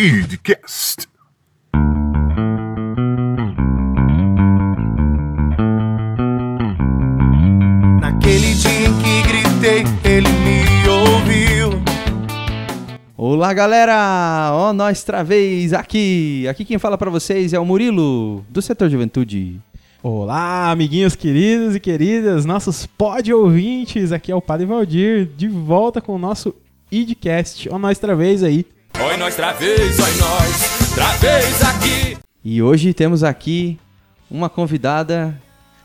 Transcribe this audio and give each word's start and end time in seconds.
Idcast. 0.00 1.08
Naquele 8.00 8.54
dia 8.54 8.86
em 8.86 8.94
que 9.02 9.22
gritei, 9.26 9.82
ele 10.04 10.28
me 10.28 10.88
ouviu. 10.88 11.82
Olá, 13.16 13.52
galera! 13.52 14.50
Ó, 14.52 14.72
nós 14.72 15.02
travês 15.02 15.72
aqui. 15.72 16.46
Aqui 16.46 16.64
quem 16.64 16.78
fala 16.78 16.96
pra 16.96 17.10
vocês 17.10 17.52
é 17.52 17.58
o 17.58 17.66
Murilo, 17.66 18.44
do 18.48 18.62
setor 18.62 18.88
Juventude. 18.88 19.60
Olá, 20.00 20.70
amiguinhos 20.70 21.16
queridos 21.16 21.74
e 21.74 21.80
queridas, 21.80 22.44
nossos 22.44 22.86
pod 22.86 23.34
ouvintes, 23.34 24.12
aqui 24.12 24.30
é 24.30 24.36
o 24.36 24.40
Padre 24.40 24.64
Valdir, 24.64 25.28
de 25.36 25.48
volta 25.48 26.00
com 26.00 26.14
o 26.14 26.18
nosso 26.20 26.54
idcast. 26.88 27.68
Ó, 27.68 27.80
nós 27.80 27.98
travês 27.98 28.44
aí. 28.44 28.64
Oi, 29.08 29.16
nós 29.16 29.34
travês, 29.34 29.98
oi, 29.98 30.10
nós 30.20 30.94
travês 30.94 31.62
aqui. 31.62 32.18
E 32.44 32.62
hoje 32.62 32.92
temos 32.92 33.24
aqui 33.24 33.80
uma 34.30 34.50
convidada 34.50 35.40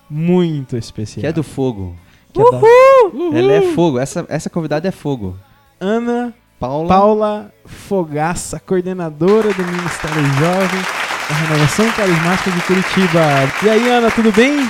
Muito 0.10 0.76
especial. 0.76 1.22
que 1.22 1.28
é 1.28 1.32
do 1.32 1.42
fogo. 1.42 1.96
Que 2.34 2.42
é 2.42 2.44
da 2.44 3.38
Ela 3.40 3.54
é 3.54 3.62
fogo, 3.74 3.98
essa, 3.98 4.26
essa 4.28 4.50
convidada 4.50 4.90
é 4.90 4.92
fogo. 4.92 5.38
Ana 5.80 6.34
Paula. 6.60 6.90
Paula 6.90 7.54
Fogaça, 7.66 8.60
coordenadora 8.60 9.54
do 9.54 9.66
Ministério 9.68 10.26
Jovem 10.26 10.82
da 11.30 11.36
Renovação 11.36 11.90
Carismática 11.94 12.52
de 12.52 12.62
Curitiba. 12.64 13.22
E 13.64 13.70
aí, 13.70 13.90
Ana, 13.90 14.12
tudo 14.12 14.34
bem? 14.34 14.70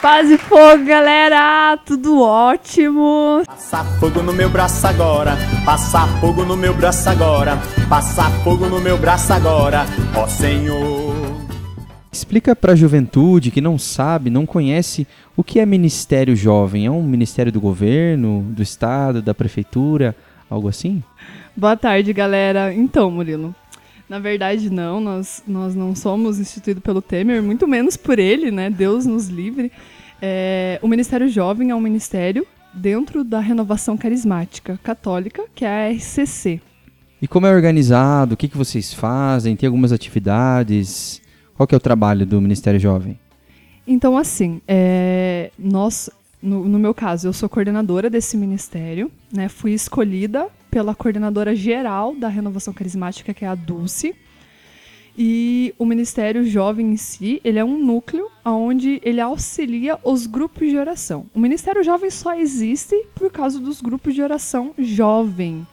Paz 0.00 0.30
e 0.30 0.38
fogo, 0.38 0.86
galera! 0.86 1.76
Tudo 1.84 2.22
ótimo! 2.22 3.42
Passa 3.46 3.84
fogo 3.98 4.22
no 4.22 4.32
meu 4.32 4.48
braço 4.48 4.86
agora, 4.86 5.36
passa 5.62 6.06
fogo 6.20 6.42
no 6.42 6.56
meu 6.56 6.72
braço 6.72 7.06
agora, 7.10 7.58
passa 7.86 8.22
fogo 8.42 8.66
no 8.66 8.80
meu 8.80 8.96
braço 8.96 9.30
agora, 9.30 9.84
ó 10.16 10.26
Senhor. 10.26 11.14
Explica 12.10 12.56
pra 12.56 12.74
juventude 12.74 13.50
que 13.50 13.60
não 13.60 13.78
sabe, 13.78 14.30
não 14.30 14.46
conhece 14.46 15.06
o 15.36 15.44
que 15.44 15.60
é 15.60 15.66
Ministério 15.66 16.34
Jovem. 16.34 16.86
É 16.86 16.90
um 16.90 17.02
ministério 17.02 17.52
do 17.52 17.60
governo, 17.60 18.42
do 18.48 18.62
estado, 18.62 19.20
da 19.20 19.34
prefeitura, 19.34 20.16
algo 20.48 20.68
assim? 20.68 21.02
Boa 21.54 21.76
tarde, 21.76 22.10
galera. 22.14 22.72
Então, 22.72 23.10
Murilo, 23.10 23.54
na 24.10 24.18
verdade, 24.18 24.68
não, 24.70 25.00
nós, 25.00 25.40
nós 25.46 25.76
não 25.76 25.94
somos 25.94 26.40
instituídos 26.40 26.82
pelo 26.82 27.00
Temer, 27.00 27.40
muito 27.40 27.68
menos 27.68 27.96
por 27.96 28.18
ele, 28.18 28.50
né? 28.50 28.68
Deus 28.68 29.06
nos 29.06 29.28
livre. 29.28 29.70
É, 30.20 30.80
o 30.82 30.88
Ministério 30.88 31.28
Jovem 31.28 31.70
é 31.70 31.74
um 31.76 31.80
ministério 31.80 32.44
dentro 32.74 33.22
da 33.22 33.38
renovação 33.38 33.96
carismática 33.96 34.76
católica, 34.82 35.44
que 35.54 35.64
é 35.64 35.68
a 35.68 35.92
RCC. 35.92 36.60
E 37.22 37.28
como 37.28 37.46
é 37.46 37.54
organizado? 37.54 38.34
O 38.34 38.36
que, 38.36 38.48
que 38.48 38.58
vocês 38.58 38.92
fazem? 38.92 39.54
Tem 39.54 39.68
algumas 39.68 39.92
atividades? 39.92 41.22
Qual 41.54 41.64
que 41.64 41.74
é 41.76 41.78
o 41.78 41.80
trabalho 41.80 42.26
do 42.26 42.40
Ministério 42.40 42.80
Jovem? 42.80 43.16
Então, 43.86 44.18
assim, 44.18 44.60
é, 44.66 45.52
nós, 45.56 46.10
no, 46.42 46.68
no 46.68 46.80
meu 46.80 46.92
caso, 46.92 47.28
eu 47.28 47.32
sou 47.32 47.48
coordenadora 47.48 48.10
desse 48.10 48.36
ministério, 48.36 49.08
né? 49.32 49.48
Fui 49.48 49.72
escolhida 49.72 50.48
pela 50.70 50.94
coordenadora 50.94 51.54
geral 51.54 52.14
da 52.14 52.28
renovação 52.28 52.72
carismática, 52.72 53.34
que 53.34 53.44
é 53.44 53.48
a 53.48 53.54
Dulce. 53.54 54.14
E 55.18 55.74
o 55.78 55.84
Ministério 55.84 56.44
Jovem 56.44 56.92
em 56.92 56.96
si, 56.96 57.40
ele 57.44 57.58
é 57.58 57.64
um 57.64 57.78
núcleo 57.84 58.30
onde 58.44 59.00
ele 59.04 59.20
auxilia 59.20 59.98
os 60.04 60.26
grupos 60.26 60.70
de 60.70 60.78
oração. 60.78 61.26
O 61.34 61.40
Ministério 61.40 61.82
Jovem 61.82 62.10
só 62.10 62.34
existe 62.34 62.96
por 63.14 63.30
causa 63.30 63.58
dos 63.58 63.80
grupos 63.80 64.14
de 64.14 64.22
oração 64.22 64.72
jovem. 64.78 65.66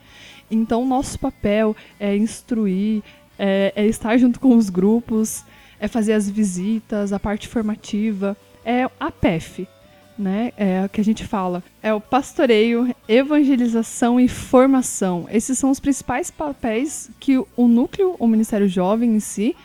Então, 0.49 0.85
nosso 0.85 1.19
papel 1.19 1.75
é 1.99 2.15
instruir, 2.15 3.03
é, 3.37 3.71
é 3.75 3.85
estar 3.85 4.17
junto 4.17 4.39
com 4.39 4.55
os 4.55 4.69
grupos, 4.69 5.43
é 5.79 5.87
fazer 5.87 6.13
as 6.13 6.29
visitas, 6.29 7.13
a 7.13 7.19
parte 7.19 7.47
formativa, 7.47 8.35
é 8.65 8.89
a 8.99 9.11
PEF, 9.11 9.67
né? 10.17 10.51
É 10.57 10.83
o 10.85 10.89
que 10.89 11.01
a 11.01 11.03
gente 11.03 11.25
fala. 11.25 11.63
É 11.81 11.93
o 11.93 12.01
pastoreio, 12.01 12.93
evangelização 13.07 14.19
e 14.19 14.27
formação. 14.27 15.27
Esses 15.31 15.57
são 15.57 15.69
os 15.69 15.79
principais 15.79 16.31
papéis 16.31 17.09
que 17.19 17.37
o 17.37 17.67
núcleo, 17.67 18.15
o 18.19 18.27
Ministério 18.27 18.67
Jovem 18.67 19.15
em 19.15 19.19
si, 19.19 19.55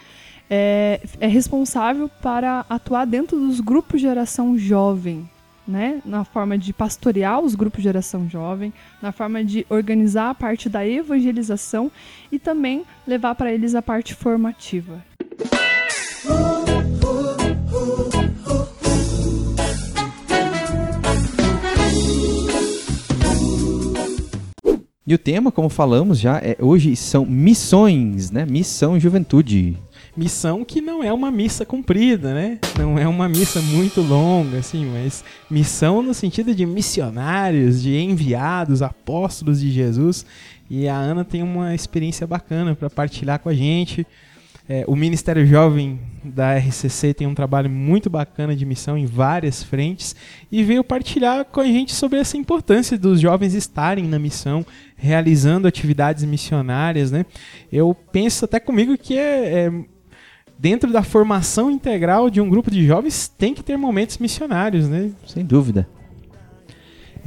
é, 0.50 1.00
é 1.18 1.26
responsável 1.26 2.08
para 2.20 2.66
atuar 2.68 3.06
dentro 3.06 3.38
dos 3.38 3.60
grupos 3.60 4.00
de 4.00 4.06
geração 4.06 4.58
jovem. 4.58 5.28
Né? 5.66 6.02
Na 6.04 6.24
forma 6.24 6.58
de 6.58 6.72
pastorear 6.72 7.40
os 7.40 7.54
grupos 7.54 7.78
de 7.78 7.84
geração 7.84 8.28
jovem, 8.28 8.72
na 9.00 9.12
forma 9.12 9.44
de 9.44 9.64
organizar 9.70 10.30
a 10.30 10.34
parte 10.34 10.68
da 10.68 10.86
evangelização 10.86 11.90
e 12.32 12.38
também 12.38 12.84
levar 13.06 13.36
para 13.36 13.52
eles 13.52 13.74
a 13.74 13.80
parte 13.80 14.12
formativa. 14.12 15.02
E 25.12 25.14
o 25.14 25.18
tema, 25.18 25.52
como 25.52 25.68
falamos 25.68 26.18
já, 26.18 26.38
é, 26.38 26.56
hoje 26.58 26.96
são 26.96 27.26
missões, 27.26 28.30
né? 28.30 28.46
Missão 28.46 28.98
Juventude. 28.98 29.76
Missão 30.16 30.64
que 30.64 30.80
não 30.80 31.04
é 31.04 31.12
uma 31.12 31.30
missa 31.30 31.66
comprida, 31.66 32.32
né? 32.32 32.58
Não 32.78 32.98
é 32.98 33.06
uma 33.06 33.28
missa 33.28 33.60
muito 33.60 34.00
longa, 34.00 34.60
assim, 34.60 34.86
mas 34.86 35.22
missão 35.50 36.02
no 36.02 36.14
sentido 36.14 36.54
de 36.54 36.64
missionários, 36.64 37.82
de 37.82 37.94
enviados, 37.94 38.80
apóstolos 38.80 39.60
de 39.60 39.70
Jesus. 39.70 40.24
E 40.70 40.88
a 40.88 40.96
Ana 40.96 41.26
tem 41.26 41.42
uma 41.42 41.74
experiência 41.74 42.26
bacana 42.26 42.74
para 42.74 42.88
partilhar 42.88 43.38
com 43.38 43.50
a 43.50 43.54
gente. 43.54 44.06
É, 44.74 44.84
o 44.88 44.96
Ministério 44.96 45.46
Jovem 45.46 46.00
da 46.24 46.56
RCC 46.56 47.12
tem 47.12 47.26
um 47.26 47.34
trabalho 47.34 47.68
muito 47.68 48.08
bacana 48.08 48.56
de 48.56 48.64
missão 48.64 48.96
em 48.96 49.04
várias 49.04 49.62
frentes 49.62 50.16
e 50.50 50.64
veio 50.64 50.82
partilhar 50.82 51.44
com 51.44 51.60
a 51.60 51.66
gente 51.66 51.94
sobre 51.94 52.18
essa 52.18 52.38
importância 52.38 52.96
dos 52.96 53.20
jovens 53.20 53.52
estarem 53.52 54.08
na 54.08 54.18
missão, 54.18 54.64
realizando 54.96 55.68
atividades 55.68 56.24
missionárias, 56.24 57.10
né? 57.10 57.26
Eu 57.70 57.94
penso 57.94 58.46
até 58.46 58.58
comigo 58.58 58.96
que 58.96 59.14
é, 59.14 59.66
é 59.66 59.72
dentro 60.58 60.90
da 60.90 61.02
formação 61.02 61.70
integral 61.70 62.30
de 62.30 62.40
um 62.40 62.48
grupo 62.48 62.70
de 62.70 62.86
jovens 62.86 63.28
tem 63.28 63.52
que 63.52 63.62
ter 63.62 63.76
momentos 63.76 64.16
missionários, 64.16 64.88
né? 64.88 65.10
Sem 65.26 65.44
dúvida. 65.44 65.86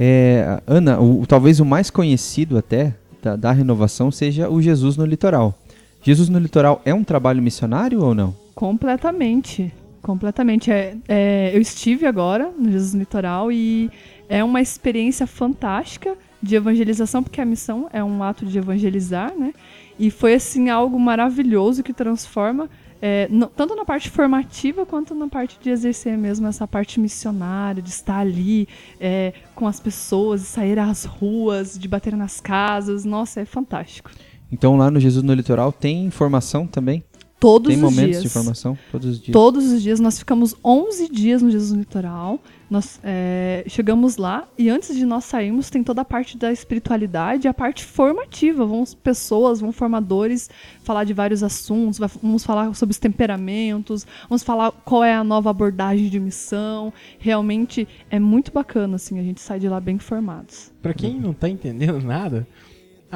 É, 0.00 0.60
Ana, 0.66 1.00
o, 1.00 1.24
talvez 1.24 1.60
o 1.60 1.64
mais 1.64 1.90
conhecido 1.90 2.58
até 2.58 2.92
da, 3.22 3.36
da 3.36 3.52
renovação 3.52 4.10
seja 4.10 4.50
o 4.50 4.60
Jesus 4.60 4.96
no 4.96 5.06
Litoral. 5.06 5.56
Jesus 6.06 6.28
no 6.28 6.38
Litoral 6.38 6.80
é 6.84 6.94
um 6.94 7.02
trabalho 7.02 7.42
missionário 7.42 8.00
ou 8.00 8.14
não? 8.14 8.32
Completamente. 8.54 9.74
Completamente. 10.00 10.70
É, 10.70 10.96
é, 11.08 11.50
eu 11.52 11.60
estive 11.60 12.06
agora 12.06 12.48
no 12.56 12.70
Jesus 12.70 12.94
Litoral 12.94 13.50
e 13.50 13.90
é 14.28 14.44
uma 14.44 14.60
experiência 14.60 15.26
fantástica 15.26 16.16
de 16.40 16.54
evangelização, 16.54 17.24
porque 17.24 17.40
a 17.40 17.44
missão 17.44 17.88
é 17.92 18.04
um 18.04 18.22
ato 18.22 18.46
de 18.46 18.56
evangelizar, 18.56 19.36
né? 19.36 19.52
E 19.98 20.08
foi, 20.08 20.34
assim, 20.34 20.70
algo 20.70 20.96
maravilhoso 20.96 21.82
que 21.82 21.92
transforma, 21.92 22.70
é, 23.02 23.26
no- 23.28 23.48
tanto 23.48 23.74
na 23.74 23.84
parte 23.84 24.08
formativa 24.08 24.86
quanto 24.86 25.12
na 25.12 25.26
parte 25.26 25.58
de 25.60 25.70
exercer 25.70 26.16
mesmo 26.16 26.46
essa 26.46 26.68
parte 26.68 27.00
missionária, 27.00 27.82
de 27.82 27.88
estar 27.90 28.20
ali 28.20 28.68
é, 29.00 29.32
com 29.56 29.66
as 29.66 29.80
pessoas, 29.80 30.42
de 30.42 30.46
sair 30.46 30.78
às 30.78 31.04
ruas, 31.04 31.76
de 31.76 31.88
bater 31.88 32.14
nas 32.14 32.40
casas. 32.40 33.04
Nossa, 33.04 33.40
é 33.40 33.44
fantástico. 33.44 34.08
Então 34.50 34.76
lá 34.76 34.90
no 34.90 35.00
Jesus 35.00 35.22
no 35.24 35.34
Litoral 35.34 35.72
tem 35.72 36.10
formação 36.10 36.66
também? 36.66 37.04
Todos 37.38 37.68
tem 37.68 37.76
os 37.76 37.82
momentos 37.82 38.12
dias. 38.12 38.22
de 38.22 38.28
formação? 38.30 38.78
Todos 38.90 39.10
os 39.10 39.20
dias. 39.20 39.32
Todos 39.32 39.72
os 39.72 39.82
dias. 39.82 40.00
Nós 40.00 40.18
ficamos 40.18 40.54
11 40.64 41.08
dias 41.10 41.42
no 41.42 41.50
Jesus 41.50 41.70
no 41.70 41.80
Litoral. 41.80 42.40
Nós 42.70 42.98
é, 43.04 43.62
chegamos 43.68 44.16
lá 44.16 44.48
e 44.56 44.70
antes 44.70 44.96
de 44.96 45.04
nós 45.04 45.24
sairmos 45.24 45.68
tem 45.68 45.84
toda 45.84 46.00
a 46.00 46.04
parte 46.04 46.36
da 46.36 46.50
espiritualidade 46.50 47.46
a 47.46 47.52
parte 47.52 47.84
formativa. 47.84 48.64
Vão 48.64 48.84
pessoas, 49.02 49.60
vão 49.60 49.70
formadores 49.70 50.48
falar 50.82 51.04
de 51.04 51.12
vários 51.12 51.42
assuntos, 51.42 52.00
vamos 52.22 52.42
falar 52.42 52.74
sobre 52.74 52.92
os 52.92 52.98
temperamentos, 52.98 54.06
vamos 54.28 54.42
falar 54.42 54.72
qual 54.72 55.04
é 55.04 55.14
a 55.14 55.22
nova 55.22 55.50
abordagem 55.50 56.08
de 56.08 56.18
missão. 56.18 56.92
Realmente 57.18 57.86
é 58.10 58.18
muito 58.18 58.50
bacana, 58.50 58.96
assim, 58.96 59.20
a 59.20 59.22
gente 59.22 59.42
sai 59.42 59.60
de 59.60 59.68
lá 59.68 59.78
bem 59.78 59.98
formados. 59.98 60.72
Para 60.80 60.94
quem 60.94 61.20
não 61.20 61.34
tá 61.34 61.48
entendendo 61.48 62.00
nada, 62.00 62.46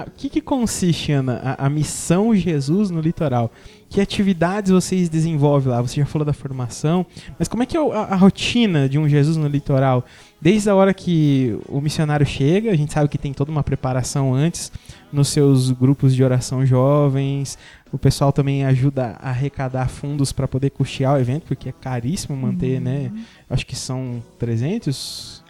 o 0.07 0.11
que, 0.11 0.29
que 0.29 0.41
consiste, 0.41 1.13
Ana, 1.13 1.41
a, 1.43 1.67
a 1.67 1.71
missão 1.71 2.35
Jesus 2.35 2.91
no 2.91 3.01
litoral? 3.01 3.51
Que 3.89 4.01
atividades 4.01 4.71
vocês 4.71 5.09
desenvolvem 5.09 5.73
lá? 5.73 5.83
Você 5.83 5.97
já 5.97 6.07
falou 6.07 6.25
da 6.25 6.33
formação, 6.33 7.05
mas 7.39 7.49
como 7.49 7.63
é 7.63 7.67
que 7.67 7.77
é 7.77 7.81
a, 7.81 8.01
a 8.03 8.17
rotina 8.17 8.89
de 8.89 8.99
um 8.99 9.09
Jesus 9.09 9.37
no 9.37 9.49
litoral? 9.49 10.05
Desde 10.41 10.71
a 10.71 10.75
hora 10.75 10.95
que 10.95 11.59
o 11.69 11.81
missionário 11.81 12.25
chega, 12.25 12.71
a 12.71 12.77
gente 12.77 12.93
sabe 12.93 13.09
que 13.09 13.19
tem 13.19 13.33
toda 13.33 13.51
uma 13.51 13.63
preparação 13.63 14.33
antes 14.33 14.71
nos 15.13 15.29
seus 15.29 15.71
grupos 15.71 16.15
de 16.15 16.23
oração 16.23 16.65
jovens. 16.65 17.59
O 17.93 17.99
pessoal 17.99 18.33
também 18.33 18.65
ajuda 18.65 19.17
a 19.21 19.31
arrecadar 19.31 19.89
fundos 19.89 20.33
para 20.33 20.47
poder 20.47 20.71
custear 20.71 21.17
o 21.17 21.19
evento, 21.19 21.43
porque 21.49 21.69
é 21.69 21.73
caríssimo 21.73 22.37
manter, 22.37 22.81
né? 22.81 23.11
Acho 23.49 23.67
que 23.67 23.75
são 23.75 24.23
300 24.39 25.43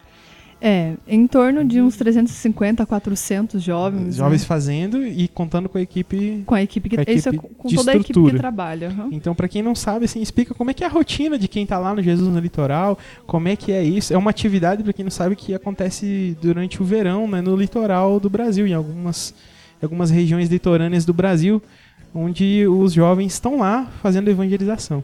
É, 0.63 0.95
em 1.09 1.27
torno 1.27 1.65
de 1.65 1.81
uns 1.81 1.97
350 1.97 2.83
a 2.83 2.87
400 2.87 3.63
jovens. 3.63 4.17
Jovens 4.17 4.43
né? 4.43 4.47
fazendo 4.47 5.07
e 5.07 5.27
contando 5.29 5.69
com 5.69 5.79
a 5.79 5.81
equipe. 5.81 6.43
Com 6.45 6.55
a 6.55 6.63
equipe 6.63 6.89
que 6.91 6.97
com 6.97 7.01
a 7.01 7.15
isso 7.15 7.29
é 7.29 7.33
equipe 7.33 7.49
com 7.49 7.55
com 7.55 7.69
toda 7.75 7.93
a 7.93 7.95
equipe 7.95 8.07
que 8.07 8.13
estrutura. 8.13 8.39
trabalha. 8.39 8.89
aham. 8.89 9.09
Então, 9.11 9.35
pra 9.35 9.49
quem 9.49 9.63
não 9.63 9.75
sabe, 9.75 10.05
assim, 10.05 10.21
explica 10.21 10.53
como 10.55 10.71
é 10.71 10.75
que 10.75 10.85
é 10.85 10.87
a 10.87 10.91
rotina 10.91 11.39
de 11.39 11.49
quem 11.49 11.65
tá 11.65 11.79
lá 11.79 11.95
no 11.95 12.03
Jesus 12.03 12.29
no 12.29 12.39
Litoral, 12.39 12.99
como 13.27 13.49
é 13.49 13.57
que 13.57 13.73
é 13.73 13.83
isso. 13.83 14.13
É 14.13 14.19
uma 14.19 14.31
atividade, 14.31 14.83
pra 14.83 14.93
quem 14.93 15.05
não 15.05 15.11
sabe, 15.11 15.35
que 15.35 15.55
acontece 15.55 16.37
durante 16.43 16.83
o 16.83 16.85
verão, 16.85 17.27
né, 17.27 17.41
no 17.41 17.57
litoral 17.57 18.21
do 18.21 18.29
Brasil, 18.29 18.67
em 18.67 18.75
algumas, 18.75 19.35
em 19.81 19.87
algumas 19.87 20.11
regiões 20.11 20.51
litorâneas 20.51 21.07
do 21.07 21.15
Brasil, 21.15 21.63
onde 22.15 22.67
os 22.67 22.93
jovens 22.93 23.33
estão 23.33 23.59
lá 23.59 23.89
fazendo 24.03 24.29
evangelização. 24.29 25.03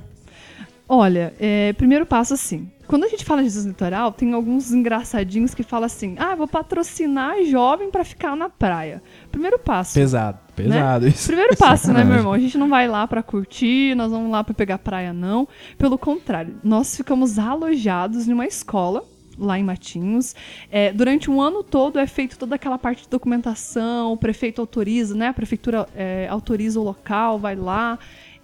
Olha, 0.89 1.35
é, 1.41 1.73
primeiro 1.73 2.07
passo 2.07 2.35
assim. 2.35 2.71
Quando 2.87 3.05
a 3.05 3.09
gente 3.09 3.25
fala 3.25 3.43
de 3.43 3.49
Jesus 3.49 3.67
Litoral, 3.67 4.13
tem 4.13 4.33
alguns 4.33 4.73
engraçadinhos 4.73 5.55
que 5.55 5.65
falam 5.65 5.87
assim: 5.87 6.15
ah, 6.19 6.35
vou 6.37 6.47
patrocinar 6.47 7.43
jovem 7.45 7.91
pra 7.91 8.05
ficar 8.05 8.37
na 8.37 8.49
praia. 8.49 9.03
Primeiro 9.33 9.59
passo. 9.59 9.95
Pesado, 9.95 10.39
pesado 10.55 11.09
isso. 11.09 11.27
Primeiro 11.27 11.57
passo, 11.57 11.93
né, 11.93 12.05
meu 12.05 12.17
irmão? 12.17 12.33
A 12.33 12.39
gente 12.39 12.57
não 12.57 12.69
vai 12.69 12.87
lá 12.87 13.07
pra 13.09 13.23
curtir, 13.23 13.97
nós 13.97 14.13
vamos 14.13 14.31
lá 14.31 14.45
pra 14.45 14.55
pegar 14.55 14.79
praia, 14.79 15.13
não. 15.13 15.49
Pelo 15.77 15.99
contrário, 15.99 16.57
nós 16.63 16.97
ficamos 16.97 17.39
alojados 17.39 18.29
numa 18.29 18.47
escola 18.47 19.03
lá 19.39 19.59
em 19.59 19.65
Matinhos. 19.65 20.35
É, 20.71 20.93
durante 20.93 21.31
um 21.31 21.41
ano 21.43 21.63
todo 21.63 21.99
é 21.99 22.07
feito 22.07 22.39
toda 22.39 22.55
aquela 22.55 22.79
parte 22.79 23.03
de 23.03 23.09
documentação, 23.09 24.13
o 24.13 24.17
prefeito 24.17 24.61
autoriza, 24.61 25.15
né? 25.15 25.29
A 25.29 25.35
prefeitura 25.35 25.87
é, 25.95 26.27
autoriza 26.31 26.81
o 26.81 26.83
local, 26.83 27.39
vai 27.39 27.57
lá. 27.57 27.99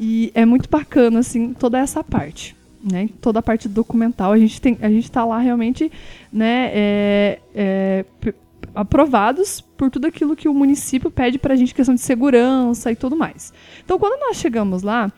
E 0.05 0.33
é 0.35 0.45
muito 0.45 0.69
bacana, 0.69 1.21
assim, 1.21 1.55
toda 1.55 1.79
essa 1.79 2.03
parte. 2.03 2.57
Né? 2.83 3.09
Toda 3.21 3.39
a 3.39 3.43
parte 3.43 3.69
documental. 3.69 4.33
A 4.33 4.39
gente, 4.39 4.61
tem, 4.61 4.77
a 4.83 4.91
gente 4.91 5.09
tá 5.09 5.25
lá 5.25 5.39
realmente, 5.39 5.93
né? 6.33 6.71
é, 6.75 7.39
é, 7.55 8.05
aprovados 8.75 9.61
por 9.61 9.93
tudo 9.93 10.09
aquilo 10.09 10.35
que 10.35 10.49
o 10.49 10.55
município 10.55 11.09
pede 11.09 11.39
pra 11.39 11.55
gente, 11.55 11.73
questão 11.73 11.95
de 11.95 12.01
segurança 12.01 12.91
e 12.91 12.97
tudo 12.97 13.15
mais. 13.15 13.53
Então, 13.85 13.97
quando 13.97 14.19
nós 14.21 14.39
chegamos 14.39 14.83
lá, 14.83 15.13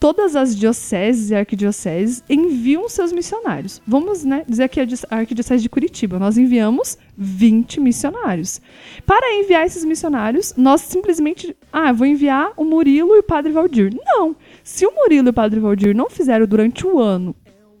todas 0.00 0.36
as 0.36 0.56
dioceses 0.56 1.30
e 1.30 1.34
arquidioceses 1.34 2.22
enviam 2.28 2.88
seus 2.88 3.12
missionários. 3.12 3.82
Vamos 3.86 4.24
né, 4.24 4.44
dizer 4.48 4.68
dis- 4.86 5.04
a 5.10 5.16
arquidiocese 5.16 5.62
de 5.62 5.68
Curitiba, 5.68 6.18
nós 6.18 6.38
enviamos 6.38 6.96
20 7.16 7.80
missionários. 7.80 8.60
Para 9.06 9.34
enviar 9.34 9.66
esses 9.66 9.84
missionários, 9.84 10.54
nós 10.56 10.80
simplesmente, 10.82 11.56
ah, 11.72 11.92
vou 11.92 12.06
enviar 12.06 12.52
o 12.56 12.64
Murilo 12.64 13.14
e 13.16 13.18
o 13.18 13.22
Padre 13.22 13.52
Valdir. 13.52 13.92
Não. 14.06 14.36
Se 14.62 14.86
o 14.86 14.92
Murilo 14.94 15.28
e 15.28 15.30
o 15.30 15.34
Padre 15.34 15.58
Valdir 15.60 15.96
não 15.96 16.08
fizeram 16.08 16.46
durante 16.46 16.86
o 16.86 16.98
ano 17.00 17.34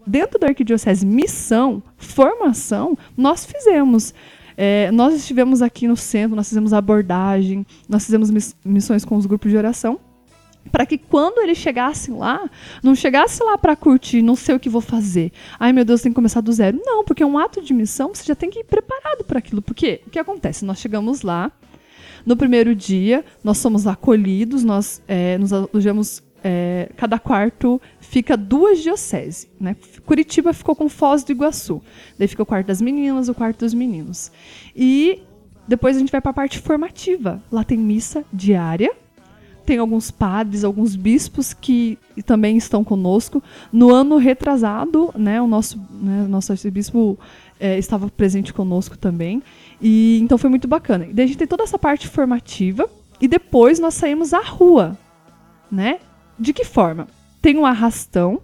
dentro 0.06 0.38
da 0.38 0.46
arquidiocese 0.48 1.04
missão, 1.04 1.82
formação, 1.96 2.96
nós 3.16 3.44
fizemos. 3.44 4.14
É, 4.60 4.90
nós 4.90 5.14
estivemos 5.14 5.62
aqui 5.62 5.86
no 5.86 5.96
centro, 5.96 6.34
nós 6.34 6.48
fizemos 6.48 6.72
abordagem, 6.72 7.64
nós 7.88 8.04
fizemos 8.04 8.28
miss- 8.28 8.56
missões 8.64 9.04
com 9.04 9.16
os 9.16 9.24
grupos 9.24 9.52
de 9.52 9.56
oração, 9.56 10.00
para 10.68 10.86
que 10.86 10.98
quando 10.98 11.40
eles 11.40 11.58
chegassem 11.58 12.16
lá, 12.16 12.48
não 12.82 12.94
chegasse 12.94 13.42
lá 13.42 13.56
para 13.58 13.74
curtir, 13.74 14.22
não 14.22 14.36
sei 14.36 14.54
o 14.54 14.60
que 14.60 14.68
vou 14.68 14.80
fazer. 14.80 15.32
Ai 15.58 15.72
meu 15.72 15.84
Deus, 15.84 16.02
tem 16.02 16.12
que 16.12 16.16
começar 16.16 16.40
do 16.40 16.52
zero. 16.52 16.80
Não, 16.84 17.04
porque 17.04 17.22
é 17.22 17.26
um 17.26 17.38
ato 17.38 17.62
de 17.62 17.74
missão, 17.74 18.14
você 18.14 18.24
já 18.24 18.34
tem 18.34 18.50
que 18.50 18.60
ir 18.60 18.64
preparado 18.64 19.24
para 19.24 19.38
aquilo. 19.38 19.62
Porque 19.62 20.00
o 20.06 20.10
que 20.10 20.18
acontece? 20.18 20.64
Nós 20.64 20.78
chegamos 20.78 21.22
lá, 21.22 21.50
no 22.24 22.36
primeiro 22.36 22.74
dia, 22.74 23.24
nós 23.42 23.58
somos 23.58 23.86
acolhidos, 23.86 24.62
nós 24.62 25.02
é, 25.08 25.38
nos 25.38 25.52
alojamos. 25.52 26.22
é, 26.44 26.90
cada 26.96 27.18
quarto 27.18 27.80
fica 28.00 28.36
duas 28.36 28.80
dioceses. 28.80 29.48
Né? 29.58 29.76
Curitiba 30.04 30.52
ficou 30.52 30.74
com 30.76 30.88
Foz 30.88 31.24
do 31.24 31.32
Iguaçu. 31.32 31.82
Daí 32.18 32.28
fica 32.28 32.42
o 32.42 32.46
quarto 32.46 32.66
das 32.66 32.80
meninas, 32.80 33.28
o 33.28 33.34
quarto 33.34 33.60
dos 33.60 33.74
meninos. 33.74 34.30
E 34.74 35.22
depois 35.66 35.96
a 35.96 36.00
gente 36.00 36.12
vai 36.12 36.20
para 36.20 36.30
a 36.30 36.34
parte 36.34 36.58
formativa. 36.58 37.42
Lá 37.50 37.64
tem 37.64 37.78
missa 37.78 38.24
diária. 38.32 38.94
Tem 39.68 39.76
alguns 39.76 40.10
padres, 40.10 40.64
alguns 40.64 40.96
bispos 40.96 41.52
que 41.52 41.98
também 42.24 42.56
estão 42.56 42.82
conosco. 42.82 43.42
No 43.70 43.92
ano 43.92 44.16
retrasado, 44.16 45.12
né, 45.14 45.42
o 45.42 45.46
nosso, 45.46 45.78
né, 45.90 46.26
nosso 46.26 46.52
arcebispo 46.52 47.18
é, 47.60 47.78
estava 47.78 48.08
presente 48.08 48.50
conosco 48.50 48.96
também. 48.96 49.42
E 49.78 50.18
então 50.22 50.38
foi 50.38 50.48
muito 50.48 50.66
bacana. 50.66 51.04
E 51.04 51.12
daí 51.12 51.26
a 51.26 51.28
gente 51.28 51.36
tem 51.36 51.46
toda 51.46 51.64
essa 51.64 51.78
parte 51.78 52.08
formativa 52.08 52.88
e 53.20 53.28
depois 53.28 53.78
nós 53.78 53.92
saímos 53.92 54.32
à 54.32 54.40
rua, 54.40 54.96
né? 55.70 55.98
De 56.38 56.54
que 56.54 56.64
forma? 56.64 57.06
Tem 57.42 57.58
um 57.58 57.66
arrastão, 57.66 58.40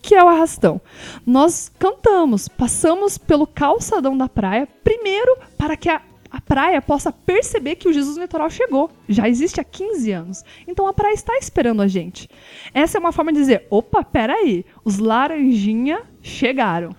que 0.00 0.14
é 0.14 0.24
o 0.24 0.28
arrastão. 0.28 0.80
Nós 1.26 1.70
cantamos, 1.78 2.48
passamos 2.48 3.18
pelo 3.18 3.46
calçadão 3.46 4.16
da 4.16 4.30
praia, 4.30 4.66
primeiro 4.82 5.36
para 5.58 5.76
que 5.76 5.90
a, 5.90 6.00
a 6.36 6.40
praia 6.40 6.82
possa 6.82 7.12
perceber 7.12 7.76
que 7.76 7.88
o 7.88 7.92
Jesus 7.92 8.16
Litoral 8.16 8.50
chegou. 8.50 8.90
Já 9.08 9.28
existe 9.28 9.60
há 9.60 9.64
15 9.64 10.10
anos. 10.10 10.42
Então 10.66 10.86
a 10.88 10.92
praia 10.92 11.14
está 11.14 11.36
esperando 11.38 11.80
a 11.80 11.86
gente. 11.86 12.28
Essa 12.72 12.98
é 12.98 13.00
uma 13.00 13.12
forma 13.12 13.32
de 13.32 13.38
dizer: 13.38 13.66
opa, 13.70 14.02
peraí, 14.02 14.64
os 14.84 14.98
laranjinha 14.98 16.02
chegaram. 16.22 16.94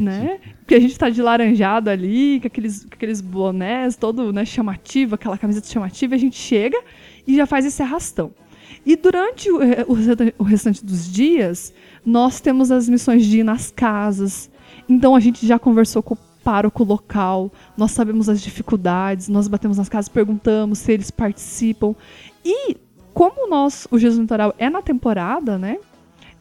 né? 0.00 0.38
Porque 0.60 0.74
a 0.74 0.80
gente 0.80 0.98
tá 0.98 1.08
de 1.10 1.20
laranjado 1.22 1.88
ali, 1.90 2.40
com 2.40 2.46
aqueles, 2.46 2.84
com 2.84 2.94
aqueles 2.94 3.20
bonés, 3.20 3.96
todo 3.96 4.32
né, 4.32 4.44
chamativo, 4.44 5.14
aquela 5.14 5.36
camiseta 5.38 5.66
chamativa, 5.68 6.14
a 6.14 6.18
gente 6.18 6.36
chega 6.36 6.78
e 7.26 7.36
já 7.36 7.46
faz 7.46 7.64
esse 7.66 7.82
arrastão. 7.82 8.32
E 8.84 8.96
durante 8.96 9.50
o, 9.50 9.62
eh, 9.62 9.84
o 9.88 9.92
restante- 9.94 10.34
o 10.38 10.42
restante 10.42 10.84
dos 10.84 11.10
dias, 11.10 11.72
nós 12.04 12.40
temos 12.40 12.70
as 12.70 12.88
missões 12.88 13.24
de 13.24 13.38
ir 13.40 13.44
nas 13.44 13.70
casas. 13.70 14.50
Então 14.88 15.14
a 15.14 15.20
gente 15.20 15.46
já 15.46 15.58
conversou 15.58 16.02
com 16.02 16.14
o 16.14 16.18
pároco 16.44 16.84
local, 16.84 17.50
nós 17.76 17.92
sabemos 17.92 18.28
as 18.28 18.42
dificuldades, 18.42 19.28
nós 19.28 19.48
batemos 19.48 19.78
nas 19.78 19.88
casas, 19.88 20.08
perguntamos 20.08 20.78
se 20.78 20.92
eles 20.92 21.10
participam. 21.10 21.94
E 22.44 22.76
como 23.12 23.48
nós, 23.48 23.88
o 23.90 23.98
Jesus 23.98 24.20
Litoral 24.20 24.54
é 24.58 24.68
na 24.68 24.82
temporada, 24.82 25.56
né? 25.58 25.78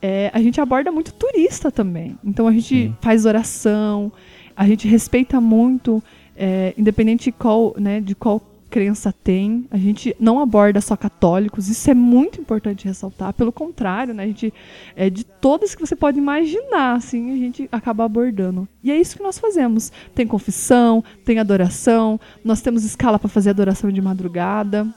é, 0.04 0.30
a 0.34 0.42
gente 0.42 0.60
aborda 0.60 0.92
muito 0.92 1.14
turista 1.14 1.72
também. 1.72 2.18
Então 2.22 2.46
a 2.46 2.52
gente 2.52 2.88
Sim. 2.88 2.96
faz 3.00 3.26
oração, 3.26 4.12
a 4.54 4.68
gente 4.68 4.86
respeita 4.86 5.40
muito, 5.40 6.04
é, 6.36 6.74
independente 6.78 7.26
de 7.26 7.32
qual, 7.32 7.74
né, 7.78 8.02
de 8.02 8.14
qual 8.14 8.42
crença 8.74 9.14
tem, 9.14 9.68
a 9.70 9.78
gente 9.78 10.16
não 10.20 10.40
aborda 10.40 10.82
só 10.82 10.98
católicos, 10.98 11.70
isso 11.70 11.92
é 11.92 11.94
muito 11.94 12.42
importante 12.42 12.88
ressaltar. 12.88 13.32
Pelo 13.32 13.52
contrário, 13.52 14.16
né, 14.16 14.24
a 14.24 14.26
gente 14.26 14.52
é 14.96 15.12
de 15.12 15.24
todas 15.24 15.76
que 15.76 15.86
você 15.86 15.96
pode 15.96 16.18
imaginar, 16.18 16.96
assim, 16.96 17.32
a 17.32 17.38
gente 17.38 17.70
acaba 17.72 18.04
abordando. 18.04 18.68
E 18.84 18.90
é 18.90 19.00
isso 19.00 19.16
que 19.16 19.22
nós 19.22 19.38
fazemos. 19.38 19.92
Tem 20.16 20.26
confissão, 20.26 21.04
tem 21.24 21.38
adoração, 21.38 22.20
nós 22.44 22.62
temos 22.62 22.84
escala 22.84 23.20
para 23.20 23.30
fazer 23.30 23.52
adoração 23.52 23.92
de 23.92 24.02
madrugada. 24.02 24.88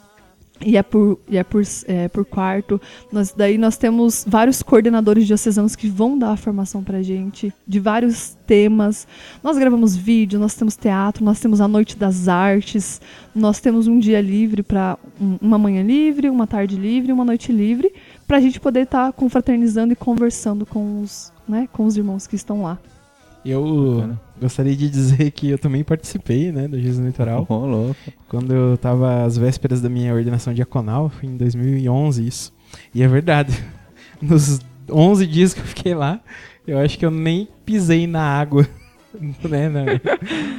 E 0.64 0.76
é 0.76 0.82
por, 0.82 1.18
e 1.28 1.36
é 1.36 1.44
por, 1.44 1.62
é, 1.86 2.08
por 2.08 2.24
quarto. 2.24 2.80
Nós, 3.12 3.32
daí 3.36 3.58
nós 3.58 3.76
temos 3.76 4.24
vários 4.26 4.62
coordenadores 4.62 5.26
diocesanos 5.26 5.76
que 5.76 5.88
vão 5.88 6.18
dar 6.18 6.30
a 6.30 6.36
formação 6.36 6.82
pra 6.82 7.02
gente, 7.02 7.52
de 7.66 7.78
vários 7.78 8.36
temas. 8.46 9.06
Nós 9.42 9.58
gravamos 9.58 9.94
vídeo, 9.94 10.38
nós 10.38 10.54
temos 10.54 10.76
teatro, 10.76 11.24
nós 11.24 11.40
temos 11.40 11.60
a 11.60 11.68
Noite 11.68 11.96
das 11.96 12.26
Artes, 12.26 13.00
nós 13.34 13.60
temos 13.60 13.86
um 13.86 13.98
dia 13.98 14.20
livre 14.20 14.62
para 14.62 14.98
uma 15.40 15.58
manhã 15.58 15.82
livre, 15.82 16.30
uma 16.30 16.46
tarde 16.46 16.76
livre, 16.76 17.12
uma 17.12 17.24
noite 17.24 17.52
livre, 17.52 17.92
pra 18.26 18.40
gente 18.40 18.58
poder 18.58 18.84
estar 18.84 19.12
confraternizando 19.12 19.92
e 19.92 19.96
conversando 19.96 20.64
com 20.64 21.02
os, 21.02 21.32
né, 21.46 21.68
com 21.72 21.84
os 21.84 21.96
irmãos 21.96 22.26
que 22.26 22.34
estão 22.34 22.62
lá. 22.62 22.78
Eu 23.44 23.96
Bacana. 23.96 24.25
Gostaria 24.40 24.76
de 24.76 24.88
dizer 24.88 25.30
que 25.30 25.50
eu 25.50 25.58
também 25.58 25.82
participei, 25.82 26.52
né, 26.52 26.68
do 26.68 26.78
Jesus 26.78 26.98
no 26.98 27.06
Litoral. 27.06 27.46
Ô, 27.48 27.66
louco. 27.66 27.96
Quando 28.28 28.52
eu 28.52 28.76
tava 28.76 29.24
às 29.24 29.36
vésperas 29.36 29.80
da 29.80 29.88
minha 29.88 30.14
ordenação 30.14 30.52
diaconal, 30.52 31.08
foi 31.08 31.28
em 31.28 31.36
2011 31.36 32.26
isso. 32.26 32.52
E 32.94 33.02
é 33.02 33.08
verdade. 33.08 33.52
Nos 34.20 34.60
11 34.90 35.26
dias 35.26 35.54
que 35.54 35.60
eu 35.60 35.64
fiquei 35.64 35.94
lá, 35.94 36.20
eu 36.66 36.78
acho 36.78 36.98
que 36.98 37.04
eu 37.04 37.10
nem 37.10 37.48
pisei 37.64 38.06
na 38.06 38.22
água. 38.22 38.66
Né, 39.48 39.70
né? 39.70 39.84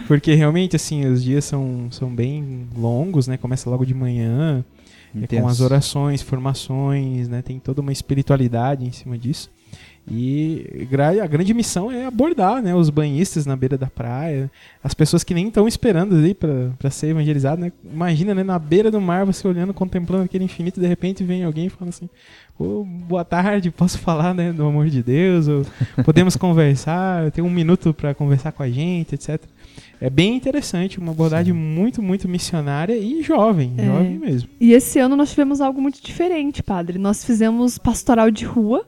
Porque 0.07 0.33
realmente, 0.33 0.75
assim, 0.75 1.05
os 1.05 1.23
dias 1.23 1.45
são, 1.45 1.89
são 1.91 2.09
bem 2.09 2.67
longos, 2.75 3.27
né? 3.27 3.37
Começa 3.37 3.69
logo 3.69 3.85
de 3.85 3.93
manhã, 3.93 4.65
é 5.21 5.27
com 5.27 5.47
as 5.47 5.61
orações, 5.61 6.23
formações, 6.23 7.29
né? 7.29 7.43
Tem 7.43 7.59
toda 7.59 7.81
uma 7.81 7.91
espiritualidade 7.91 8.83
em 8.83 8.91
cima 8.91 9.15
disso. 9.15 9.51
E 10.09 10.87
a 11.21 11.27
grande 11.27 11.53
missão 11.53 11.91
é 11.91 12.05
abordar, 12.05 12.61
né, 12.61 12.73
os 12.73 12.89
banhistas 12.89 13.45
na 13.45 13.57
beira 13.57 13.77
da 13.77 13.87
praia, 13.87 14.49
as 14.81 14.93
pessoas 14.93 15.21
que 15.23 15.33
nem 15.33 15.49
estão 15.49 15.67
esperando 15.67 16.15
ali 16.15 16.33
pra 16.33 16.89
ser 16.89 17.07
evangelizado, 17.07 17.59
né? 17.59 17.73
Imagina, 17.83 18.33
né, 18.33 18.41
na 18.43 18.57
beira 18.57 18.89
do 18.89 19.01
mar, 19.01 19.25
você 19.25 19.45
olhando, 19.45 19.73
contemplando 19.73 20.23
aquele 20.23 20.45
infinito, 20.45 20.79
e 20.79 20.81
de 20.81 20.87
repente 20.87 21.25
vem 21.25 21.43
alguém 21.43 21.67
falando 21.67 21.89
assim: 21.89 22.09
"Ô, 22.57 22.85
boa 22.85 23.25
tarde, 23.25 23.69
posso 23.69 23.99
falar, 23.99 24.33
né, 24.33 24.53
do 24.53 24.65
amor 24.65 24.87
de 24.87 25.03
Deus? 25.03 25.49
Ou 25.49 25.65
podemos 26.05 26.35
conversar? 26.37 27.29
Tem 27.31 27.43
um 27.43 27.49
minuto 27.49 27.93
pra 27.93 28.13
conversar 28.13 28.53
com 28.53 28.63
a 28.63 28.69
gente, 28.69 29.15
etc." 29.15 29.41
É 29.99 30.09
bem 30.09 30.35
interessante, 30.35 30.99
uma 30.99 31.11
abordagem 31.11 31.53
muito, 31.53 32.01
muito 32.01 32.29
missionária 32.29 32.95
e 32.95 33.21
jovem, 33.23 33.73
É. 33.77 33.85
jovem 33.85 34.17
mesmo. 34.19 34.47
E 34.59 34.71
esse 34.71 34.99
ano 34.99 35.15
nós 35.15 35.31
tivemos 35.31 35.59
algo 35.59 35.81
muito 35.81 36.01
diferente, 36.01 36.61
padre. 36.63 36.97
Nós 36.97 37.25
fizemos 37.25 37.77
pastoral 37.77 38.31
de 38.31 38.45
rua. 38.45 38.85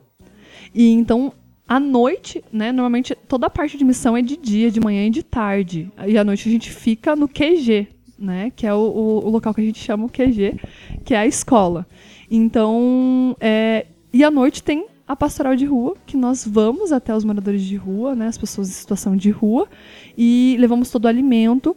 E 0.74 0.90
então 0.90 1.32
À 1.70 1.78
noite, 1.78 2.42
né? 2.52 2.72
Normalmente 2.72 3.14
toda 3.28 3.46
a 3.46 3.50
parte 3.50 3.78
de 3.78 3.84
missão 3.84 4.16
é 4.16 4.22
de 4.22 4.36
dia, 4.36 4.72
de 4.72 4.80
manhã 4.80 5.06
e 5.06 5.10
de 5.10 5.22
tarde. 5.22 5.88
E 6.04 6.18
à 6.18 6.24
noite 6.24 6.48
a 6.48 6.50
gente 6.50 6.68
fica 6.68 7.14
no 7.14 7.28
QG, 7.28 7.86
né? 8.18 8.50
Que 8.56 8.66
é 8.66 8.74
o, 8.74 8.78
o, 8.78 9.26
o 9.26 9.30
local 9.30 9.54
que 9.54 9.60
a 9.60 9.64
gente 9.64 9.78
chama 9.78 10.06
o 10.06 10.08
QG, 10.08 10.58
que 11.04 11.14
é 11.14 11.18
a 11.18 11.26
escola. 11.28 11.86
Então, 12.28 13.36
é, 13.38 13.86
e 14.12 14.24
à 14.24 14.32
noite 14.32 14.64
tem 14.64 14.84
a 15.06 15.14
pastoral 15.14 15.54
de 15.54 15.64
rua, 15.64 15.96
que 16.04 16.16
nós 16.16 16.44
vamos 16.44 16.90
até 16.90 17.14
os 17.14 17.22
moradores 17.22 17.62
de 17.62 17.76
rua, 17.76 18.16
né, 18.16 18.26
as 18.26 18.38
pessoas 18.38 18.68
em 18.68 18.72
situação 18.72 19.16
de 19.16 19.30
rua, 19.30 19.68
e 20.18 20.56
levamos 20.58 20.90
todo 20.90 21.04
o 21.04 21.08
alimento. 21.08 21.76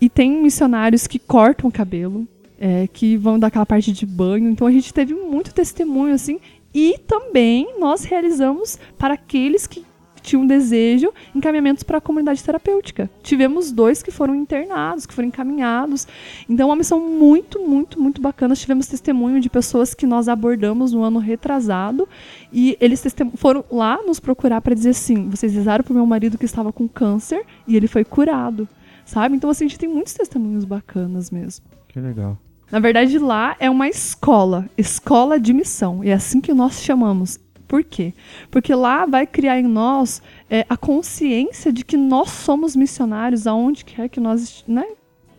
E 0.00 0.08
tem 0.08 0.40
missionários 0.40 1.08
que 1.08 1.18
cortam 1.18 1.68
o 1.68 1.72
cabelo, 1.72 2.28
é, 2.60 2.86
que 2.86 3.16
vão 3.16 3.40
dar 3.40 3.48
aquela 3.48 3.66
parte 3.66 3.90
de 3.90 4.06
banho. 4.06 4.48
Então 4.48 4.68
a 4.68 4.70
gente 4.70 4.94
teve 4.94 5.14
muito 5.14 5.52
testemunho, 5.52 6.14
assim. 6.14 6.38
E 6.74 6.98
também 7.06 7.78
nós 7.78 8.04
realizamos 8.04 8.78
para 8.98 9.14
aqueles 9.14 9.66
que 9.66 9.84
tinham 10.22 10.46
desejo 10.46 11.12
encaminhamentos 11.34 11.82
para 11.82 11.98
a 11.98 12.00
comunidade 12.00 12.42
terapêutica. 12.42 13.10
Tivemos 13.22 13.72
dois 13.72 14.02
que 14.02 14.10
foram 14.10 14.34
internados, 14.34 15.04
que 15.04 15.12
foram 15.12 15.28
encaminhados. 15.28 16.06
Então, 16.48 16.68
uma 16.68 16.76
missão 16.76 17.00
muito, 17.00 17.60
muito, 17.60 18.00
muito 18.00 18.20
bacana. 18.20 18.54
Tivemos 18.54 18.86
testemunho 18.86 19.40
de 19.40 19.50
pessoas 19.50 19.94
que 19.94 20.06
nós 20.06 20.28
abordamos 20.28 20.92
no 20.92 21.02
ano 21.02 21.18
retrasado 21.18 22.08
e 22.52 22.76
eles 22.80 23.04
foram 23.34 23.64
lá 23.70 24.00
nos 24.06 24.20
procurar 24.20 24.60
para 24.60 24.74
dizer 24.74 24.90
assim: 24.90 25.28
vocês 25.28 25.52
rezaram 25.52 25.82
para 25.82 25.92
o 25.92 25.96
meu 25.96 26.06
marido 26.06 26.38
que 26.38 26.44
estava 26.44 26.72
com 26.72 26.88
câncer 26.88 27.44
e 27.66 27.76
ele 27.76 27.88
foi 27.88 28.04
curado 28.04 28.68
sabe? 29.04 29.36
Então, 29.36 29.50
assim, 29.50 29.64
a 29.64 29.68
gente 29.68 29.78
tem 29.78 29.88
muitos 29.88 30.14
testemunhos 30.14 30.64
bacanas 30.64 31.30
mesmo. 31.30 31.66
Que 31.88 32.00
legal. 32.00 32.38
Na 32.72 32.80
verdade, 32.80 33.18
lá 33.18 33.54
é 33.60 33.68
uma 33.68 33.86
escola, 33.86 34.66
escola 34.78 35.38
de 35.38 35.52
missão. 35.52 36.02
E 36.02 36.08
é 36.08 36.14
assim 36.14 36.40
que 36.40 36.54
nós 36.54 36.82
chamamos. 36.82 37.38
Por 37.68 37.84
quê? 37.84 38.14
Porque 38.50 38.74
lá 38.74 39.04
vai 39.04 39.26
criar 39.26 39.60
em 39.60 39.66
nós 39.66 40.22
é, 40.48 40.64
a 40.70 40.74
consciência 40.74 41.70
de 41.70 41.84
que 41.84 41.98
nós 41.98 42.30
somos 42.30 42.74
missionários 42.74 43.46
aonde 43.46 43.84
quer 43.84 44.08
que 44.08 44.18
nós, 44.18 44.64
né? 44.66 44.86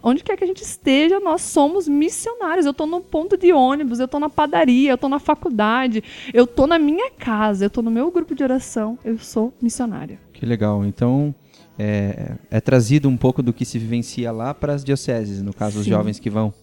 Onde 0.04 0.24
quer 0.24 0.38
que 0.38 0.44
a 0.44 0.48
gente 0.48 0.62
esteja, 0.62 1.20
nós 1.20 1.42
somos 1.42 1.88
missionários. 1.88 2.68
Eu 2.68 2.72
estou 2.72 2.86
no 2.86 3.02
ponto 3.02 3.36
de 3.36 3.52
ônibus, 3.52 3.98
eu 3.98 4.06
estou 4.06 4.20
na 4.20 4.30
padaria, 4.30 4.92
eu 4.92 4.96
estou 4.96 5.10
na 5.10 5.18
faculdade, 5.18 6.04
eu 6.32 6.44
estou 6.44 6.68
na 6.68 6.78
minha 6.78 7.10
casa, 7.10 7.66
eu 7.66 7.68
estou 7.68 7.84
no 7.84 7.90
meu 7.90 8.12
grupo 8.12 8.36
de 8.36 8.44
oração, 8.44 8.96
eu 9.04 9.18
sou 9.18 9.52
missionária. 9.60 10.20
Que 10.34 10.46
legal. 10.46 10.86
Então, 10.86 11.34
é, 11.80 12.36
é, 12.52 12.62
trazido 12.62 13.10
um 13.10 13.18
pouco 13.18 13.42
do 13.42 13.52
que 13.52 13.66
se 13.66 13.80
vivencia 13.80 14.32
lá 14.32 14.54
para 14.54 14.74
as 14.74 14.84
dioceses, 14.84 15.42
no 15.42 15.52
caso, 15.54 15.76
Sim. 15.76 15.80
os 15.80 15.86
jovens 15.88 16.20
que 16.20 16.30
vão. 16.30 16.54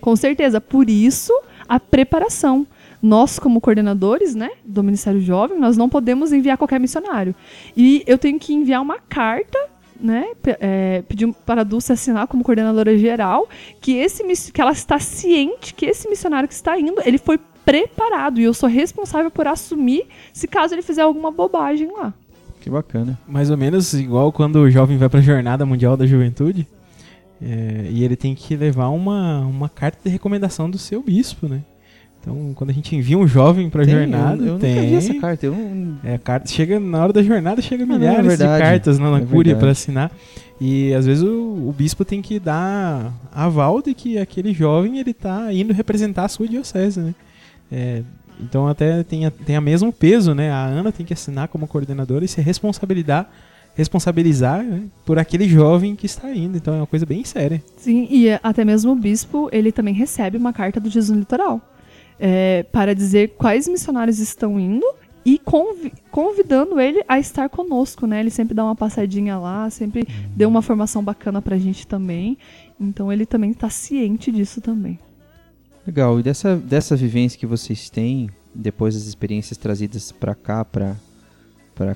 Com 0.00 0.14
certeza. 0.16 0.60
Por 0.60 0.88
isso, 0.88 1.32
a 1.68 1.78
preparação. 1.80 2.66
Nós, 3.02 3.38
como 3.38 3.60
coordenadores 3.60 4.34
né, 4.34 4.50
do 4.64 4.82
Ministério 4.82 5.20
Jovem, 5.20 5.58
nós 5.58 5.76
não 5.76 5.88
podemos 5.88 6.32
enviar 6.32 6.56
qualquer 6.56 6.80
missionário. 6.80 7.34
E 7.76 8.02
eu 8.06 8.16
tenho 8.18 8.38
que 8.38 8.54
enviar 8.54 8.80
uma 8.80 8.98
carta 8.98 9.58
né, 10.00 10.26
é, 10.60 11.02
pedir 11.08 11.32
para 11.44 11.60
a 11.60 11.64
Dulce 11.64 11.92
assinar 11.92 12.26
como 12.26 12.44
coordenadora 12.44 12.96
geral 12.98 13.48
que 13.80 13.92
esse 13.92 14.24
que 14.52 14.60
ela 14.60 14.72
está 14.72 14.98
ciente 14.98 15.72
que 15.72 15.86
esse 15.86 16.08
missionário 16.08 16.46
que 16.46 16.54
está 16.54 16.78
indo, 16.78 17.00
ele 17.04 17.18
foi 17.18 17.38
preparado 17.64 18.40
e 18.40 18.44
eu 18.44 18.54
sou 18.54 18.68
responsável 18.68 19.30
por 19.30 19.48
assumir 19.48 20.06
se 20.32 20.46
caso 20.46 20.74
ele 20.74 20.82
fizer 20.82 21.02
alguma 21.02 21.30
bobagem 21.30 21.90
lá. 21.90 22.14
Que 22.60 22.70
bacana. 22.70 23.18
Mais 23.26 23.50
ou 23.50 23.56
menos 23.56 23.92
igual 23.94 24.32
quando 24.32 24.56
o 24.56 24.70
jovem 24.70 24.96
vai 24.98 25.08
para 25.08 25.20
a 25.20 25.22
Jornada 25.22 25.66
Mundial 25.66 25.96
da 25.96 26.06
Juventude. 26.06 26.66
É, 27.40 27.88
e 27.90 28.02
ele 28.02 28.16
tem 28.16 28.34
que 28.34 28.56
levar 28.56 28.88
uma, 28.88 29.40
uma 29.40 29.68
carta 29.68 29.98
de 30.04 30.08
recomendação 30.08 30.70
do 30.70 30.78
seu 30.78 31.02
bispo, 31.02 31.48
né? 31.48 31.62
Então, 32.20 32.52
quando 32.54 32.70
a 32.70 32.72
gente 32.72 32.96
envia 32.96 33.16
um 33.16 33.26
jovem 33.26 33.70
para 33.70 33.82
a 33.82 33.86
jornada, 33.86 34.42
eu, 34.42 34.54
eu 34.54 34.58
tem. 34.58 34.74
Nunca 34.74 34.86
vi 34.88 34.94
essa 34.96 35.14
carta. 35.14 35.46
Eu 35.46 35.54
não... 35.54 35.98
É, 36.02 36.14
a 36.14 36.18
carta 36.18 36.48
chega 36.48 36.80
na 36.80 37.00
hora 37.00 37.12
da 37.12 37.22
jornada, 37.22 37.62
chega 37.62 37.84
ah, 37.84 37.86
milhares 37.86 38.32
é 38.32 38.36
de 38.36 38.42
cartas 38.60 38.98
na, 38.98 39.12
na 39.12 39.18
é 39.18 39.24
cúria 39.24 39.54
para 39.54 39.70
assinar. 39.70 40.10
E 40.60 40.92
às 40.92 41.06
vezes 41.06 41.22
o, 41.22 41.68
o, 41.68 41.72
bispo 41.76 42.04
tem 42.04 42.20
que 42.20 42.40
dar 42.40 43.12
aval 43.30 43.80
de 43.80 43.94
que 43.94 44.18
aquele 44.18 44.52
jovem 44.52 44.98
ele 44.98 45.14
tá 45.14 45.52
indo 45.52 45.72
representar 45.72 46.24
a 46.24 46.28
sua 46.28 46.48
diocese, 46.48 46.98
né? 46.98 47.14
É, 47.70 48.02
então 48.40 48.66
até 48.66 49.04
tem, 49.04 49.30
tem 49.30 49.54
a 49.54 49.60
mesmo 49.60 49.92
peso, 49.92 50.34
né? 50.34 50.50
A 50.50 50.64
Ana 50.64 50.90
tem 50.90 51.06
que 51.06 51.12
assinar 51.12 51.46
como 51.46 51.68
coordenadora 51.68 52.24
e 52.24 52.28
se 52.28 52.40
responsabilizar 52.40 53.30
responsabilizar 53.76 54.64
né, 54.64 54.84
por 55.04 55.18
aquele 55.18 55.46
jovem 55.48 55.94
que 55.94 56.06
está 56.06 56.34
indo. 56.34 56.56
Então 56.56 56.74
é 56.74 56.78
uma 56.78 56.86
coisa 56.86 57.06
bem 57.06 57.24
séria. 57.24 57.62
Sim, 57.76 58.08
e 58.10 58.30
até 58.42 58.64
mesmo 58.64 58.92
o 58.92 58.96
bispo, 58.96 59.48
ele 59.52 59.70
também 59.70 59.94
recebe 59.94 60.36
uma 60.36 60.52
carta 60.52 60.80
do 60.80 60.90
Jesus 60.90 61.10
no 61.10 61.20
Litoral. 61.20 61.60
É, 62.18 62.62
para 62.72 62.94
dizer 62.94 63.34
quais 63.36 63.68
missionários 63.68 64.18
estão 64.18 64.58
indo 64.58 64.86
e 65.22 65.38
convi 65.38 65.92
convidando 66.10 66.80
ele 66.80 67.04
a 67.06 67.18
estar 67.18 67.50
conosco, 67.50 68.06
né? 68.06 68.20
Ele 68.20 68.30
sempre 68.30 68.54
dá 68.54 68.64
uma 68.64 68.74
passadinha 68.74 69.36
lá, 69.36 69.68
sempre 69.68 70.00
uhum. 70.00 70.30
deu 70.34 70.48
uma 70.48 70.62
formação 70.62 71.04
bacana 71.04 71.42
pra 71.42 71.58
gente 71.58 71.86
também. 71.86 72.38
Então 72.80 73.12
ele 73.12 73.26
também 73.26 73.50
está 73.50 73.68
ciente 73.68 74.32
disso 74.32 74.62
também. 74.62 74.98
Legal. 75.86 76.18
E 76.18 76.22
dessa, 76.22 76.56
dessa 76.56 76.96
vivência 76.96 77.38
que 77.38 77.44
vocês 77.44 77.90
têm, 77.90 78.30
depois 78.54 78.94
das 78.94 79.04
experiências 79.04 79.58
trazidas 79.58 80.10
para 80.10 80.34
cá, 80.34 80.64
para 80.64 80.96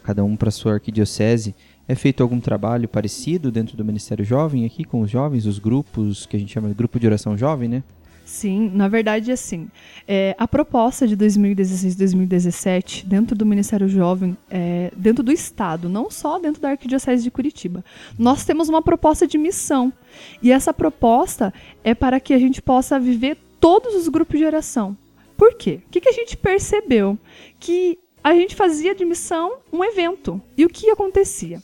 cada 0.02 0.22
um 0.22 0.36
para 0.36 0.50
sua 0.50 0.74
arquidiocese, 0.74 1.54
é 1.90 1.94
feito 1.96 2.22
algum 2.22 2.38
trabalho 2.38 2.86
parecido 2.86 3.50
dentro 3.50 3.76
do 3.76 3.84
Ministério 3.84 4.24
Jovem 4.24 4.64
aqui 4.64 4.84
com 4.84 5.00
os 5.00 5.10
jovens, 5.10 5.44
os 5.44 5.58
grupos 5.58 6.24
que 6.24 6.36
a 6.36 6.38
gente 6.38 6.52
chama 6.52 6.68
de 6.68 6.74
grupo 6.74 7.00
de 7.00 7.06
oração 7.06 7.36
jovem, 7.36 7.68
né? 7.68 7.82
Sim, 8.24 8.70
na 8.72 8.86
verdade, 8.86 9.32
assim, 9.32 9.68
é, 10.06 10.36
a 10.38 10.46
proposta 10.46 11.04
de 11.04 11.16
2016-2017 11.16 13.04
dentro 13.04 13.36
do 13.36 13.44
Ministério 13.44 13.88
Jovem, 13.88 14.36
é, 14.48 14.92
dentro 14.96 15.24
do 15.24 15.32
Estado, 15.32 15.88
não 15.88 16.08
só 16.08 16.38
dentro 16.38 16.62
da 16.62 16.70
Arquidiocese 16.70 17.24
de 17.24 17.30
Curitiba, 17.30 17.84
nós 18.16 18.44
temos 18.44 18.68
uma 18.68 18.82
proposta 18.82 19.26
de 19.26 19.36
missão. 19.36 19.92
E 20.40 20.52
essa 20.52 20.72
proposta 20.72 21.52
é 21.82 21.92
para 21.92 22.20
que 22.20 22.32
a 22.32 22.38
gente 22.38 22.62
possa 22.62 23.00
viver 23.00 23.36
todos 23.58 23.96
os 23.96 24.06
grupos 24.06 24.38
de 24.38 24.44
oração. 24.44 24.96
Por 25.36 25.54
quê? 25.54 25.80
O 25.84 25.90
que, 25.90 26.00
que 26.00 26.08
a 26.08 26.12
gente 26.12 26.36
percebeu? 26.36 27.18
Que 27.58 27.98
a 28.22 28.32
gente 28.32 28.54
fazia 28.54 28.94
de 28.94 29.04
missão 29.04 29.58
um 29.72 29.82
evento. 29.82 30.40
E 30.56 30.64
o 30.64 30.68
que 30.68 30.88
acontecia? 30.88 31.60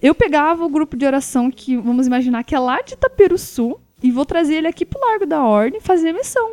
Eu 0.00 0.14
pegava 0.14 0.64
o 0.64 0.68
grupo 0.68 0.96
de 0.96 1.06
oração 1.06 1.50
que, 1.50 1.76
vamos 1.76 2.06
imaginar, 2.06 2.44
que 2.44 2.54
é 2.54 2.58
lá 2.58 2.80
de 2.80 2.94
Itaperuçu, 2.94 3.78
e 4.02 4.10
vou 4.10 4.24
trazer 4.24 4.56
ele 4.56 4.68
aqui 4.68 4.84
pro 4.84 5.00
Largo 5.00 5.26
da 5.26 5.42
Ordem 5.42 5.80
fazer 5.80 6.12
missão. 6.12 6.52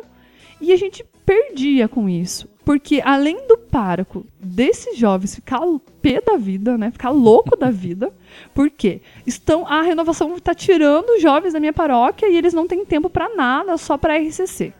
E 0.60 0.72
a 0.72 0.76
gente 0.76 1.04
perdia 1.24 1.88
com 1.88 2.08
isso. 2.08 2.48
Porque 2.64 3.00
além 3.04 3.46
do 3.46 3.56
pároco 3.56 4.26
desses 4.40 4.98
jovens 4.98 5.36
ficar 5.36 5.60
pé 6.02 6.20
da 6.20 6.36
vida, 6.36 6.76
né? 6.76 6.90
Ficar 6.90 7.10
louco 7.10 7.56
da 7.56 7.70
vida. 7.70 8.12
Porque 8.52 9.00
estão 9.24 9.64
a 9.66 9.82
renovação 9.82 10.34
está 10.34 10.52
tirando 10.52 11.10
os 11.10 11.22
jovens 11.22 11.52
da 11.52 11.60
minha 11.60 11.72
paróquia 11.72 12.28
e 12.28 12.36
eles 12.36 12.52
não 12.52 12.66
têm 12.66 12.84
tempo 12.84 13.08
para 13.08 13.34
nada, 13.36 13.76
só 13.76 13.96
para 13.96 14.18
RCC. 14.18 14.72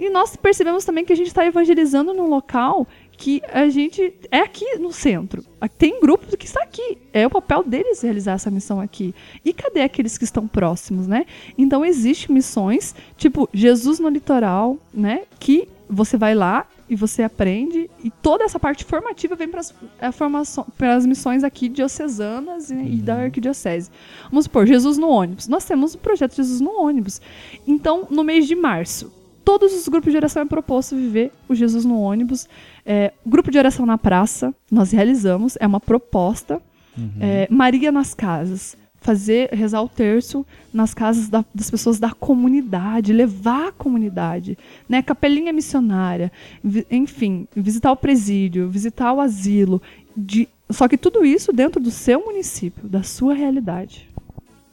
E 0.00 0.10
nós 0.10 0.34
percebemos 0.34 0.84
também 0.84 1.04
que 1.04 1.12
a 1.12 1.16
gente 1.16 1.28
está 1.28 1.46
evangelizando 1.46 2.12
num 2.12 2.26
local 2.26 2.88
que 3.22 3.40
a 3.52 3.68
gente 3.68 4.12
é 4.32 4.40
aqui 4.40 4.78
no 4.78 4.92
centro. 4.92 5.44
Tem 5.78 6.00
grupos 6.00 6.34
que 6.34 6.44
está 6.44 6.60
aqui. 6.60 6.98
É 7.12 7.24
o 7.24 7.30
papel 7.30 7.62
deles 7.62 8.02
realizar 8.02 8.32
essa 8.32 8.50
missão 8.50 8.80
aqui. 8.80 9.14
E 9.44 9.52
cadê 9.52 9.82
aqueles 9.82 10.18
que 10.18 10.24
estão 10.24 10.48
próximos, 10.48 11.06
né? 11.06 11.24
Então 11.56 11.84
existem 11.84 12.34
missões, 12.34 12.96
tipo 13.16 13.48
Jesus 13.54 14.00
no 14.00 14.08
litoral, 14.08 14.76
né? 14.92 15.22
Que 15.38 15.68
você 15.88 16.16
vai 16.16 16.34
lá 16.34 16.66
e 16.90 16.96
você 16.96 17.22
aprende 17.22 17.88
e 18.02 18.10
toda 18.10 18.42
essa 18.42 18.58
parte 18.58 18.84
formativa 18.84 19.36
vem 19.36 19.48
para 19.48 20.96
as 20.96 21.06
missões 21.06 21.44
aqui 21.44 21.68
diocesanas 21.68 22.72
e, 22.72 22.74
uhum. 22.74 22.86
e, 22.88 22.96
da 22.96 23.14
uhum. 23.14 23.22
arquidiocese. 23.22 23.88
Vamos 24.30 24.46
supor, 24.46 24.66
Jesus 24.66 24.98
no 24.98 25.08
ônibus. 25.08 25.46
Nós 25.46 25.64
temos 25.64 25.94
o 25.94 25.98
projeto 25.98 26.34
Jesus 26.34 26.60
no 26.60 26.72
ônibus. 26.72 27.20
Então, 27.68 28.08
no 28.10 28.24
mês 28.24 28.48
de 28.48 28.56
março, 28.56 29.12
todos 29.44 29.72
os 29.72 29.86
grupos 29.86 30.10
de 30.10 30.16
oração 30.16 30.42
é 30.42 30.46
proposto 30.46 30.96
viver 30.96 31.30
o 31.48 31.54
Jesus 31.54 31.84
no 31.84 32.00
ônibus. 32.00 32.48
É, 32.84 33.12
grupo 33.24 33.50
de 33.50 33.58
oração 33.58 33.86
na 33.86 33.96
praça, 33.96 34.54
nós 34.70 34.92
realizamos, 34.92 35.56
é 35.60 35.66
uma 35.66 35.80
proposta. 35.80 36.60
Uhum. 36.96 37.10
É, 37.20 37.48
Maria 37.50 37.90
nas 37.90 38.12
casas 38.14 38.76
fazer 39.02 39.50
rezar 39.52 39.82
o 39.82 39.88
terço 39.88 40.46
nas 40.72 40.94
casas 40.94 41.28
da, 41.28 41.44
das 41.54 41.70
pessoas 41.70 41.98
da 41.98 42.12
comunidade, 42.12 43.12
levar 43.12 43.68
a 43.68 43.72
comunidade, 43.72 44.56
né? 44.88 45.02
Capelinha 45.02 45.52
missionária, 45.52 46.32
vi, 46.62 46.86
enfim, 46.90 47.46
visitar 47.54 47.92
o 47.92 47.96
presídio, 47.96 48.70
visitar 48.70 49.12
o 49.12 49.20
asilo, 49.20 49.82
de, 50.16 50.48
só 50.70 50.88
que 50.88 50.96
tudo 50.96 51.24
isso 51.24 51.52
dentro 51.52 51.80
do 51.80 51.90
seu 51.90 52.24
município, 52.24 52.88
da 52.88 53.02
sua 53.02 53.34
realidade. 53.34 54.08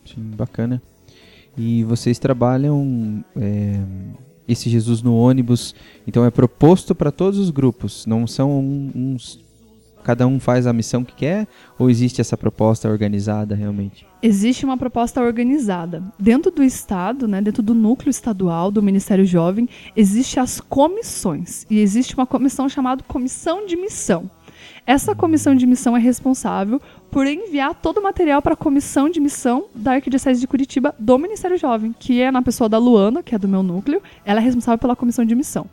Sim, 0.05 0.31
bacana. 0.35 0.81
E 1.57 1.83
vocês 1.83 2.19
trabalham 2.19 3.23
é, 3.35 3.79
esse 4.49 4.69
Jesus 4.69 5.01
no 5.01 5.15
ônibus, 5.15 5.75
então 6.07 6.25
é 6.25 6.31
proposto 6.31 6.95
para 6.95 7.11
todos 7.11 7.39
os 7.39 7.49
grupos, 7.49 8.05
não 8.05 8.25
são 8.25 8.59
uns 8.59 9.39
cada 10.03 10.25
um 10.25 10.39
faz 10.39 10.65
a 10.65 10.73
missão 10.73 11.03
que 11.03 11.13
quer 11.13 11.47
ou 11.77 11.89
existe 11.89 12.21
essa 12.21 12.37
proposta 12.37 12.89
organizada 12.89 13.53
realmente? 13.53 14.07
Existe 14.23 14.65
uma 14.65 14.77
proposta 14.77 15.21
organizada. 15.21 16.01
Dentro 16.17 16.51
do 16.51 16.63
Estado, 16.63 17.27
né, 17.27 17.41
dentro 17.41 17.61
do 17.61 17.75
núcleo 17.75 18.09
estadual 18.09 18.71
do 18.71 18.81
Ministério 18.81 19.25
Jovem, 19.25 19.67
existe 19.95 20.39
as 20.39 20.59
comissões. 20.59 21.65
E 21.69 21.79
existe 21.79 22.15
uma 22.15 22.25
comissão 22.25 22.67
chamada 22.67 23.03
Comissão 23.03 23.65
de 23.65 23.75
Missão. 23.75 24.29
Essa 24.85 25.13
comissão 25.13 25.53
de 25.53 25.67
missão 25.67 25.95
é 25.95 25.99
responsável 25.99 26.81
por 27.11 27.25
enviar 27.25 27.73
todo 27.73 27.97
o 27.97 28.03
material 28.03 28.41
para 28.41 28.53
a 28.53 28.57
comissão 28.57 29.09
de 29.09 29.19
missão 29.19 29.65
da 29.73 29.93
Arquidiocese 29.93 30.39
de 30.39 30.47
Curitiba 30.47 30.93
do 30.99 31.17
Ministério 31.17 31.57
Jovem, 31.57 31.93
que 31.97 32.21
é 32.21 32.31
na 32.31 32.41
pessoa 32.41 32.69
da 32.69 32.77
Luana, 32.77 33.23
que 33.23 33.33
é 33.33 33.37
do 33.37 33.47
meu 33.47 33.63
núcleo. 33.63 34.01
Ela 34.23 34.39
é 34.39 34.43
responsável 34.43 34.77
pela 34.77 34.95
comissão 34.95 35.25
de 35.25 35.33
missão. 35.33 35.67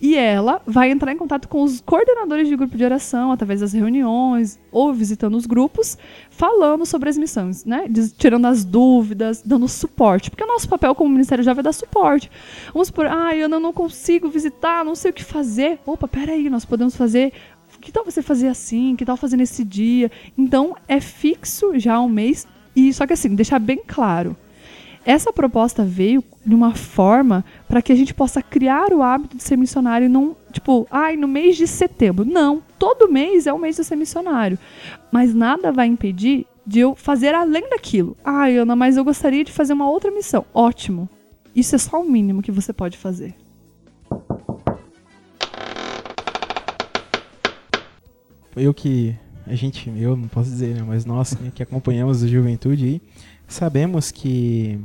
E 0.00 0.16
ela 0.16 0.62
vai 0.64 0.90
entrar 0.90 1.12
em 1.12 1.16
contato 1.16 1.48
com 1.48 1.62
os 1.62 1.80
coordenadores 1.80 2.48
de 2.48 2.56
grupo 2.56 2.76
de 2.76 2.84
oração, 2.84 3.32
através 3.32 3.60
das 3.60 3.72
reuniões 3.72 4.58
ou 4.70 4.92
visitando 4.92 5.36
os 5.36 5.44
grupos, 5.44 5.98
falando 6.30 6.86
sobre 6.86 7.08
as 7.08 7.18
missões, 7.18 7.64
né? 7.64 7.86
Tirando 8.16 8.46
as 8.46 8.64
dúvidas, 8.64 9.42
dando 9.44 9.66
suporte. 9.66 10.30
Porque 10.30 10.44
o 10.44 10.46
nosso 10.46 10.68
papel 10.68 10.94
como 10.94 11.10
Ministério 11.10 11.42
Jovem 11.42 11.60
é 11.60 11.64
dar 11.64 11.72
suporte. 11.72 12.30
Vamos 12.72 12.90
por, 12.90 13.06
ah, 13.06 13.34
eu 13.34 13.48
não 13.48 13.72
consigo 13.72 14.28
visitar, 14.28 14.84
não 14.84 14.94
sei 14.94 15.10
o 15.10 15.14
que 15.14 15.24
fazer. 15.24 15.80
Opa, 15.84 16.06
peraí, 16.06 16.48
nós 16.48 16.64
podemos 16.64 16.96
fazer 16.96 17.32
que 17.88 17.92
tal 17.92 18.04
você 18.04 18.20
fazer 18.20 18.48
assim? 18.48 18.94
Que 18.94 19.04
tal 19.04 19.16
fazer 19.16 19.38
nesse 19.38 19.64
dia? 19.64 20.12
Então 20.36 20.76
é 20.86 21.00
fixo 21.00 21.78
já 21.78 21.98
um 21.98 22.08
mês. 22.08 22.46
E 22.76 22.92
só 22.92 23.06
que 23.06 23.14
assim, 23.14 23.34
deixar 23.34 23.58
bem 23.58 23.80
claro. 23.86 24.36
Essa 25.06 25.32
proposta 25.32 25.82
veio 25.82 26.22
de 26.44 26.54
uma 26.54 26.74
forma 26.74 27.42
para 27.66 27.80
que 27.80 27.90
a 27.90 27.94
gente 27.94 28.12
possa 28.12 28.42
criar 28.42 28.92
o 28.92 29.02
hábito 29.02 29.38
de 29.38 29.42
ser 29.42 29.56
missionário 29.56 30.04
e 30.04 30.08
não, 30.08 30.36
tipo, 30.52 30.86
ai, 30.90 31.16
no 31.16 31.26
mês 31.26 31.56
de 31.56 31.66
setembro. 31.66 32.26
Não, 32.26 32.62
todo 32.78 33.10
mês 33.10 33.46
é 33.46 33.54
o 33.54 33.58
mês 33.58 33.76
de 33.76 33.84
ser 33.84 33.96
missionário. 33.96 34.58
Mas 35.10 35.34
nada 35.34 35.72
vai 35.72 35.86
impedir 35.86 36.46
de 36.66 36.80
eu 36.80 36.94
fazer 36.94 37.34
além 37.34 37.70
daquilo. 37.70 38.18
Ai, 38.22 38.58
Ana, 38.58 38.76
mas 38.76 38.98
eu 38.98 39.04
gostaria 39.04 39.42
de 39.42 39.50
fazer 39.52 39.72
uma 39.72 39.88
outra 39.88 40.10
missão. 40.10 40.44
Ótimo. 40.52 41.08
Isso 41.56 41.74
é 41.74 41.78
só 41.78 42.02
o 42.02 42.04
mínimo 42.04 42.42
que 42.42 42.52
você 42.52 42.70
pode 42.70 42.98
fazer. 42.98 43.34
Eu 48.58 48.74
que 48.74 49.14
a 49.46 49.54
gente, 49.54 49.90
eu 49.96 50.16
não 50.16 50.28
posso 50.28 50.50
dizer, 50.50 50.74
né, 50.74 50.84
mas 50.86 51.04
nós 51.04 51.36
né, 51.38 51.50
que 51.54 51.62
acompanhamos 51.62 52.22
a 52.22 52.26
juventude 52.26 53.00
sabemos 53.46 54.10
que 54.10 54.78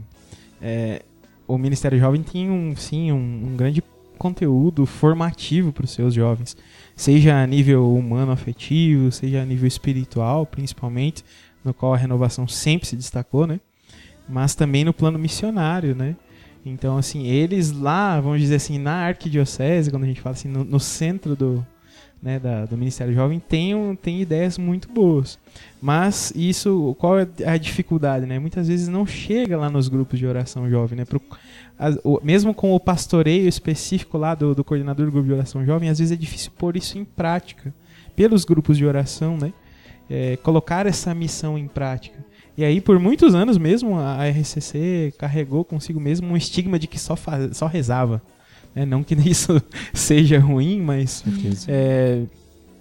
é, 0.61 1.01
o 1.45 1.57
Ministério 1.57 1.99
Jovem 1.99 2.23
tem 2.23 2.49
um, 2.49 2.75
sim, 2.75 3.11
um, 3.11 3.51
um 3.51 3.57
grande 3.57 3.83
conteúdo 4.17 4.85
formativo 4.85 5.73
para 5.73 5.83
os 5.83 5.91
seus 5.91 6.13
jovens, 6.13 6.55
seja 6.95 7.41
a 7.41 7.45
nível 7.45 7.93
humano 7.93 8.31
afetivo, 8.31 9.11
seja 9.11 9.41
a 9.41 9.45
nível 9.45 9.67
espiritual, 9.67 10.45
principalmente, 10.45 11.25
no 11.63 11.73
qual 11.73 11.93
a 11.93 11.97
renovação 11.97 12.47
sempre 12.47 12.87
se 12.87 12.95
destacou, 12.95 13.45
né? 13.45 13.59
Mas 14.29 14.55
também 14.55 14.85
no 14.85 14.93
plano 14.93 15.19
missionário, 15.19 15.93
né? 15.93 16.15
Então, 16.65 16.97
assim, 16.97 17.27
eles 17.27 17.71
lá, 17.71 18.21
vamos 18.21 18.39
dizer 18.39 18.55
assim, 18.55 18.77
na 18.77 19.07
arquidiocese, 19.07 19.91
quando 19.91 20.03
a 20.03 20.07
gente 20.07 20.21
fala 20.21 20.33
assim, 20.35 20.47
no, 20.47 20.63
no 20.63 20.79
centro 20.79 21.35
do, 21.35 21.65
né, 22.23 22.39
da, 22.39 22.65
do 22.65 22.77
Ministério 22.77 23.13
Jovem 23.13 23.37
tem, 23.37 23.95
tem 23.97 24.21
ideias 24.21 24.57
muito 24.57 24.87
boas. 24.87 25.37
Mas 25.81 26.31
isso, 26.33 26.95
qual 26.97 27.19
é 27.19 27.27
a 27.45 27.57
dificuldade? 27.57 28.25
Né? 28.25 28.39
Muitas 28.39 28.69
vezes 28.69 28.87
não 28.87 29.05
chega 29.05 29.57
lá 29.57 29.69
nos 29.69 29.89
grupos 29.89 30.17
de 30.17 30.25
oração 30.25 30.69
jovem. 30.69 30.99
Né? 30.99 31.05
Pro, 31.05 31.21
as, 31.77 31.97
o, 32.01 32.21
mesmo 32.23 32.53
com 32.53 32.73
o 32.73 32.79
pastoreio 32.79 33.45
específico 33.49 34.17
lá 34.17 34.33
do, 34.33 34.55
do 34.55 34.63
coordenador 34.63 35.05
do 35.05 35.11
grupo 35.11 35.27
de 35.27 35.33
oração 35.33 35.65
jovem, 35.65 35.89
às 35.89 35.99
vezes 35.99 36.13
é 36.13 36.15
difícil 36.15 36.51
pôr 36.57 36.77
isso 36.77 36.97
em 36.97 37.03
prática 37.03 37.73
pelos 38.15 38.45
grupos 38.45 38.77
de 38.77 38.85
oração, 38.85 39.37
né? 39.37 39.51
É, 40.09 40.37
colocar 40.37 40.85
essa 40.85 41.13
missão 41.13 41.57
em 41.57 41.67
prática. 41.67 42.23
E 42.55 42.63
aí, 42.63 42.79
por 42.79 42.99
muitos 42.99 43.33
anos 43.33 43.57
mesmo, 43.57 43.97
a 43.97 44.29
RCC 44.29 45.13
carregou 45.17 45.65
consigo 45.65 45.99
mesmo 45.99 46.27
um 46.27 46.37
estigma 46.37 46.77
de 46.77 46.87
que 46.87 46.99
só, 46.99 47.15
faz, 47.15 47.57
só 47.57 47.65
rezava. 47.65 48.21
É, 48.75 48.85
não 48.85 49.03
que 49.03 49.15
isso 49.29 49.61
seja 49.93 50.39
ruim, 50.39 50.81
mas 50.81 51.23
é, 51.67 52.23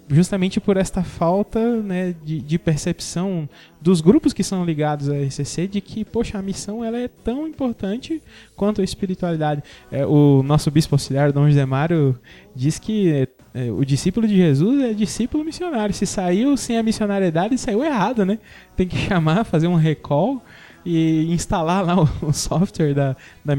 justamente 0.08 0.60
por 0.60 0.76
esta 0.76 1.02
falta 1.02 1.82
né, 1.82 2.14
de, 2.24 2.40
de, 2.40 2.58
percepção 2.58 3.48
dos 3.80 4.00
grupos 4.00 4.32
que 4.32 4.42
são 4.42 4.64
ligados 4.64 5.08
à 5.08 5.16
RCC 5.16 5.66
de 5.66 5.80
que, 5.80 6.04
poxa, 6.04 6.38
a 6.38 6.42
missão 6.42 6.84
ela 6.84 6.98
é 6.98 7.08
tão 7.08 7.46
importante 7.46 8.22
quanto 8.56 8.80
a 8.80 8.84
espiritualidade. 8.84 9.62
É, 9.90 10.04
o 10.06 10.42
nosso 10.42 10.70
bispo 10.70 10.94
auxiliar, 10.94 11.32
Dom 11.32 11.48
José 11.48 11.64
Mário, 11.64 12.18
diz 12.54 12.78
que 12.78 13.28
é, 13.54 13.70
o 13.70 13.84
discípulo 13.84 14.26
de 14.26 14.36
Jesus 14.36 14.82
é 14.82 14.92
discípulo 14.92 15.44
missionário. 15.44 15.94
Se 15.94 16.06
saiu 16.06 16.56
sem 16.56 16.78
a 16.78 16.82
missionariedade, 16.82 17.56
saiu 17.58 17.84
errado, 17.84 18.24
né? 18.24 18.38
Tem 18.76 18.86
que 18.86 18.96
chamar, 18.96 19.44
fazer 19.44 19.66
um 19.66 19.76
recall 19.76 20.42
e 20.84 21.32
instalar 21.32 21.84
lá 21.84 22.02
o, 22.02 22.08
o 22.28 22.32
software 22.32 22.94
da, 22.94 23.16
da 23.44 23.54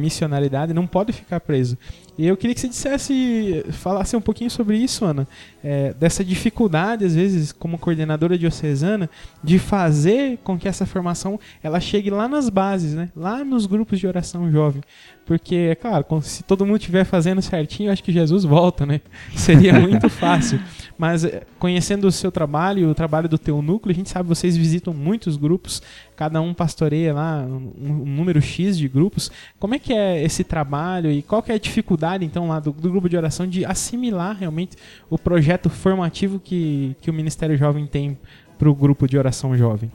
não 0.74 0.86
pode 0.86 1.13
ficar 1.13 1.39
preso. 1.39 1.78
E 2.17 2.28
eu 2.28 2.38
queria 2.38 2.54
que 2.54 2.62
você 2.62 2.67
dissesse, 2.67 3.65
falasse 3.71 4.15
um 4.15 4.21
pouquinho 4.21 4.49
sobre 4.49 4.78
isso, 4.78 5.04
Ana, 5.04 5.28
é, 5.63 5.93
dessa 5.93 6.23
dificuldade, 6.23 7.04
às 7.06 7.15
vezes, 7.15 7.52
como 7.52 7.78
coordenadora 7.78 8.38
diocesana, 8.38 9.10
de 9.43 9.58
fazer 9.58 10.38
com 10.43 10.58
que 10.58 10.67
essa 10.67 10.86
formação 10.86 11.39
ela 11.63 11.80
chegue 11.80 12.12
lá 12.12 12.28
nas 12.28 12.49
bases, 12.49 12.93
né? 12.93 13.10
lá 13.15 13.43
nos 13.43 13.65
grupos 13.65 13.99
de 13.99 14.06
oração 14.06 14.52
jovem. 14.52 14.84
Porque, 15.26 15.56
é 15.56 15.76
claro, 15.76 16.06
se 16.21 16.43
todo 16.43 16.65
mundo 16.65 16.78
estiver 16.78 17.06
fazendo 17.06 17.41
certinho, 17.41 17.91
acho 17.91 18.04
que 18.04 18.12
Jesus 18.12 18.43
volta, 18.43 18.86
né? 18.86 18.99
Seria 19.36 19.73
muito 19.80 20.10
fácil. 20.10 20.60
Mas 20.97 21.26
conhecendo 21.58 22.08
o 22.08 22.12
seu 22.12 22.32
trabalho, 22.32 22.89
o 22.89 22.95
trabalho 22.95 23.30
do 23.30 23.38
teu 23.38 23.62
núcleo, 23.62 23.93
a 23.93 23.95
gente 23.95 24.10
sabe 24.10 24.28
que 24.28 24.36
vocês 24.36 24.58
visitam 24.58 24.93
muitos 24.93 25.38
grupos, 25.38 25.82
cada 26.15 26.41
um 26.41 26.54
pastoreia 26.54 27.13
lá 27.13 27.41
um, 27.41 27.71
um 27.82 28.06
número 28.06 28.41
X 28.41 28.78
de 28.78 28.88
grupos. 28.89 29.32
Como 29.58 29.73
é 29.73 29.80
que 29.80 29.93
é 29.93 30.21
esse 30.21 30.43
trabalho 30.43 31.10
e 31.10 31.21
qual 31.21 31.41
que 31.41 31.52
é 31.52 31.56
a 31.56 31.60
dificuldade, 31.60 32.03
então, 32.22 32.48
lá 32.48 32.60
do, 32.60 32.72
do 32.72 32.89
grupo 32.89 33.08
de 33.08 33.16
oração 33.16 33.48
de 33.48 33.63
assimilar 33.66 34.36
realmente 34.38 34.76
o 35.10 35.18
projeto 35.18 35.70
formativo 35.70 36.39
que, 36.39 36.96
que 37.02 37.10
o 37.10 37.13
Ministério 37.13 37.56
Jovem 37.58 37.88
tem 37.88 38.18
para 38.58 38.70
o 38.70 38.76
grupo 38.76 39.08
de 39.08 39.18
oração 39.18 39.56
jovem? 39.56 39.92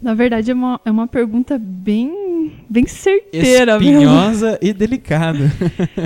Na 0.00 0.12
verdade, 0.12 0.50
é 0.50 0.54
uma, 0.54 0.80
é 0.84 0.90
uma 0.90 1.06
pergunta 1.06 1.58
bem, 1.58 2.52
bem 2.68 2.86
certeira. 2.86 3.72
Espinhosa 3.72 4.46
mesmo. 4.46 4.58
e 4.68 4.72
delicada. 4.74 5.38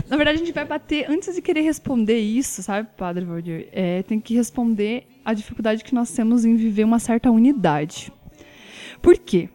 Na 0.09 0.17
verdade, 0.17 0.37
a 0.37 0.45
gente 0.45 0.53
vai 0.53 0.65
bater, 0.65 1.11
antes 1.11 1.35
de 1.35 1.43
querer 1.43 1.63
responder 1.63 2.19
isso, 2.19 2.63
sabe, 2.63 2.89
Padre 2.97 3.25
Valdir? 3.25 3.69
É, 3.73 4.05
tem 4.05 4.21
que 4.21 4.35
responder 4.35 5.05
a 5.25 5.35
dificuldade 5.35 5.83
que 5.83 5.95
nós 5.95 6.13
temos 6.13 6.45
em 6.45 6.55
viver 6.55 6.85
uma 6.85 7.01
certa 7.01 7.29
unidade. 7.29 8.13
Por 9.03 9.19
quê? 9.19 9.49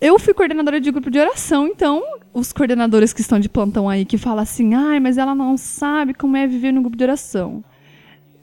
Eu 0.00 0.18
fui 0.18 0.32
coordenadora 0.32 0.80
de 0.80 0.90
grupo 0.90 1.10
de 1.10 1.18
oração, 1.18 1.66
então 1.66 2.02
os 2.32 2.54
coordenadores 2.54 3.12
que 3.12 3.20
estão 3.20 3.38
de 3.38 3.50
plantão 3.50 3.86
aí 3.86 4.06
que 4.06 4.16
falam 4.16 4.42
assim, 4.42 4.74
ai, 4.74 4.98
mas 4.98 5.18
ela 5.18 5.34
não 5.34 5.58
sabe 5.58 6.14
como 6.14 6.38
é 6.38 6.46
viver 6.46 6.72
no 6.72 6.80
grupo 6.80 6.96
de 6.96 7.04
oração. 7.04 7.62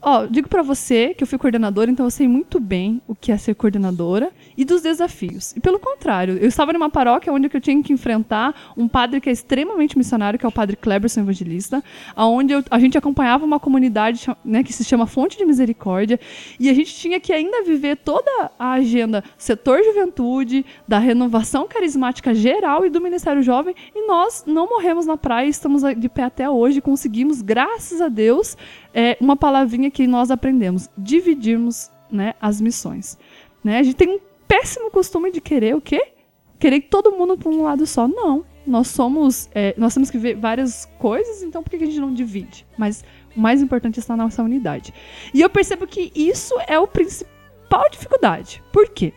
Ó, 0.10 0.26
digo 0.26 0.48
para 0.48 0.62
você 0.62 1.14
que 1.14 1.22
eu 1.22 1.28
fui 1.28 1.38
coordenadora, 1.38 1.92
então 1.92 2.06
eu 2.06 2.10
sei 2.10 2.30
muito 2.30 2.62
bem 2.62 3.02
o 3.10 3.14
que 3.14 3.30
é 3.30 3.38
ser 3.38 3.56
coordenadora 3.56 4.32
e 4.56 4.64
dos 4.64 4.82
desafios. 4.82 5.54
E 5.54 5.60
pelo 5.60 5.78
contrário, 5.78 6.38
eu 6.38 6.48
estava 6.48 6.72
numa 6.72 6.90
paróquia 6.90 7.34
onde 7.34 7.50
eu 7.54 7.60
tinha 7.60 7.84
que 7.84 7.92
enfrentar 7.92 8.74
um 8.78 8.88
padre 8.88 9.20
que 9.20 9.28
é 9.28 9.34
extremamente 9.34 9.98
missionário, 9.98 10.40
que 10.40 10.46
é 10.46 10.48
o 10.48 10.52
padre 10.52 10.78
Kleberson 10.78 11.20
Evangelista, 11.20 11.84
onde 12.16 12.54
a 12.72 12.80
gente 12.80 12.98
acompanhava 12.98 13.44
uma 13.44 13.60
comunidade 13.60 14.26
né, 14.46 14.64
que 14.64 14.72
se 14.72 14.86
chama 14.86 15.06
Fonte 15.06 15.38
de 15.38 15.44
Misericórdia, 15.44 16.18
e 16.58 16.70
a 16.70 16.74
gente 16.74 16.96
tinha 16.96 17.20
que 17.20 17.34
ainda 17.34 17.62
viver 17.64 17.98
toda 17.98 18.50
a 18.58 18.72
agenda 18.72 19.22
setor 19.38 19.84
juventude, 19.84 20.66
da 20.88 21.00
renovação 21.00 21.68
carismática 21.68 22.34
geral 22.34 22.86
e 22.86 22.90
do 22.90 23.02
Ministério 23.02 23.44
Jovem, 23.44 23.76
e 23.94 24.08
nós 24.08 24.46
não 24.48 24.70
morremos 24.70 25.06
na 25.06 25.18
praia, 25.18 25.50
estamos 25.50 25.82
de 25.98 26.08
pé 26.08 26.24
até 26.24 26.50
hoje, 26.50 26.80
conseguimos, 26.80 27.42
graças 27.42 28.00
a 28.00 28.08
Deus, 28.08 28.56
é, 28.98 29.16
uma 29.22 29.38
palavrinha 29.38 29.92
que 29.92 30.08
nós 30.08 30.32
aprendemos: 30.32 30.90
dividirmos 30.98 31.92
né, 32.12 32.34
as 32.42 32.60
missões. 32.60 33.16
Né? 33.64 33.78
A 33.78 33.84
gente 33.84 33.96
tem 33.96 34.10
um 34.10 34.20
péssimo 34.48 34.90
costume 34.90 35.32
de 35.32 35.40
querer 35.40 35.76
o 35.76 35.82
quê? 35.82 36.14
Querer 36.58 36.82
que 36.82 36.90
todo 36.90 37.12
mundo 37.12 37.38
para 37.38 37.52
um 37.52 37.62
lado 37.62 37.86
só. 37.86 38.08
Não. 38.08 38.44
Nós 38.66 38.88
somos. 38.88 39.50
É, 39.54 39.76
nós 39.78 39.94
temos 39.94 40.10
que 40.10 40.18
ver 40.18 40.36
várias 40.36 40.86
coisas, 40.98 41.44
então 41.44 41.62
por 41.62 41.70
que 41.70 41.76
a 41.76 41.86
gente 41.86 42.00
não 42.00 42.12
divide? 42.12 42.66
Mas 42.76 43.04
o 43.36 43.40
mais 43.40 43.62
importante 43.62 44.00
está 44.00 44.18
na 44.18 44.24
nossa 44.24 44.42
unidade. 44.42 44.92
E 45.32 45.42
eu 45.42 45.50
percebo 45.50 45.86
que 45.86 46.12
isso 46.16 46.56
é 46.68 46.80
o 46.80 46.88
principal 46.88 47.88
dificuldade. 47.92 48.64
Por 48.74 48.90
quê? 48.90 49.14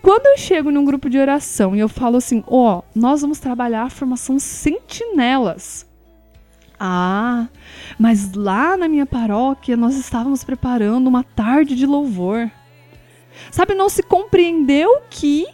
Quando 0.00 0.26
eu 0.26 0.38
chego 0.38 0.70
num 0.70 0.84
grupo 0.84 1.08
de 1.08 1.18
oração 1.18 1.76
e 1.76 1.78
eu 1.78 1.88
falo 1.88 2.16
assim, 2.16 2.42
ó, 2.48 2.78
oh, 2.78 2.82
nós 2.92 3.20
vamos 3.20 3.38
trabalhar 3.38 3.84
a 3.84 3.90
formação 3.90 4.38
sentinelas. 4.38 5.86
Ah, 6.84 7.46
mas 7.96 8.32
lá 8.34 8.76
na 8.76 8.88
minha 8.88 9.06
paróquia 9.06 9.76
nós 9.76 9.96
estávamos 9.96 10.42
preparando 10.42 11.06
uma 11.06 11.22
tarde 11.22 11.76
de 11.76 11.86
louvor. 11.86 12.50
Sabe, 13.52 13.72
não 13.72 13.88
se 13.88 14.02
compreendeu 14.02 15.00
que, 15.08 15.46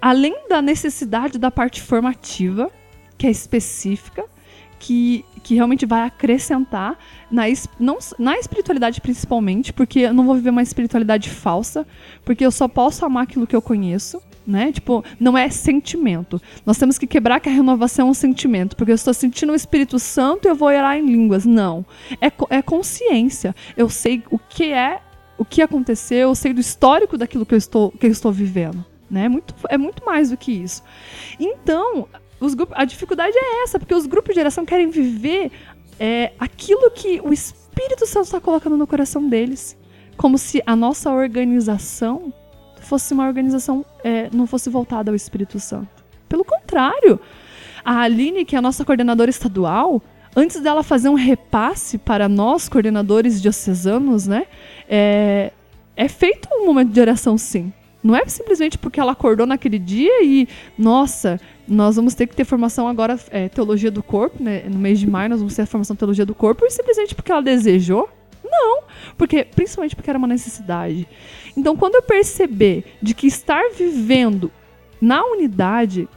além 0.00 0.48
da 0.48 0.62
necessidade 0.62 1.38
da 1.38 1.50
parte 1.50 1.82
formativa, 1.82 2.70
que 3.18 3.26
é 3.26 3.30
específica, 3.30 4.24
que, 4.78 5.22
que 5.42 5.54
realmente 5.54 5.84
vai 5.84 6.06
acrescentar 6.06 6.98
na, 7.30 7.42
não, 7.78 7.98
na 8.18 8.38
espiritualidade 8.38 9.02
principalmente, 9.02 9.74
porque 9.74 10.00
eu 10.00 10.14
não 10.14 10.24
vou 10.24 10.34
viver 10.34 10.48
uma 10.48 10.62
espiritualidade 10.62 11.28
falsa, 11.28 11.86
porque 12.24 12.46
eu 12.46 12.50
só 12.50 12.66
posso 12.66 13.04
amar 13.04 13.24
aquilo 13.24 13.46
que 13.46 13.54
eu 13.54 13.60
conheço. 13.60 14.18
Né? 14.50 14.72
Tipo, 14.72 15.04
não 15.20 15.38
é 15.38 15.48
sentimento. 15.48 16.42
Nós 16.66 16.76
temos 16.76 16.98
que 16.98 17.06
quebrar 17.06 17.38
que 17.38 17.48
a 17.48 17.52
renovação 17.52 18.08
é 18.08 18.10
um 18.10 18.14
sentimento, 18.14 18.74
porque 18.74 18.90
eu 18.90 18.96
estou 18.96 19.14
sentindo 19.14 19.52
o 19.52 19.54
Espírito 19.54 19.96
Santo 19.96 20.46
e 20.46 20.48
eu 20.48 20.56
vou 20.56 20.68
orar 20.68 20.96
em 20.96 21.06
línguas. 21.06 21.46
Não. 21.46 21.86
É, 22.20 22.32
é 22.56 22.60
consciência. 22.60 23.54
Eu 23.76 23.88
sei 23.88 24.24
o 24.28 24.40
que 24.40 24.72
é, 24.72 25.00
o 25.38 25.44
que 25.44 25.62
aconteceu, 25.62 26.30
eu 26.30 26.34
sei 26.34 26.52
do 26.52 26.60
histórico 26.60 27.16
daquilo 27.16 27.46
que 27.46 27.54
eu 27.54 27.58
estou, 27.58 27.92
que 27.92 28.06
eu 28.06 28.10
estou 28.10 28.32
vivendo. 28.32 28.84
Né? 29.08 29.28
Muito, 29.28 29.54
é 29.68 29.78
muito 29.78 30.04
mais 30.04 30.30
do 30.30 30.36
que 30.36 30.50
isso. 30.50 30.82
Então, 31.38 32.08
os 32.40 32.54
grupos, 32.54 32.74
a 32.76 32.84
dificuldade 32.84 33.36
é 33.36 33.62
essa, 33.62 33.78
porque 33.78 33.94
os 33.94 34.06
grupos 34.06 34.34
de 34.34 34.40
oração 34.40 34.66
querem 34.66 34.90
viver 34.90 35.52
é, 35.96 36.32
aquilo 36.40 36.90
que 36.90 37.20
o 37.20 37.32
Espírito 37.32 38.04
Santo 38.04 38.24
está 38.24 38.40
colocando 38.40 38.76
no 38.76 38.86
coração 38.86 39.28
deles. 39.28 39.78
Como 40.16 40.36
se 40.36 40.60
a 40.66 40.74
nossa 40.74 41.08
organização 41.12 42.32
fosse 42.90 43.14
uma 43.14 43.24
organização, 43.24 43.86
é, 44.02 44.28
não 44.32 44.48
fosse 44.48 44.68
voltada 44.68 45.12
ao 45.12 45.14
Espírito 45.14 45.60
Santo. 45.60 46.02
Pelo 46.28 46.44
contrário, 46.44 47.20
a 47.84 48.00
Aline, 48.00 48.44
que 48.44 48.56
é 48.56 48.58
a 48.58 48.62
nossa 48.62 48.84
coordenadora 48.84 49.30
estadual, 49.30 50.02
antes 50.34 50.60
dela 50.60 50.82
fazer 50.82 51.08
um 51.08 51.14
repasse 51.14 51.98
para 51.98 52.28
nós, 52.28 52.68
coordenadores 52.68 53.40
diocesanos, 53.40 54.26
né, 54.26 54.44
é, 54.88 55.52
é 55.96 56.08
feito 56.08 56.48
um 56.52 56.66
momento 56.66 56.90
de 56.90 57.00
oração 57.00 57.38
sim. 57.38 57.72
Não 58.02 58.16
é 58.16 58.26
simplesmente 58.26 58.76
porque 58.76 58.98
ela 58.98 59.12
acordou 59.12 59.46
naquele 59.46 59.78
dia 59.78 60.24
e, 60.24 60.48
nossa, 60.76 61.38
nós 61.68 61.94
vamos 61.94 62.14
ter 62.14 62.26
que 62.26 62.34
ter 62.34 62.44
formação 62.44 62.88
agora, 62.88 63.16
é, 63.30 63.48
teologia 63.48 63.90
do 63.90 64.02
corpo, 64.02 64.42
né? 64.42 64.64
No 64.68 64.78
mês 64.78 64.98
de 64.98 65.06
maio 65.06 65.28
nós 65.28 65.38
vamos 65.38 65.54
ter 65.54 65.62
a 65.62 65.66
formação 65.66 65.94
teologia 65.94 66.26
do 66.26 66.34
corpo, 66.34 66.64
e 66.64 66.70
simplesmente 66.70 67.14
porque 67.14 67.30
ela 67.30 67.42
desejou. 67.42 68.08
Não, 68.50 68.82
porque 69.16 69.44
principalmente 69.44 69.94
porque 69.94 70.10
era 70.10 70.18
uma 70.18 70.28
necessidade. 70.28 71.06
Então, 71.56 71.76
quando 71.76 71.94
eu 71.94 72.02
perceber 72.02 72.84
de 73.00 73.14
que 73.14 73.26
estar 73.26 73.62
vivendo 73.76 74.50
na 75.00 75.24
unidade, 75.24 76.08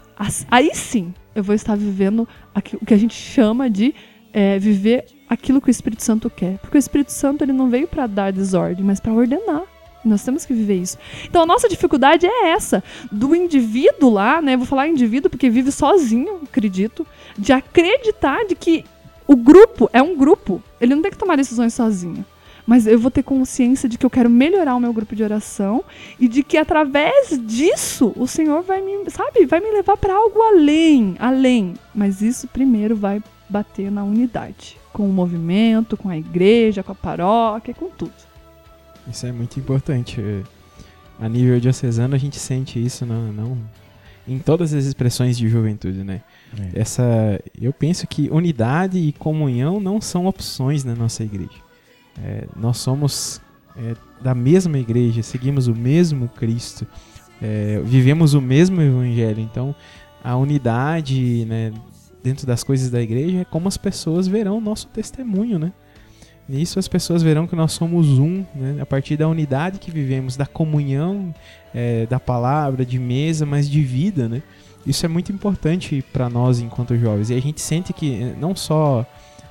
aí 0.50 0.74
sim 0.74 1.14
eu 1.36 1.44
vou 1.44 1.56
estar 1.56 1.76
vivendo 1.76 2.28
o 2.56 2.86
que 2.86 2.94
a 2.94 2.98
gente 2.98 3.16
chama 3.16 3.70
de 3.70 3.94
é, 4.32 4.58
viver 4.60 5.06
aquilo 5.30 5.62
que 5.62 5.70
o 5.70 5.72
Espírito 5.72 6.04
Santo 6.04 6.30
quer. 6.30 6.58
Porque 6.60 6.78
o 6.78 6.80
Espírito 6.80 7.12
Santo 7.12 7.44
ele 7.44 7.54
não 7.54 7.70
veio 7.70 7.88
para 7.88 8.08
dar 8.08 8.32
desordem, 8.32 8.84
mas 8.84 9.00
para 9.00 9.14
ordenar. 9.14 9.64
Nós 10.04 10.24
temos 10.24 10.46
que 10.46 10.54
viver 10.54 10.76
isso. 10.76 10.98
Então 11.26 11.44
a 11.44 11.46
nossa 11.46 11.70
dificuldade 11.70 12.26
é 12.26 12.50
essa, 12.50 12.84
do 13.10 13.34
indivíduo 13.34 14.10
lá, 14.10 14.42
né? 14.42 14.58
Vou 14.58 14.66
falar 14.66 14.88
indivíduo 14.88 15.30
porque 15.30 15.50
vive 15.50 15.72
sozinho, 15.72 16.42
acredito, 16.44 17.08
de 17.38 17.54
acreditar 17.54 18.46
de 18.46 18.54
que 18.54 18.84
o 19.28 19.36
grupo 19.36 19.90
é 19.94 20.02
um 20.02 20.18
grupo. 20.18 20.62
Ele 20.80 20.96
não 20.96 21.02
tem 21.02 21.12
que 21.12 21.18
tomar 21.18 21.36
decisões 21.36 21.74
sozinho. 21.74 22.26
Mas 22.66 22.88
eu 22.88 22.98
vou 22.98 23.12
ter 23.12 23.24
consciência 23.24 23.90
de 23.90 23.98
que 23.98 24.06
eu 24.06 24.10
quero 24.10 24.30
melhorar 24.30 24.76
o 24.76 24.80
meu 24.80 24.94
grupo 24.94 25.16
de 25.16 25.24
oração 25.24 25.84
e 26.18 26.30
de 26.30 26.44
que 26.44 26.58
através 26.58 27.38
disso 27.46 28.14
o 28.16 28.26
Senhor 28.26 28.62
vai 28.64 28.82
me, 28.82 29.10
sabe, 29.10 29.46
vai 29.46 29.60
me 29.60 29.70
levar 29.70 29.98
para 29.98 30.16
algo 30.16 30.42
além, 30.42 31.16
além. 31.20 31.74
Mas 31.94 32.22
isso 32.22 32.48
primeiro 32.48 32.96
vai 32.96 33.22
bater 33.50 33.92
na 33.92 34.04
unidade, 34.04 34.78
com 34.94 35.10
o 35.10 35.12
movimento, 35.12 35.98
com 35.98 36.10
a 36.10 36.18
igreja, 36.18 36.82
com 36.82 36.94
a 36.94 36.96
paróquia, 36.96 37.74
com 37.74 37.90
tudo. 37.90 38.14
Isso 39.12 39.26
é 39.26 39.32
muito 39.34 39.60
importante. 39.60 40.22
A 41.20 41.28
nível 41.28 41.60
diocesano 41.60 42.16
a 42.16 42.18
gente 42.18 42.40
sente 42.40 42.84
isso 42.84 43.06
não, 43.06 43.34
não 43.34 43.58
em 44.28 44.40
todas 44.40 44.74
as 44.74 44.86
expressões 44.86 45.38
de 45.38 45.48
juventude, 45.48 46.04
né? 46.04 46.22
Essa, 46.74 47.40
eu 47.60 47.74
penso 47.74 48.06
que 48.08 48.30
unidade 48.30 48.98
e 49.00 49.12
comunhão 49.12 49.80
não 49.80 50.00
são 50.00 50.26
opções 50.26 50.84
na 50.84 50.96
nossa 50.96 51.24
igreja. 51.24 51.62
É, 52.24 52.48
nós 52.56 52.78
somos 52.78 53.42
é, 53.76 53.96
da 54.22 54.36
mesma 54.36 54.78
igreja, 54.78 55.24
seguimos 55.24 55.68
o 55.68 55.76
mesmo 55.76 56.30
Cristo, 56.30 56.86
é, 57.42 57.82
vivemos 57.84 58.34
o 58.34 58.42
mesmo 58.42 58.82
evangelho. 58.82 59.40
Então, 59.40 59.76
a 60.24 60.36
unidade, 60.38 61.46
né, 61.46 61.74
dentro 62.24 62.48
das 62.48 62.64
coisas 62.64 62.90
da 62.90 63.02
igreja 63.02 63.42
é 63.42 63.46
como 63.46 63.68
as 63.68 63.78
pessoas 63.78 64.28
verão 64.28 64.58
o 64.58 64.62
nosso 64.62 64.88
testemunho, 64.88 65.60
né? 65.60 65.74
Nisso 66.48 66.78
as 66.78 66.90
pessoas 66.90 67.24
verão 67.24 67.48
que 67.48 67.56
nós 67.56 67.72
somos 67.72 68.20
um, 68.20 68.46
né? 68.54 68.78
a 68.82 68.86
partir 68.86 69.16
da 69.16 69.28
unidade 69.30 69.80
que 69.80 69.90
vivemos, 69.90 70.36
da 70.36 70.46
comunhão, 70.46 71.34
é, 71.74 72.06
da 72.06 72.20
palavra, 72.20 72.86
de 72.86 73.00
mesa, 73.00 73.46
mas 73.46 73.70
de 73.70 73.82
vida, 73.82 74.28
né? 74.28 74.44
Isso 74.86 75.06
é 75.06 75.10
muito 75.10 75.32
importante 75.32 76.04
para 76.12 76.30
nós 76.30 76.60
enquanto 76.60 76.98
jovens. 76.98 77.30
E 77.30 77.34
a 77.34 77.42
gente 77.42 77.62
sente 77.62 77.94
que 77.94 78.22
eh, 78.22 78.36
não 78.40 78.56
só 78.56 79.06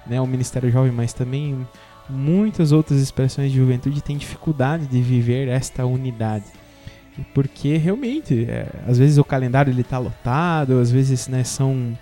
né, 0.06 0.20
o 0.20 0.26
Ministério 0.26 0.70
Jovem, 0.70 0.92
mas 0.92 1.12
também 1.12 1.66
muitas 2.08 2.72
outras 2.72 3.00
expressões 3.00 3.50
de 3.50 3.56
juventude 3.56 4.02
têm 4.02 4.16
dificuldade 4.16 4.86
de 4.86 5.00
viver 5.00 5.48
esta 5.48 5.86
unidade. 5.86 6.44
Porque 7.34 7.76
realmente, 7.76 8.46
é, 8.48 8.66
às 8.86 8.98
vezes 8.98 9.18
o 9.18 9.24
calendário 9.24 9.70
ele 9.70 9.84
tá 9.84 9.98
lotado, 9.98 10.78
às 10.78 10.90
vezes 10.90 11.28
né, 11.28 11.44
são 11.44 11.96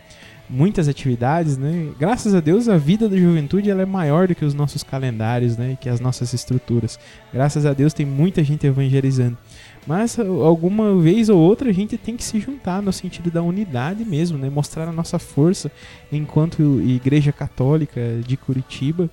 muitas 0.48 0.88
atividades, 0.88 1.56
né? 1.56 1.90
Graças 1.98 2.34
a 2.34 2.40
Deus 2.40 2.68
a 2.68 2.76
vida 2.76 3.08
da 3.08 3.16
juventude 3.16 3.70
ela 3.70 3.82
é 3.82 3.86
maior 3.86 4.26
do 4.26 4.34
que 4.34 4.44
os 4.44 4.52
nossos 4.52 4.82
calendários, 4.82 5.56
né? 5.56 5.78
Que 5.80 5.88
as 5.88 6.00
nossas 6.00 6.32
estruturas. 6.32 6.98
Graças 7.32 7.64
a 7.64 7.72
Deus 7.72 7.94
tem 7.94 8.04
muita 8.04 8.42
gente 8.42 8.66
evangelizando. 8.66 9.38
Mas 9.86 10.18
alguma 10.18 10.94
vez 11.00 11.28
ou 11.28 11.38
outra 11.38 11.70
a 11.70 11.72
gente 11.72 11.96
tem 11.96 12.16
que 12.16 12.22
se 12.22 12.38
juntar 12.38 12.82
no 12.82 12.92
sentido 12.92 13.30
da 13.30 13.42
unidade 13.42 14.04
mesmo, 14.04 14.36
né? 14.36 14.50
Mostrar 14.50 14.86
a 14.86 14.92
nossa 14.92 15.18
força 15.18 15.70
enquanto 16.12 16.80
Igreja 16.82 17.32
Católica 17.32 18.00
de 18.26 18.36
Curitiba, 18.36 19.10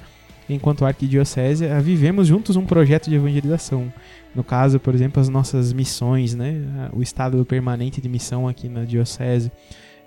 enquanto 0.49 0.85
arquidiocese, 0.85 1.65
vivemos 1.81 2.27
juntos 2.27 2.55
um 2.55 2.65
projeto 2.65 3.09
de 3.09 3.15
evangelização. 3.15 3.91
No 4.35 4.43
caso, 4.43 4.79
por 4.79 4.93
exemplo, 4.93 5.21
as 5.21 5.29
nossas 5.29 5.73
missões, 5.73 6.35
né? 6.35 6.89
O 6.93 7.01
estado 7.01 7.43
permanente 7.45 8.01
de 8.01 8.09
missão 8.09 8.47
aqui 8.47 8.67
na 8.67 8.83
diocese. 8.83 9.51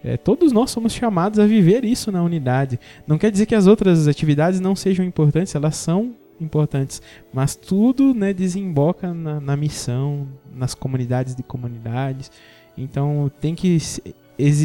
É, 0.02 0.16
todos 0.16 0.52
nós 0.52 0.70
somos 0.70 0.92
chamados 0.92 1.38
a 1.38 1.46
viver 1.46 1.84
isso 1.84 2.10
na 2.12 2.22
unidade. 2.22 2.78
Não 3.06 3.18
quer 3.18 3.30
dizer 3.30 3.46
que 3.46 3.54
as 3.54 3.66
outras 3.66 4.08
atividades 4.08 4.60
não 4.60 4.74
sejam 4.74 5.04
importantes, 5.04 5.54
elas 5.54 5.76
são 5.76 6.14
importantes, 6.40 7.02
mas 7.32 7.54
tudo 7.54 8.14
né, 8.14 8.32
desemboca 8.32 9.12
na, 9.12 9.40
na 9.40 9.56
missão, 9.56 10.28
nas 10.54 10.74
comunidades 10.74 11.34
de 11.34 11.42
comunidades. 11.42 12.30
Então 12.76 13.30
tem 13.40 13.54
que 13.54 13.78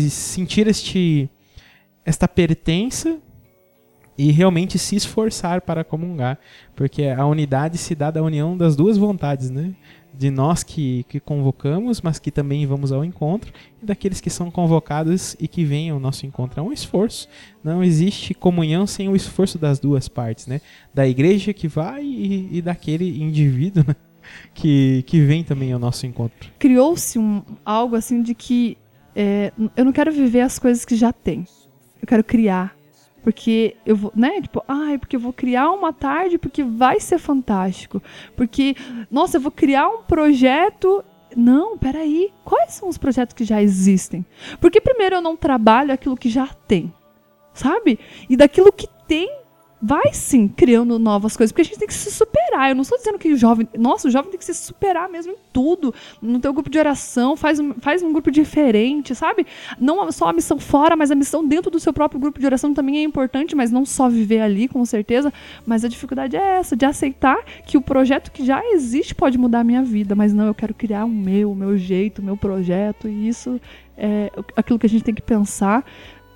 sentir 0.09 0.67
este, 0.67 1.29
esta 2.05 2.27
pertença 2.27 3.19
e 4.17 4.31
realmente 4.31 4.79
se 4.79 4.95
esforçar 4.95 5.61
para 5.61 5.83
comungar, 5.83 6.39
porque 6.75 7.03
a 7.05 7.25
unidade 7.25 7.77
se 7.77 7.93
dá 7.93 8.09
da 8.09 8.23
união 8.23 8.57
das 8.57 8.75
duas 8.75 8.97
vontades, 8.97 9.49
né? 9.49 9.73
De 10.13 10.31
nós 10.31 10.63
que, 10.63 11.05
que 11.09 11.19
convocamos, 11.19 12.01
mas 12.01 12.19
que 12.19 12.31
também 12.31 12.65
vamos 12.65 12.93
ao 12.93 13.03
encontro, 13.03 13.51
e 13.83 13.85
daqueles 13.85 14.21
que 14.21 14.29
são 14.29 14.49
convocados 14.49 15.35
e 15.39 15.47
que 15.47 15.65
vêm 15.65 15.89
ao 15.89 15.99
nosso 15.99 16.25
encontro. 16.25 16.61
É 16.61 16.63
um 16.63 16.71
esforço. 16.71 17.27
Não 17.61 17.83
existe 17.83 18.33
comunhão 18.33 18.87
sem 18.87 19.09
o 19.09 19.15
esforço 19.15 19.57
das 19.57 19.77
duas 19.77 20.07
partes, 20.07 20.47
né? 20.47 20.61
Da 20.93 21.05
igreja 21.05 21.53
que 21.53 21.67
vai 21.67 22.03
e, 22.03 22.57
e 22.57 22.61
daquele 22.61 23.21
indivíduo 23.21 23.83
né? 23.85 23.95
que, 24.53 25.03
que 25.05 25.19
vem 25.19 25.43
também 25.43 25.73
ao 25.73 25.79
nosso 25.79 26.05
encontro. 26.05 26.49
Criou-se 26.57 27.19
um, 27.19 27.43
algo 27.65 27.97
assim 27.97 28.21
de 28.21 28.33
que 28.33 28.77
é, 29.13 29.51
eu 29.75 29.83
não 29.83 29.91
quero 29.91 30.13
viver 30.13 30.41
as 30.41 30.57
coisas 30.57 30.85
que 30.85 30.95
já 30.95 31.11
tem. 31.11 31.45
Eu 32.01 32.07
quero 32.07 32.23
criar 32.23 32.75
porque 33.25 33.75
eu 33.83 33.95
vou, 33.95 34.11
né? 34.15 34.39
Tipo, 34.39 34.63
ai, 34.67 34.99
porque 34.99 35.15
eu 35.15 35.19
vou 35.19 35.33
criar 35.33 35.71
uma 35.71 35.91
tarde 35.91 36.37
porque 36.37 36.63
vai 36.63 36.99
ser 36.99 37.17
fantástico. 37.17 37.99
Porque, 38.35 38.75
nossa, 39.09 39.37
eu 39.37 39.41
vou 39.41 39.51
criar 39.51 39.87
um 39.87 40.03
projeto. 40.03 41.03
Não, 41.35 41.75
peraí. 41.75 42.31
Quais 42.43 42.73
são 42.73 42.87
os 42.87 42.99
projetos 42.99 43.33
que 43.33 43.43
já 43.43 43.63
existem? 43.63 44.23
Porque 44.61 44.79
primeiro 44.79 45.15
eu 45.15 45.21
não 45.21 45.35
trabalho 45.35 45.91
aquilo 45.91 46.15
que 46.15 46.29
já 46.29 46.45
tem, 46.67 46.93
sabe? 47.51 47.97
E 48.29 48.37
daquilo 48.37 48.71
que 48.71 48.87
tem, 49.07 49.27
vai 49.85 50.11
sim 50.13 50.47
criando 50.47 50.97
novas 50.97 51.37
coisas, 51.37 51.51
porque 51.51 51.61
a 51.61 51.65
gente 51.65 51.77
tem 51.77 51.87
que 51.87 51.93
se 51.93 52.09
superar. 52.09 52.69
Eu 52.69 52.75
não 52.75 52.81
estou 52.81 52.97
dizendo 52.97 53.19
que 53.19 53.31
o 53.31 53.37
jovem. 53.37 53.67
Nossa, 53.77 54.07
o 54.07 54.11
jovem 54.11 54.31
tem 54.31 54.39
que 54.39 54.45
se 54.45 54.53
superar 54.55 55.07
mesmo 55.07 55.33
em 55.33 55.35
tudo. 55.53 55.93
No 56.19 56.39
teu 56.39 56.51
grupo 56.51 56.71
de 56.71 56.79
oração, 56.79 57.35
faz 57.35 57.59
um, 57.59 57.73
faz 57.75 58.01
um 58.01 58.11
grupo 58.11 58.31
diferente, 58.31 59.13
sabe? 59.13 59.45
Não 59.79 60.11
só 60.11 60.29
a 60.29 60.33
missão 60.33 60.57
fora, 60.57 60.95
mas 60.95 61.11
a 61.11 61.15
missão 61.15 61.47
dentro 61.47 61.69
do 61.69 61.79
seu 61.79 61.93
próprio 61.93 62.19
grupo 62.19 62.39
de 62.39 62.45
oração 62.47 62.73
também 62.73 62.97
é 62.97 63.03
importante, 63.03 63.55
mas 63.55 63.71
não 63.71 63.85
só 63.85 64.09
viver 64.09 64.41
ali, 64.41 64.67
com 64.67 64.83
certeza. 64.85 65.31
Mas 65.67 65.85
a 65.85 65.87
dificuldade 65.87 66.35
é 66.35 66.57
essa, 66.57 66.75
de 66.75 66.85
aceitar 66.85 67.37
que 67.67 67.77
o 67.77 67.81
projeto 67.81 68.31
que 68.31 68.43
já 68.43 68.65
existe 68.71 69.13
pode 69.13 69.37
mudar 69.37 69.59
a 69.59 69.63
minha 69.63 69.83
vida, 69.83 70.15
mas 70.15 70.33
não, 70.33 70.47
eu 70.47 70.55
quero 70.55 70.73
criar 70.73 71.05
o 71.05 71.09
meu, 71.09 71.51
o 71.51 71.55
meu 71.55 71.77
jeito, 71.77 72.23
o 72.23 72.25
meu 72.25 72.35
projeto, 72.35 73.07
e 73.07 73.27
isso 73.27 73.61
é 73.95 74.31
aquilo 74.55 74.79
que 74.79 74.87
a 74.87 74.89
gente 74.89 75.03
tem 75.03 75.13
que 75.13 75.21
pensar, 75.21 75.85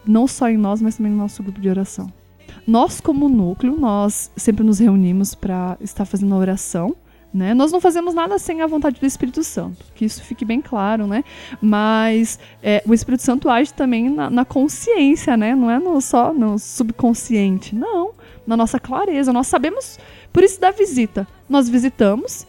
não 0.05 0.27
só 0.27 0.47
em 0.49 0.57
nós, 0.57 0.81
mas 0.81 0.97
também 0.97 1.11
no 1.11 1.17
nosso 1.17 1.41
grupo 1.41 1.59
de 1.59 1.67
oração. 1.67 2.18
Nós, 2.69 3.01
como 3.01 3.27
núcleo, 3.27 3.75
nós 3.75 4.31
sempre 4.37 4.63
nos 4.63 4.77
reunimos 4.77 5.33
para 5.33 5.75
estar 5.81 6.05
fazendo 6.05 6.35
a 6.35 6.37
oração. 6.37 6.95
Né? 7.33 7.55
Nós 7.55 7.71
não 7.71 7.81
fazemos 7.81 8.13
nada 8.13 8.37
sem 8.37 8.61
a 8.61 8.67
vontade 8.67 8.99
do 8.99 9.07
Espírito 9.07 9.43
Santo, 9.43 9.83
que 9.95 10.05
isso 10.05 10.23
fique 10.23 10.45
bem 10.45 10.61
claro, 10.61 11.07
né? 11.07 11.23
Mas 11.59 12.39
é, 12.61 12.83
o 12.87 12.93
Espírito 12.93 13.23
Santo 13.23 13.49
age 13.49 13.73
também 13.73 14.07
na, 14.07 14.29
na 14.29 14.45
consciência, 14.45 15.35
né? 15.35 15.55
Não 15.55 15.69
é 15.69 15.79
no, 15.79 15.99
só 15.99 16.31
no 16.31 16.59
subconsciente, 16.59 17.75
não. 17.75 18.11
Na 18.45 18.55
nossa 18.55 18.79
clareza, 18.79 19.33
nós 19.33 19.47
sabemos, 19.47 19.97
por 20.31 20.43
isso 20.43 20.61
da 20.61 20.69
visita. 20.69 21.27
Nós 21.47 21.67
visitamos, 21.67 22.45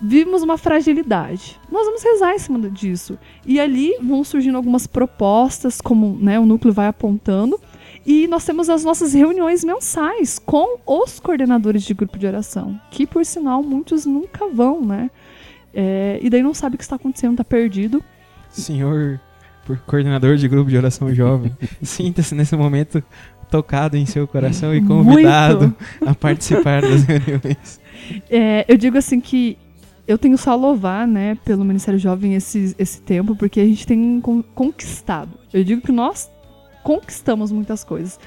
vimos 0.00 0.42
uma 0.42 0.56
fragilidade. 0.56 1.60
Nós 1.70 1.84
vamos 1.84 2.02
rezar 2.02 2.34
em 2.34 2.38
cima 2.38 2.70
disso. 2.70 3.18
E 3.44 3.60
ali 3.60 3.94
vão 4.02 4.24
surgindo 4.24 4.56
algumas 4.56 4.86
propostas, 4.86 5.82
como 5.82 6.16
né, 6.18 6.38
o 6.38 6.46
núcleo 6.46 6.72
vai 6.72 6.86
apontando. 6.86 7.60
E 8.06 8.26
nós 8.28 8.44
temos 8.44 8.68
as 8.68 8.84
nossas 8.84 9.14
reuniões 9.14 9.64
mensais 9.64 10.38
com 10.38 10.78
os 10.86 11.18
coordenadores 11.18 11.82
de 11.82 11.94
grupo 11.94 12.18
de 12.18 12.26
oração, 12.26 12.78
que 12.90 13.06
por 13.06 13.24
sinal 13.24 13.62
muitos 13.62 14.04
nunca 14.04 14.46
vão, 14.48 14.84
né? 14.84 15.10
É, 15.72 16.18
e 16.22 16.28
daí 16.28 16.42
não 16.42 16.54
sabe 16.54 16.74
o 16.74 16.78
que 16.78 16.84
está 16.84 16.96
acontecendo, 16.96 17.36
tá 17.36 17.44
perdido. 17.44 18.02
Senhor 18.50 19.20
por 19.64 19.78
coordenador 19.78 20.36
de 20.36 20.46
grupo 20.46 20.70
de 20.70 20.76
oração 20.76 21.12
jovem, 21.14 21.50
sinta-se 21.82 22.34
nesse 22.34 22.56
momento 22.56 23.02
tocado 23.50 23.96
em 23.96 24.06
seu 24.06 24.26
coração 24.26 24.74
e 24.74 24.84
convidado 24.84 25.60
Muito. 25.60 25.76
a 26.06 26.14
participar 26.14 26.82
das 26.82 27.02
reuniões. 27.04 27.80
É, 28.30 28.64
eu 28.68 28.76
digo 28.76 28.98
assim 28.98 29.20
que 29.20 29.56
eu 30.06 30.18
tenho 30.18 30.36
só 30.36 30.50
a 30.52 30.54
louvar, 30.54 31.06
né, 31.06 31.38
pelo 31.44 31.64
Ministério 31.64 31.98
Jovem 31.98 32.34
esse, 32.34 32.74
esse 32.78 33.00
tempo, 33.00 33.34
porque 33.34 33.60
a 33.60 33.64
gente 33.64 33.86
tem 33.86 34.20
con- 34.20 34.42
conquistado. 34.42 35.38
Eu 35.52 35.64
digo 35.64 35.80
que 35.80 35.92
nós 35.92 36.30
conquistamos 36.84 37.50
muitas 37.50 37.82
coisas. 37.82 38.18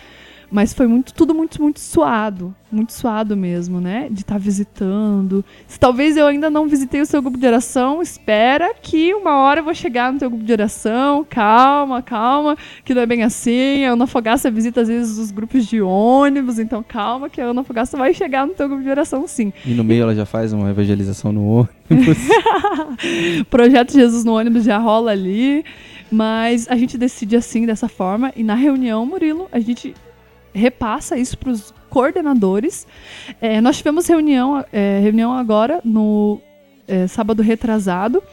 Mas 0.49 0.73
foi 0.73 0.87
muito, 0.87 1.13
tudo 1.13 1.33
muito, 1.33 1.61
muito 1.61 1.79
suado. 1.79 2.55
Muito 2.71 2.93
suado 2.93 3.35
mesmo, 3.35 3.81
né? 3.81 4.07
De 4.09 4.21
estar 4.21 4.37
visitando. 4.37 5.43
Se 5.67 5.79
talvez 5.79 6.15
eu 6.15 6.25
ainda 6.25 6.49
não 6.49 6.67
visitei 6.67 7.01
o 7.01 7.05
seu 7.05 7.21
grupo 7.21 7.37
de 7.37 7.45
oração, 7.45 8.01
espera 8.01 8.73
que 8.81 9.13
uma 9.13 9.37
hora 9.39 9.59
eu 9.59 9.63
vou 9.63 9.73
chegar 9.73 10.11
no 10.11 10.19
teu 10.19 10.29
grupo 10.29 10.45
de 10.45 10.51
oração. 10.51 11.25
Calma, 11.29 12.01
calma, 12.01 12.57
que 12.85 12.93
não 12.93 13.01
é 13.01 13.05
bem 13.05 13.23
assim. 13.23 13.83
A 13.85 13.91
Ana 13.91 14.07
Fogaça 14.07 14.49
visita 14.49 14.81
às 14.81 14.87
vezes 14.87 15.17
os 15.17 15.31
grupos 15.31 15.65
de 15.65 15.81
ônibus, 15.81 16.59
então 16.59 16.83
calma 16.83 17.29
que 17.29 17.41
a 17.41 17.45
Ana 17.45 17.63
Fogaça 17.63 17.97
vai 17.97 18.13
chegar 18.13 18.47
no 18.47 18.53
teu 18.53 18.67
grupo 18.67 18.83
de 18.83 18.89
oração 18.89 19.27
sim. 19.27 19.51
E 19.65 19.73
no 19.73 19.83
meio 19.83 20.03
ela 20.03 20.15
já 20.15 20.25
faz 20.25 20.53
uma 20.53 20.69
evangelização 20.69 21.31
no 21.31 21.45
ônibus. 21.45 22.17
Projeto 23.49 23.93
Jesus 23.93 24.23
no 24.23 24.37
ônibus 24.37 24.63
já 24.63 24.77
rola 24.77 25.11
ali. 25.11 25.63
Mas 26.11 26.67
a 26.69 26.75
gente 26.75 26.97
decide 26.97 27.35
assim, 27.35 27.65
dessa 27.65 27.87
forma. 27.89 28.31
E 28.35 28.43
na 28.43 28.55
reunião, 28.55 29.05
Murilo, 29.05 29.47
a 29.51 29.59
gente 29.59 29.93
repassa 30.53 31.17
isso 31.17 31.37
para 31.37 31.51
os 31.51 31.73
coordenadores. 31.89 32.87
É, 33.41 33.59
nós 33.61 33.77
tivemos 33.77 34.07
reunião, 34.07 34.63
é, 34.71 34.99
reunião 35.01 35.33
agora 35.33 35.79
no 35.83 36.39
é, 36.87 37.07
sábado 37.07 37.43
retrasado. 37.43 38.23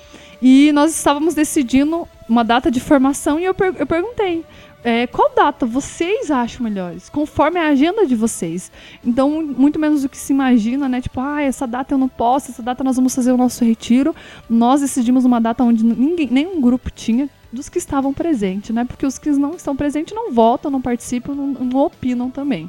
E 0.41 0.71
nós 0.73 0.95
estávamos 0.97 1.35
decidindo 1.35 2.07
uma 2.29 2.45
data 2.45 2.71
de 2.71 2.79
formação 2.81 3.39
e 3.41 3.45
eu, 3.45 3.55
per- 3.55 3.75
eu 3.79 3.87
perguntei. 3.87 4.45
é, 4.85 5.07
qual 5.07 5.35
data 5.35 5.65
vocês 5.65 6.31
acham 6.31 6.63
melhores? 6.63 7.09
Conforme 7.09 7.59
a 7.59 7.69
agenda 7.69 8.07
de 8.07 8.15
vocês. 8.15 8.71
Então, 9.03 9.43
muito 9.43 9.79
menos 9.79 10.03
do 10.03 10.09
que 10.11 10.17
se 10.19 10.33
imagina, 10.33 10.89
né? 10.89 11.01
Tipo, 11.01 11.21
ah, 11.21 11.41
essa 11.41 11.67
data 11.67 11.95
eu 11.95 11.99
não 11.99 12.09
posso, 12.09 12.51
essa 12.51 12.63
data 12.63 12.85
nós 12.85 12.97
vamos 12.97 13.15
fazer 13.15 13.33
o 13.33 13.37
nosso 13.37 13.65
retiro. 13.65 14.15
Nós 14.49 14.83
decidimos 14.83 15.25
uma 15.25 15.41
data 15.41 15.65
onde 15.65 15.83
ninguém, 15.85 16.29
nenhum 16.31 16.61
grupo 16.61 16.91
tinha 16.91 17.29
dos 17.55 17.69
que 17.69 17.79
estavam 17.79 18.12
presentes, 18.12 18.75
né? 18.75 18.85
Porque 18.85 19.07
os 19.07 19.19
que 19.19 19.31
não 19.31 19.55
estão 19.55 19.75
presentes 19.75 20.14
não 20.14 20.33
votam, 20.33 20.71
não 20.71 20.83
participam, 20.83 21.35
não, 21.35 21.47
não 21.47 21.81
opinam 21.81 22.31
também. 22.31 22.69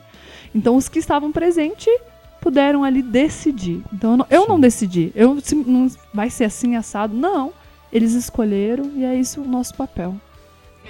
Então, 0.53 0.77
os 0.77 0.87
que 0.87 0.99
estavam 0.99 1.31
presentes 1.31 1.93
puderam 2.39 2.83
ali 2.83 3.01
decidir. 3.01 3.83
Então, 3.91 4.11
eu 4.11 4.17
não, 4.17 4.27
eu 4.29 4.47
não 4.47 4.59
decidi. 4.59 5.11
Eu, 5.15 5.41
se, 5.41 5.55
não 5.55 5.89
vai 6.13 6.29
ser 6.29 6.45
assim 6.45 6.75
assado. 6.75 7.15
Não. 7.15 7.51
Eles 7.91 8.13
escolheram 8.13 8.91
e 8.95 9.03
é 9.03 9.15
isso 9.15 9.41
o 9.41 9.47
nosso 9.47 9.73
papel. 9.75 10.15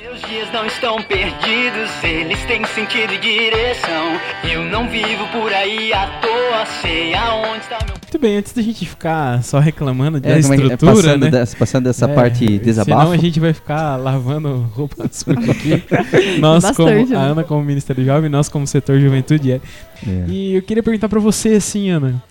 Meus 0.02 0.22
dias 0.30 0.52
não 0.54 0.66
estão 0.66 1.02
perdidos, 1.04 1.90
eles 2.04 2.40
têm 2.46 2.64
sentido 2.66 3.14
e 3.14 3.18
direção. 3.18 4.20
Eu 4.44 4.64
não 4.66 4.90
vivo 4.90 5.26
por 5.32 5.52
aí 5.54 5.92
à 5.94 6.06
toa, 6.20 6.66
sei 6.82 7.14
aonde 7.14 7.60
está 7.60 7.78
meu. 7.86 7.96
Muito 7.96 8.20
bem, 8.20 8.38
antes 8.38 8.54
da 8.54 8.62
gente 8.62 8.86
ficar 8.86 9.42
só 9.44 9.60
reclamando 9.60 10.20
da 10.20 10.30
É, 10.30 10.34
é 10.34 10.40
estrutura, 10.40 10.78
passando, 10.94 11.24
né? 11.24 11.32
dessa, 11.32 11.58
passando 11.58 11.84
dessa 11.86 12.06
É, 12.06 12.14
parte 12.14 12.46
Senão 12.46 12.60
desabafo. 12.60 13.12
a 13.12 13.18
gente 13.18 13.40
vai 13.40 13.54
ficar 13.54 13.96
lavando 13.96 14.70
roupa 14.74 15.08
suja 15.12 15.52
aqui. 15.52 15.84
nós, 16.40 16.64
Bastante, 16.64 17.06
como, 17.08 17.18
a 17.18 17.22
né? 17.26 17.32
Ana 17.32 17.44
como 17.44 17.64
Ministério 17.64 18.04
Jovem, 18.06 18.30
nós 18.30 18.48
como 18.50 18.68
setor 18.68 19.00
juventude. 19.00 19.54
É. 19.54 19.62
É. 20.06 20.26
E 20.28 20.56
eu 20.56 20.62
queria 20.62 20.84
perguntar 20.84 21.10
pra 21.10 21.20
você 21.20 21.50
assim, 21.50 21.90
Ana. 21.90 22.22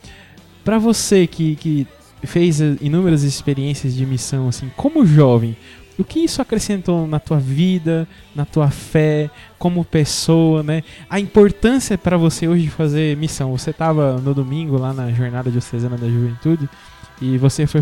Pra 0.64 0.79
você 0.79 1.27
que, 1.27 1.57
que 1.57 1.87
fez 2.24 2.61
inúmeras 2.81 3.22
experiências 3.22 3.94
de 3.94 4.07
missão, 4.07 4.48
assim, 4.48 4.70
como 4.77 5.05
jovem, 5.05 5.55
o 5.98 6.04
que 6.04 6.20
isso 6.20 6.42
acrescentou 6.42 7.07
na 7.07 7.18
tua 7.18 7.38
vida, 7.38 8.09
na 8.35 8.44
tua 8.44 8.70
fé, 8.70 9.30
como 9.59 9.85
pessoa, 9.85 10.62
né? 10.62 10.83
A 11.09 11.20
importância 11.20 11.96
pra 11.96 12.16
você 12.16 12.48
hoje 12.48 12.64
de 12.64 12.70
fazer 12.70 13.16
missão. 13.16 13.57
Você 13.57 13.72
tava 13.72 14.18
no 14.18 14.35
domingo 14.35 14.76
lá 14.76 14.92
na 14.92 15.11
Jornada 15.12 15.50
Diocesana 15.50 15.96
da 15.96 16.09
Juventude 16.09 16.68
e 17.22 17.38
você 17.38 17.66
foi 17.66 17.80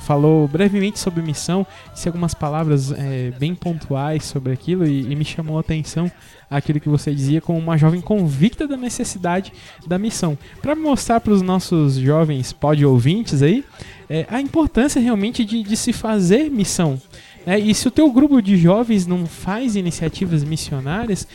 falou 0.00 0.48
brevemente 0.48 0.98
sobre 0.98 1.22
missão, 1.22 1.64
disse 1.92 2.08
algumas 2.08 2.34
palavras 2.34 2.90
eh, 2.92 3.32
bem 3.38 3.54
pontuais 3.54 4.24
sobre 4.24 4.52
aquilo 4.52 4.84
e, 4.84 5.12
e 5.12 5.16
me 5.16 5.24
chamou 5.24 5.56
a 5.56 5.60
atenção 5.60 6.10
aquilo 6.50 6.80
que 6.80 6.88
você 6.88 7.14
dizia 7.14 7.40
como 7.40 7.58
uma 7.58 7.78
jovem 7.78 8.00
convicta 8.00 8.66
da 8.66 8.76
necessidade 8.76 9.52
da 9.86 9.98
missão. 9.98 10.36
Para 10.60 10.74
mostrar 10.74 11.20
para 11.20 11.32
os 11.32 11.42
nossos 11.42 11.94
jovens 11.94 12.52
pod 12.52 12.84
ouvintes 12.84 13.40
aí 13.42 13.64
é, 14.10 14.26
a 14.28 14.40
importância 14.40 15.00
realmente 15.00 15.44
de, 15.44 15.62
de 15.62 15.76
se 15.76 15.92
fazer 15.92 16.50
missão. 16.50 17.00
Né? 17.46 17.58
e 17.58 17.74
se 17.74 17.88
o 17.88 17.90
teu 17.90 18.10
grupo 18.10 18.40
de 18.40 18.56
jovens 18.56 19.06
não 19.06 19.26
faz 19.26 19.76
iniciativas 19.76 20.44
missionárias, 20.44 21.26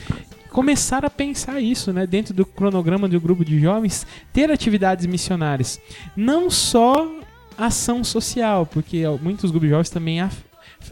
começar 0.50 1.04
a 1.04 1.10
pensar 1.10 1.60
isso, 1.60 1.92
né, 1.92 2.06
dentro 2.06 2.34
do 2.34 2.44
cronograma 2.44 3.08
do 3.08 3.20
grupo 3.20 3.44
de 3.44 3.60
jovens, 3.60 4.06
ter 4.32 4.50
atividades 4.50 5.06
missionárias, 5.06 5.80
não 6.16 6.50
só 6.50 7.06
ação 7.56 8.02
social, 8.02 8.64
porque 8.66 9.04
muitos 9.20 9.50
grupos 9.50 9.68
de 9.68 9.70
jovens 9.70 9.90
também 9.90 10.20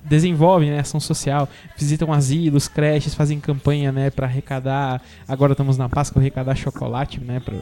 desenvolvem 0.04 0.70
né, 0.70 0.80
ação 0.80 1.00
social, 1.00 1.48
visitam 1.76 2.12
asilos, 2.12 2.68
creches, 2.68 3.14
fazem 3.14 3.40
campanha, 3.40 3.92
né, 3.92 4.10
para 4.10 4.26
arrecadar. 4.26 5.02
Agora 5.26 5.52
estamos 5.52 5.78
na 5.78 5.88
Páscoa 5.88 6.20
arrecadar 6.20 6.54
chocolate, 6.54 7.20
né, 7.20 7.40
para 7.40 7.56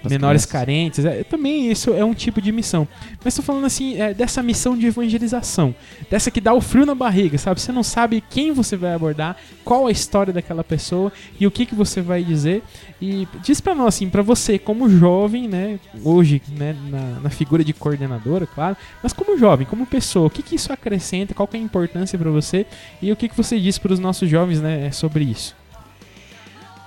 Pras 0.00 0.12
menores 0.12 0.46
crianças. 0.46 0.66
carentes. 0.66 1.04
É, 1.04 1.24
também 1.24 1.70
isso 1.70 1.92
é 1.92 2.04
um 2.04 2.14
tipo 2.14 2.40
de 2.40 2.52
missão. 2.52 2.86
Mas 3.24 3.34
estou 3.34 3.44
falando 3.44 3.64
assim 3.64 4.00
é, 4.00 4.14
dessa 4.14 4.42
missão 4.42 4.76
de 4.76 4.86
evangelização, 4.86 5.74
dessa 6.08 6.30
que 6.30 6.40
dá 6.40 6.54
o 6.54 6.60
frio 6.60 6.86
na 6.86 6.94
barriga, 6.94 7.36
sabe? 7.36 7.60
Você 7.60 7.72
não 7.72 7.82
sabe 7.82 8.22
quem 8.30 8.52
você 8.52 8.76
vai 8.76 8.94
abordar, 8.94 9.36
qual 9.64 9.86
a 9.86 9.90
história 9.90 10.32
daquela 10.32 10.62
pessoa 10.62 11.12
e 11.38 11.46
o 11.46 11.50
que 11.50 11.66
que 11.66 11.74
você 11.74 12.00
vai 12.00 12.22
dizer. 12.22 12.62
E 13.02 13.26
diz 13.42 13.60
para 13.60 13.74
nós 13.74 13.88
assim, 13.88 14.08
para 14.08 14.22
você 14.22 14.58
como 14.58 14.88
jovem, 14.88 15.48
né, 15.48 15.78
hoje, 16.04 16.40
né, 16.56 16.76
na, 16.88 17.20
na 17.20 17.30
figura 17.30 17.64
de 17.64 17.72
coordenadora, 17.72 18.46
claro, 18.46 18.76
mas 19.02 19.12
como 19.12 19.38
jovem, 19.38 19.66
como 19.66 19.86
pessoa, 19.86 20.26
o 20.26 20.30
que 20.30 20.42
que 20.42 20.54
isso 20.54 20.72
acrescenta? 20.72 21.34
Qual 21.34 21.46
que 21.46 21.56
é 21.56 21.60
a 21.60 21.62
importância 21.62 22.18
para 22.18 22.30
você 22.30 22.66
e 23.02 23.10
o 23.10 23.16
que 23.16 23.28
que 23.28 23.36
você 23.36 23.58
diz 23.58 23.78
para 23.78 23.92
os 23.92 23.98
nossos 23.98 24.28
jovens, 24.28 24.60
né, 24.60 24.90
sobre 24.92 25.24
isso? 25.24 25.56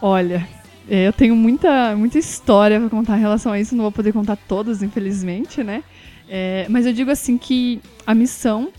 Olha, 0.02 0.36
é, 0.36 0.61
eu 0.88 1.14
tenho 1.14 1.36
muita, 1.36 1.96
muita 1.96 2.18
história 2.18 2.80
pra 2.80 2.90
contar 2.90 3.18
em 3.18 3.22
relação 3.22 3.52
a 3.52 3.60
isso, 3.60 3.76
não 3.76 3.84
vou 3.84 3.92
poder 3.92 4.12
contar 4.12 4.36
todas, 4.36 4.82
infelizmente, 4.82 5.64
né? 5.64 5.84
É, 6.30 6.66
mas 6.70 6.86
eu 6.86 6.94
digo 6.94 7.12
assim 7.12 7.38
que 7.38 7.82
a 8.06 8.16
missão, 8.16 8.70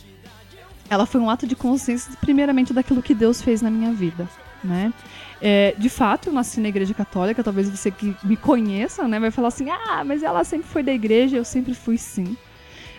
ela 0.89 1.07
foi 1.07 1.21
um 1.21 1.29
ato 1.29 1.47
de 1.47 1.55
consciência, 1.55 2.13
primeiramente, 2.21 2.73
daquilo 2.73 3.03
que 3.03 3.15
Deus 3.15 3.43
fez 3.43 3.63
na 3.63 3.71
minha 3.71 3.93
vida, 3.93 4.29
né? 4.65 4.93
É, 5.41 5.75
de 5.77 5.89
fato, 5.89 6.29
eu 6.29 6.33
nasci 6.33 6.61
na 6.61 6.69
igreja 6.69 6.95
católica, 6.95 7.43
talvez 7.43 7.69
você 7.69 7.91
que 7.91 8.15
me 8.23 8.37
conheça, 8.37 9.09
né, 9.09 9.19
vai 9.19 9.31
falar 9.33 9.49
assim, 9.49 9.69
ah, 9.69 10.05
mas 10.05 10.23
ela 10.23 10.45
sempre 10.45 10.69
foi 10.69 10.85
da 10.85 10.93
igreja, 10.93 11.37
eu 11.37 11.45
sempre 11.45 11.75
fui 11.75 11.99
sim. 11.99 12.37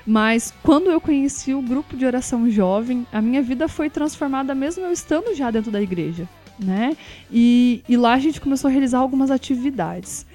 Mas 0.06 0.54
quando 0.62 0.92
eu 0.92 1.00
conheci 1.00 1.54
o 1.54 1.62
grupo 1.62 1.96
de 1.96 2.06
oração 2.06 2.50
jovem, 2.50 3.08
a 3.14 3.22
minha 3.22 3.42
vida 3.42 3.70
foi 3.70 3.90
transformada 3.90 4.54
mesmo 4.54 4.84
eu 4.84 4.92
estando 4.92 5.34
já 5.34 5.50
dentro 5.50 5.72
da 5.72 5.82
igreja, 5.82 6.28
né? 6.60 6.96
E, 7.32 7.84
e 7.88 7.98
lá 7.98 8.14
a 8.14 8.20
gente 8.20 8.40
começou 8.40 8.68
a 8.68 8.72
realizar 8.72 9.00
algumas 9.00 9.32
atividades. 9.32 10.26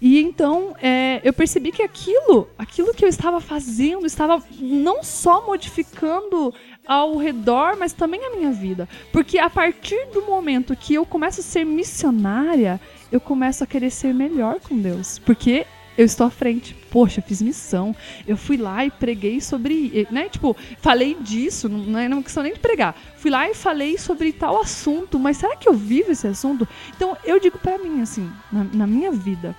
E 0.00 0.20
então 0.20 0.74
é, 0.80 1.20
eu 1.24 1.32
percebi 1.32 1.72
que 1.72 1.82
aquilo, 1.82 2.48
aquilo 2.56 2.94
que 2.94 3.04
eu 3.04 3.08
estava 3.08 3.40
fazendo, 3.40 4.06
estava 4.06 4.42
não 4.60 5.02
só 5.02 5.44
modificando 5.44 6.54
ao 6.86 7.16
redor, 7.16 7.76
mas 7.76 7.92
também 7.92 8.24
a 8.24 8.36
minha 8.36 8.52
vida. 8.52 8.88
Porque 9.12 9.38
a 9.38 9.50
partir 9.50 10.06
do 10.12 10.22
momento 10.22 10.76
que 10.76 10.94
eu 10.94 11.04
começo 11.04 11.40
a 11.40 11.42
ser 11.42 11.64
missionária, 11.64 12.80
eu 13.10 13.20
começo 13.20 13.64
a 13.64 13.66
querer 13.66 13.90
ser 13.90 14.14
melhor 14.14 14.60
com 14.60 14.78
Deus. 14.78 15.18
Porque 15.18 15.66
eu 15.98 16.04
estou 16.04 16.28
à 16.28 16.30
frente. 16.30 16.74
Poxa, 16.90 17.20
fiz 17.20 17.42
missão. 17.42 17.94
Eu 18.26 18.36
fui 18.36 18.56
lá 18.56 18.84
e 18.86 18.90
preguei 18.90 19.40
sobre. 19.40 20.06
Né? 20.12 20.28
Tipo, 20.28 20.56
falei 20.80 21.16
disso, 21.20 21.68
não 21.68 21.98
é 21.98 22.06
é 22.06 22.22
questão 22.22 22.44
nem 22.44 22.52
de 22.52 22.60
pregar. 22.60 22.94
Fui 23.16 23.30
lá 23.32 23.50
e 23.50 23.54
falei 23.54 23.98
sobre 23.98 24.32
tal 24.32 24.60
assunto, 24.60 25.18
mas 25.18 25.38
será 25.38 25.56
que 25.56 25.68
eu 25.68 25.74
vivo 25.74 26.12
esse 26.12 26.28
assunto? 26.28 26.66
Então, 26.96 27.16
eu 27.24 27.40
digo 27.40 27.58
pra 27.58 27.78
mim, 27.78 28.00
assim, 28.00 28.30
na, 28.52 28.64
na 28.72 28.86
minha 28.86 29.10
vida, 29.10 29.56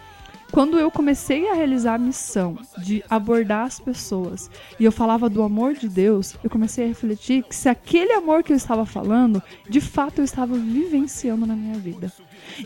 quando 0.51 0.79
eu 0.79 0.89
comecei 0.89 1.49
a 1.49 1.53
realizar 1.53 1.95
a 1.95 1.97
missão 1.97 2.57
de 2.77 3.03
abordar 3.09 3.65
as 3.65 3.79
pessoas 3.79 4.49
e 4.79 4.85
eu 4.85 4.91
falava 4.91 5.29
do 5.29 5.43
amor 5.43 5.73
de 5.73 5.87
Deus, 5.87 6.35
eu 6.43 6.49
comecei 6.49 6.85
a 6.85 6.87
refletir 6.87 7.43
que 7.43 7.55
se 7.55 7.69
aquele 7.69 8.13
amor 8.13 8.43
que 8.43 8.51
eu 8.51 8.57
estava 8.57 8.85
falando, 8.85 9.41
de 9.69 9.79
fato 9.79 10.19
eu 10.19 10.25
estava 10.25 10.55
vivenciando 10.55 11.45
na 11.45 11.55
minha 11.55 11.77
vida. 11.77 12.11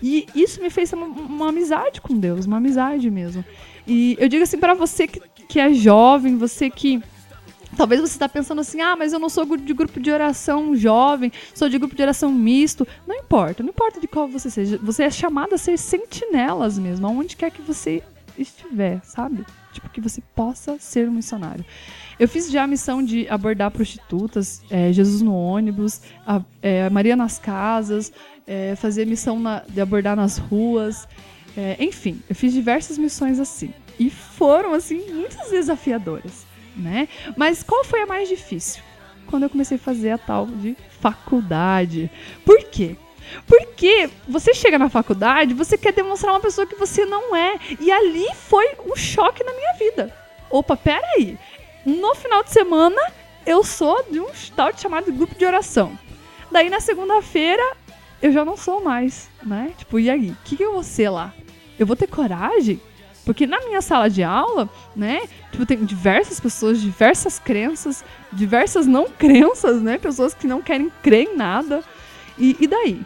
E 0.02 0.26
isso 0.34 0.62
me 0.62 0.70
fez 0.70 0.94
uma, 0.94 1.06
uma 1.06 1.50
amizade 1.50 2.00
com 2.00 2.18
Deus, 2.18 2.46
uma 2.46 2.58
amizade 2.58 3.10
mesmo. 3.12 3.44
E 3.86 4.16
eu 4.20 4.30
digo 4.30 4.44
assim 4.44 4.58
pra 4.58 4.74
você 4.74 5.08
que, 5.08 5.22
que 5.48 5.60
é 5.60 5.74
jovem, 5.74 6.38
você 6.38 6.70
que 6.70 7.02
Talvez 7.76 8.02
você 8.02 8.14
está 8.14 8.30
pensando 8.30 8.62
assim, 8.62 8.82
ah, 8.82 8.96
mas 8.96 9.14
eu 9.14 9.20
não 9.20 9.30
sou 9.30 9.46
de 9.58 9.74
grupo 9.74 10.00
de 10.00 10.12
oração 10.12 10.76
jovem, 10.76 11.32
sou 11.54 11.70
de 11.70 11.78
grupo 11.78 11.96
de 11.96 12.02
oração 12.02 12.32
misto. 12.32 12.88
Não 13.08 13.16
importa, 13.16 13.64
não 13.64 13.70
importa 13.70 14.00
de 14.00 14.08
qual 14.08 14.28
você 14.28 14.50
seja. 14.50 14.78
Você 14.82 15.04
é 15.04 15.12
chamado 15.12 15.56
a 15.56 15.58
ser 15.58 15.78
sentinelas 15.78 16.78
mesmo, 16.78 17.08
aonde 17.08 17.36
quer 17.36 17.52
que 17.52 17.62
você 17.62 18.04
estiver, 18.38 19.02
sabe? 19.04 19.46
Tipo, 19.72 19.90
que 19.90 20.02
você 20.02 20.22
possa 20.36 20.78
ser 20.80 21.10
um 21.10 21.14
missionário. 21.14 21.66
Eu 22.20 22.28
fiz 22.28 22.50
já 22.52 22.64
a 22.64 22.68
missão 22.68 23.04
de 23.04 23.28
abordar 23.28 23.72
prostitutas, 23.72 24.62
é, 24.70 24.94
Jesus 24.94 25.22
no 25.22 25.36
ônibus, 25.36 26.02
a, 26.26 26.42
é, 26.62 26.90
Maria 26.90 27.16
nas 27.16 27.40
casas, 27.40 28.12
é, 28.46 28.76
fazer 28.76 29.06
missão 29.06 29.40
na, 29.40 29.64
de 29.68 29.82
abordar 29.82 30.16
nas 30.16 30.38
ruas. 30.38 31.08
É, 31.58 31.76
enfim, 31.84 32.22
eu 32.30 32.36
fiz 32.36 32.54
diversas 32.54 32.98
missões 32.98 33.40
assim. 33.40 33.74
E 34.00 34.10
foram, 34.10 34.74
assim, 34.74 35.12
muitas 35.12 35.50
desafiadoras 35.50 36.53
né? 36.76 37.08
Mas 37.36 37.64
qual 37.64 37.84
foi 37.84 38.02
a 38.02 38.06
mais 38.06 38.28
difícil? 38.28 38.84
Quando 39.28 39.44
eu 39.44 39.50
comecei 39.50 39.78
a 39.78 39.80
fazer 39.80 40.12
a 40.12 40.18
tal 40.18 40.46
de 40.48 40.76
faculdade. 41.00 42.10
Por 42.46 42.64
quê? 42.66 42.96
Porque 43.48 44.10
você 44.28 44.54
chega 44.54 44.78
na 44.78 44.90
faculdade, 44.90 45.54
você 45.54 45.78
quer 45.78 45.94
demonstrar 45.94 46.34
uma 46.34 46.40
pessoa 46.40 46.68
que 46.68 46.76
você 46.76 47.06
não 47.06 47.36
é. 47.36 47.56
E 47.80 47.92
ali 47.92 48.28
foi 48.36 48.66
um 48.86 48.96
choque 48.96 49.44
na 49.44 49.54
minha 49.54 49.74
vida. 49.74 50.16
Opa, 50.50 50.76
peraí. 50.78 51.38
No 51.86 52.16
final 52.16 52.44
de 52.44 52.52
semana, 52.52 53.02
eu 53.46 53.64
sou 53.64 54.04
de 54.10 54.20
um 54.20 54.28
tal 54.56 54.76
chamado 54.78 55.12
grupo 55.12 55.36
de 55.36 55.46
oração. 55.46 55.98
Daí 56.52 56.70
na 56.70 56.80
segunda-feira, 56.80 57.64
eu 58.22 58.32
já 58.32 58.46
não 58.46 58.56
sou 58.56 58.84
mais, 58.84 59.30
né? 59.44 59.74
Tipo, 59.78 60.00
e 60.00 60.10
aí? 60.10 60.30
O 60.32 60.38
que, 60.46 60.56
que 60.56 60.64
eu 60.64 60.74
vou 60.74 60.84
ser 60.84 61.10
lá? 61.10 61.34
Eu 61.78 61.86
vou 61.86 61.96
ter 61.96 62.08
coragem? 62.08 62.80
Porque 63.26 63.48
na 63.48 63.60
minha 63.62 63.82
sala 63.82 64.10
de 64.10 64.22
aula, 64.22 64.70
né, 64.96 65.22
tipo, 65.52 65.66
tem 65.66 65.84
diversas 65.86 66.40
pessoas, 66.40 66.82
diversas 66.82 67.40
crenças, 67.40 68.04
diversas 68.32 68.86
não 68.86 69.08
crenças, 69.18 69.82
né? 69.82 69.98
Pessoas 69.98 70.34
que 70.34 70.48
não 70.48 70.62
querem 70.62 70.92
crer 71.02 71.30
em 71.30 71.36
nada. 71.36 71.84
E, 72.38 72.58
e 72.60 72.68
daí? 72.68 73.02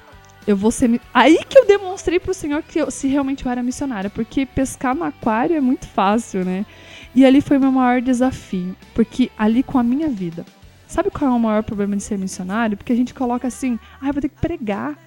Eu 0.45 0.55
vou 0.55 0.71
ser. 0.71 0.99
Aí 1.13 1.39
que 1.47 1.59
eu 1.59 1.65
demonstrei 1.65 2.19
pro 2.19 2.33
senhor 2.33 2.63
que 2.63 2.79
eu, 2.79 2.89
se 2.89 3.07
realmente 3.07 3.45
eu 3.45 3.51
era 3.51 3.61
missionária. 3.61 4.09
Porque 4.09 4.45
pescar 4.45 4.95
no 4.95 5.03
aquário 5.03 5.55
é 5.55 5.61
muito 5.61 5.85
fácil, 5.87 6.45
né? 6.45 6.65
E 7.13 7.25
ali 7.25 7.41
foi 7.41 7.59
meu 7.59 7.71
maior 7.71 8.01
desafio. 8.01 8.75
Porque 8.95 9.29
ali 9.37 9.61
com 9.61 9.77
a 9.77 9.83
minha 9.83 10.07
vida. 10.07 10.45
Sabe 10.87 11.11
qual 11.11 11.29
é 11.29 11.33
o 11.33 11.39
maior 11.39 11.63
problema 11.63 11.97
de 11.97 12.03
ser 12.03 12.17
missionário? 12.17 12.77
Porque 12.77 12.93
a 12.93 12.95
gente 12.95 13.13
coloca 13.13 13.45
assim, 13.45 13.77
ah, 13.99 14.07
eu 14.07 14.13
vou 14.13 14.21
ter 14.21 14.29
que 14.29 14.39
pregar. 14.39 14.97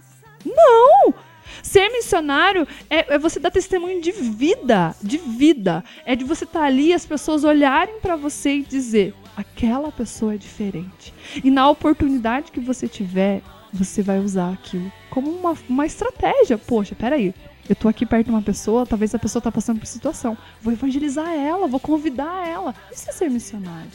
Não! 0.44 1.14
Ser 1.62 1.88
missionário 1.90 2.66
é, 2.88 3.14
é, 3.14 3.18
você 3.18 3.38
dar 3.38 3.50
testemunho 3.50 4.00
de 4.00 4.12
vida, 4.12 4.94
de 5.02 5.18
vida. 5.18 5.84
É 6.04 6.14
de 6.16 6.24
você 6.24 6.44
estar 6.44 6.60
tá 6.60 6.66
ali 6.66 6.92
as 6.92 7.06
pessoas 7.06 7.44
olharem 7.44 8.00
para 8.00 8.16
você 8.16 8.56
e 8.56 8.62
dizer: 8.62 9.14
aquela 9.36 9.90
pessoa 9.92 10.34
é 10.34 10.38
diferente. 10.38 11.14
E 11.42 11.50
na 11.50 11.68
oportunidade 11.68 12.52
que 12.52 12.60
você 12.60 12.88
tiver, 12.88 13.42
você 13.72 14.02
vai 14.02 14.18
usar 14.18 14.52
aquilo 14.52 14.90
como 15.10 15.30
uma, 15.30 15.54
uma 15.68 15.86
estratégia. 15.86 16.58
Poxa, 16.58 16.94
peraí. 16.94 17.34
Eu 17.68 17.76
tô 17.76 17.88
aqui 17.88 18.04
perto 18.04 18.26
de 18.26 18.30
uma 18.32 18.42
pessoa, 18.42 18.84
talvez 18.84 19.14
a 19.14 19.18
pessoa 19.18 19.40
tá 19.40 19.52
passando 19.52 19.78
por 19.78 19.86
situação. 19.86 20.36
Vou 20.60 20.72
evangelizar 20.72 21.32
ela, 21.32 21.68
vou 21.68 21.78
convidar 21.78 22.48
ela. 22.48 22.74
Isso 22.90 23.08
é 23.08 23.12
ser 23.12 23.30
missionário. 23.30 23.90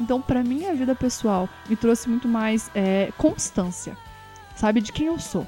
Então, 0.00 0.20
para 0.20 0.42
mim, 0.42 0.66
a 0.66 0.72
vida 0.72 0.96
pessoal 0.96 1.48
me 1.68 1.76
trouxe 1.76 2.08
muito 2.08 2.26
mais 2.26 2.70
é, 2.74 3.12
constância, 3.18 3.96
sabe, 4.56 4.80
de 4.80 4.92
quem 4.92 5.06
eu 5.06 5.18
sou. 5.18 5.46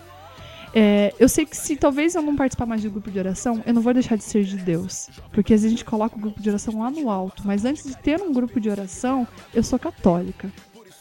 É, 0.74 1.12
eu 1.18 1.28
sei 1.28 1.44
que 1.44 1.56
se 1.56 1.76
talvez 1.76 2.14
eu 2.14 2.22
não 2.22 2.35
participar 2.35 2.66
mais 2.66 2.82
do 2.82 2.90
grupo 2.90 3.11
de 3.11 3.18
oração, 3.18 3.62
eu 3.66 3.74
não 3.74 3.82
vou 3.82 3.92
deixar 3.92 4.16
de 4.16 4.24
ser 4.24 4.44
de 4.44 4.56
Deus. 4.56 5.11
Porque 5.32 5.52
às 5.52 5.62
vezes 5.62 5.74
a 5.74 5.76
gente 5.76 5.85
coloca 5.85 6.16
o 6.16 6.20
grupo 6.20 6.40
de 6.40 6.48
oração 6.48 6.78
lá 6.78 6.90
no 6.90 7.11
alto. 7.11 7.42
Mas 7.46 7.64
antes 7.64 7.85
de 7.85 7.96
ter 7.96 8.20
um 8.20 8.32
grupo 8.32 8.58
de 8.58 8.70
oração, 8.70 9.26
eu 9.54 9.62
sou 9.62 9.78
católica. 9.78 10.50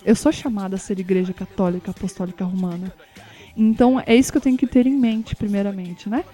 Eu 0.05 0.15
sou 0.15 0.31
chamada 0.31 0.75
a 0.75 0.79
ser 0.79 0.99
igreja 0.99 1.34
católica 1.34 1.91
apostólica 1.91 2.43
romana. 2.43 2.91
Então 3.55 4.01
é 4.05 4.15
isso 4.15 4.31
que 4.31 4.38
eu 4.38 4.41
tenho 4.41 4.57
que 4.57 4.67
ter 4.67 4.88
em 4.88 4.97
mente, 4.97 5.36
primeiramente, 5.36 6.10
né? 6.10 6.25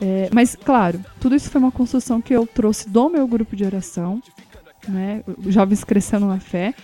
É, 0.00 0.28
mas, 0.32 0.54
claro, 0.54 1.02
tudo 1.20 1.34
isso 1.34 1.50
foi 1.50 1.60
uma 1.60 1.72
construção 1.72 2.20
que 2.20 2.34
eu 2.34 2.46
trouxe 2.46 2.88
do 2.88 3.08
meu 3.08 3.26
grupo 3.26 3.56
de 3.56 3.64
oração, 3.64 4.22
né? 4.86 5.22
Jovens 5.46 5.84
crescendo 5.84 6.26
na 6.26 6.38
fé, 6.38 6.74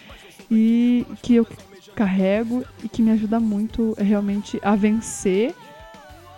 e 0.51 1.07
que 1.23 1.35
eu 1.35 1.47
carrego 1.95 2.65
e 2.83 2.89
que 2.89 3.03
me 3.03 3.11
ajuda 3.11 3.39
muito 3.39 3.95
realmente 3.99 4.59
a 4.63 4.75
vencer 4.75 5.55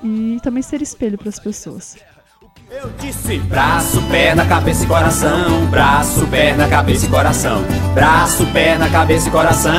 e 0.04 0.38
também 0.42 0.62
ser 0.62 0.82
espelho 0.82 1.16
para 1.16 1.30
as 1.30 1.38
pessoas. 1.38 1.96
Eu 2.70 2.90
disse 3.00 3.38
braço, 3.38 4.02
perna, 4.08 4.46
cabeça 4.46 4.84
e 4.84 4.86
coração. 4.86 5.66
Braço, 5.70 6.26
perna, 6.28 6.68
cabeça 6.68 7.06
e 7.06 7.08
coração. 7.08 7.62
Braço, 7.94 8.46
perna, 8.52 8.90
cabeça 8.90 9.28
e 9.28 9.32
coração. 9.32 9.72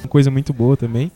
Uma 0.00 0.08
coisa 0.08 0.30
muito 0.30 0.52
boa 0.52 0.76
também. 0.76 1.10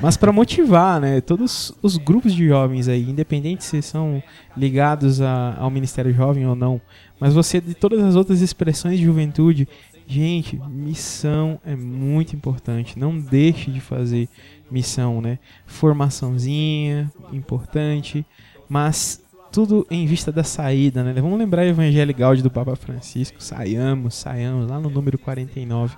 Mas 0.00 0.16
para 0.16 0.32
motivar, 0.32 1.00
né, 1.00 1.20
todos 1.20 1.72
os 1.82 1.96
grupos 1.96 2.34
de 2.34 2.46
jovens 2.46 2.88
aí, 2.88 3.08
independente 3.08 3.64
se 3.64 3.82
são 3.82 4.22
ligados 4.56 5.20
a, 5.20 5.56
ao 5.58 5.70
Ministério 5.70 6.12
Jovem 6.12 6.46
ou 6.46 6.54
não, 6.54 6.80
mas 7.20 7.34
você 7.34 7.60
de 7.60 7.74
todas 7.74 8.02
as 8.02 8.16
outras 8.16 8.40
expressões 8.40 8.98
de 8.98 9.04
juventude, 9.04 9.68
gente, 10.06 10.60
missão 10.68 11.60
é 11.64 11.76
muito 11.76 12.34
importante. 12.34 12.98
Não 12.98 13.18
deixe 13.18 13.70
de 13.70 13.80
fazer 13.80 14.28
missão, 14.74 15.20
né? 15.20 15.38
Formaçãozinha, 15.66 17.10
importante, 17.32 18.26
mas 18.68 19.22
tudo 19.52 19.86
em 19.88 20.04
vista 20.04 20.32
da 20.32 20.42
saída, 20.42 21.04
né? 21.04 21.12
Vamos 21.14 21.38
lembrar 21.38 21.62
o 21.62 21.68
Evangelho 21.68 22.12
Gaudium 22.12 22.42
do 22.42 22.50
Papa 22.50 22.74
Francisco, 22.74 23.36
saiamos, 23.40 24.16
saiamos, 24.16 24.68
lá 24.68 24.80
no 24.80 24.90
número 24.90 25.16
49. 25.16 25.94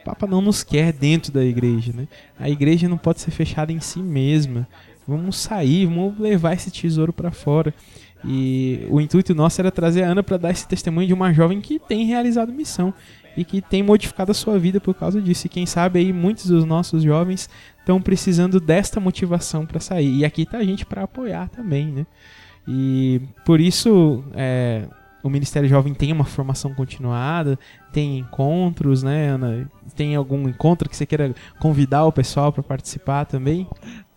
O 0.00 0.04
Papa 0.04 0.26
não 0.26 0.40
nos 0.40 0.64
quer 0.64 0.92
dentro 0.92 1.32
da 1.32 1.44
igreja, 1.44 1.92
né? 1.94 2.08
A 2.38 2.50
igreja 2.50 2.88
não 2.88 2.98
pode 2.98 3.20
ser 3.20 3.30
fechada 3.30 3.72
em 3.72 3.78
si 3.78 4.00
mesma. 4.00 4.66
Vamos 5.06 5.36
sair, 5.36 5.86
vamos 5.86 6.18
levar 6.18 6.54
esse 6.54 6.68
tesouro 6.68 7.12
para 7.12 7.30
fora. 7.30 7.72
E 8.24 8.84
o 8.90 9.00
intuito 9.00 9.36
nosso 9.36 9.60
era 9.60 9.70
trazer 9.70 10.02
a 10.02 10.08
Ana 10.08 10.22
para 10.22 10.36
dar 10.36 10.50
esse 10.50 10.66
testemunho 10.66 11.06
de 11.06 11.14
uma 11.14 11.32
jovem 11.32 11.60
que 11.60 11.78
tem 11.78 12.06
realizado 12.06 12.52
missão 12.52 12.92
e 13.36 13.44
que 13.44 13.60
tem 13.60 13.82
modificado 13.82 14.32
a 14.32 14.34
sua 14.34 14.58
vida 14.58 14.80
por 14.80 14.94
causa 14.94 15.20
disso. 15.20 15.46
E 15.46 15.50
quem 15.50 15.64
sabe 15.64 16.00
aí 16.00 16.12
muitos 16.12 16.46
dos 16.46 16.64
nossos 16.64 17.04
jovens 17.04 17.48
estão 17.86 18.02
precisando 18.02 18.58
desta 18.58 18.98
motivação 18.98 19.64
para 19.64 19.78
sair. 19.78 20.16
E 20.16 20.24
aqui 20.24 20.44
tá 20.44 20.58
a 20.58 20.64
gente 20.64 20.84
para 20.84 21.04
apoiar 21.04 21.48
também, 21.48 21.86
né? 21.86 22.06
E 22.66 23.22
por 23.44 23.60
isso 23.60 24.24
é, 24.34 24.88
o 25.22 25.30
Ministério 25.30 25.68
Jovem 25.68 25.94
tem 25.94 26.10
uma 26.10 26.24
formação 26.24 26.74
continuada, 26.74 27.56
tem 27.92 28.18
encontros, 28.18 29.04
né, 29.04 29.28
Ana? 29.28 29.70
Tem 29.94 30.16
algum 30.16 30.48
encontro 30.48 30.88
que 30.88 30.96
você 30.96 31.06
queira 31.06 31.32
convidar 31.60 32.04
o 32.06 32.12
pessoal 32.12 32.52
para 32.52 32.64
participar 32.64 33.24
também? 33.24 33.68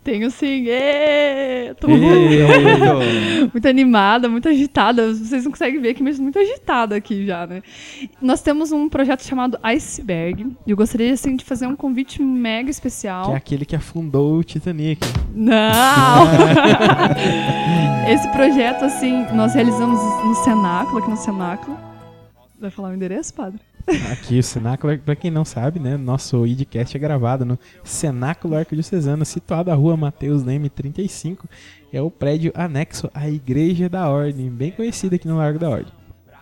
Tenho 0.04 0.32
sim. 0.32 0.66
Êêê! 0.68 1.74
Tô 1.76 1.88
muito, 3.52 3.68
animada, 3.68 4.30
muito 4.30 4.48
agitada. 4.48 5.14
Vocês 5.14 5.44
não 5.44 5.52
conseguem 5.52 5.82
ver 5.82 5.94
que 5.94 6.02
mas 6.02 6.20
muito 6.20 6.40
agitada 6.40 6.96
aqui 6.96 7.26
já, 7.26 7.46
né? 7.46 7.62
Nós 8.22 8.42
temos 8.42 8.72
um 8.72 8.88
projeto 8.88 9.24
chamado 9.24 9.60
Iceberg. 9.62 10.48
E 10.66 10.72
eu 10.72 10.78
gostaria 10.78 11.14
assim, 11.14 11.36
de 11.36 11.44
fazer 11.44 11.68
um 11.68 11.76
convite 11.76 12.22
mega 12.22 12.72
especial. 12.72 13.26
Que 13.26 13.32
é 13.32 13.36
aquele 13.36 13.66
que 13.66 13.76
afundou 13.76 14.38
o 14.38 14.44
Titanic. 14.44 15.06
Não! 15.34 16.28
Esse 18.10 18.28
projeto, 18.30 18.86
assim, 18.86 19.26
nós 19.34 19.54
realizamos 19.54 20.00
no 20.26 20.36
Cenáculo, 20.44 21.00
aqui 21.00 21.10
no 21.10 21.18
Cenáculo. 21.18 21.89
Vai 22.60 22.70
falar 22.70 22.90
o 22.90 22.94
endereço, 22.94 23.34
padre? 23.34 23.62
Aqui 24.12 24.38
o 24.38 24.44
Cenáculo, 24.44 24.98
para 25.00 25.16
quem 25.16 25.32
não 25.32 25.46
sabe, 25.46 25.80
né, 25.80 25.96
nosso 25.96 26.46
idcast 26.46 26.96
é 26.96 27.00
gravado 27.00 27.46
no 27.46 27.58
Cenáculo 27.84 28.56
Arquidiocesano, 28.56 29.24
situado 29.24 29.72
à 29.72 29.74
rua 29.74 29.96
Mateus 29.96 30.44
Leme 30.44 30.70
35, 30.70 31.48
é 31.92 32.02
o 32.02 32.12
prédio 32.12 32.52
anexo 32.54 33.10
à 33.14 33.30
Igreja 33.30 33.88
da 33.88 34.10
Ordem, 34.10 34.50
bem 34.50 34.72
conhecida 34.72 35.16
aqui 35.16 35.28
no 35.28 35.38
Largo 35.38 35.58
da 35.58 35.70
Ordem. 35.70 35.94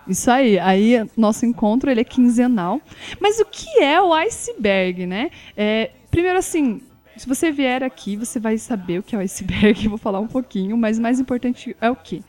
Isso 0.07 0.31
aí, 0.31 0.57
aí 0.57 1.07
nosso 1.15 1.45
encontro 1.45 1.91
ele 1.91 2.01
é 2.01 2.03
quinzenal. 2.03 2.81
Mas 3.19 3.39
o 3.39 3.45
que 3.45 3.83
é 3.83 4.01
o 4.01 4.13
iceberg, 4.13 5.05
né? 5.05 5.29
É, 5.55 5.91
primeiro 6.09 6.39
assim, 6.39 6.81
se 7.15 7.27
você 7.27 7.51
vier 7.51 7.83
aqui, 7.83 8.15
você 8.15 8.39
vai 8.39 8.57
saber 8.57 8.99
o 8.99 9.03
que 9.03 9.15
é 9.15 9.19
o 9.19 9.21
iceberg, 9.21 9.83
eu 9.83 9.89
vou 9.91 9.99
falar 9.99 10.19
um 10.19 10.27
pouquinho, 10.27 10.75
mas 10.77 10.97
mais 10.97 11.19
importante 11.19 11.75
é 11.79 11.91
o 11.91 11.95
que? 11.95 12.23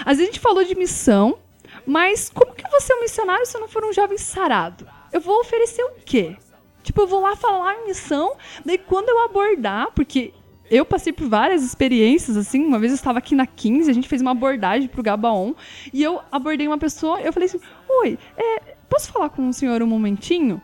Às 0.00 0.18
vezes 0.18 0.22
a 0.22 0.26
gente 0.26 0.40
falou 0.40 0.64
de 0.64 0.74
missão, 0.74 1.38
mas 1.86 2.30
como 2.30 2.54
que 2.54 2.64
eu 2.64 2.70
vou 2.70 2.80
ser 2.80 2.94
um 2.94 3.00
missionário 3.00 3.46
se 3.46 3.56
eu 3.56 3.60
não 3.60 3.68
for 3.68 3.84
um 3.84 3.92
jovem 3.92 4.18
sarado? 4.18 4.86
Eu 5.12 5.20
vou 5.20 5.40
oferecer 5.40 5.82
o 5.82 5.92
quê? 6.04 6.36
Tipo, 6.82 7.02
eu 7.02 7.06
vou 7.06 7.20
lá 7.20 7.36
falar 7.36 7.74
em 7.76 7.86
missão, 7.86 8.34
daí 8.64 8.78
quando 8.78 9.08
eu 9.08 9.24
abordar, 9.24 9.90
porque 9.94 10.32
eu 10.70 10.84
passei 10.84 11.12
por 11.12 11.28
várias 11.28 11.62
experiências, 11.62 12.36
assim, 12.36 12.64
uma 12.64 12.78
vez 12.78 12.92
eu 12.92 12.96
estava 12.96 13.18
aqui 13.18 13.34
na 13.34 13.46
15, 13.46 13.90
a 13.90 13.92
gente 13.92 14.08
fez 14.08 14.22
uma 14.22 14.30
abordagem 14.30 14.88
pro 14.88 15.02
Gabaon, 15.02 15.54
e 15.92 16.02
eu 16.02 16.20
abordei 16.30 16.66
uma 16.66 16.78
pessoa, 16.78 17.20
eu 17.20 17.32
falei 17.32 17.48
assim, 17.48 17.60
oi, 17.88 18.18
é, 18.36 18.76
posso 18.88 19.12
falar 19.12 19.30
com 19.30 19.48
o 19.48 19.52
senhor 19.52 19.82
um 19.82 19.86
momentinho? 19.86 20.62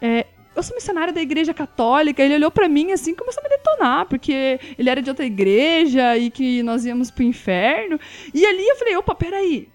É, 0.00 0.26
eu 0.54 0.62
sou 0.62 0.74
missionário 0.74 1.12
da 1.12 1.20
igreja 1.20 1.52
católica, 1.52 2.22
ele 2.22 2.34
olhou 2.34 2.50
para 2.50 2.68
mim 2.68 2.92
assim, 2.92 3.14
começou 3.14 3.42
a 3.42 3.44
me 3.44 3.56
detonar, 3.56 4.06
porque 4.06 4.58
ele 4.78 4.88
era 4.88 5.02
de 5.02 5.10
outra 5.10 5.24
igreja 5.24 6.16
e 6.16 6.30
que 6.30 6.62
nós 6.62 6.86
íamos 6.86 7.10
pro 7.10 7.22
inferno. 7.22 8.00
E 8.32 8.44
ali 8.46 8.66
eu 8.66 8.76
falei, 8.76 8.96
opa, 8.96 9.14
peraí, 9.14 9.68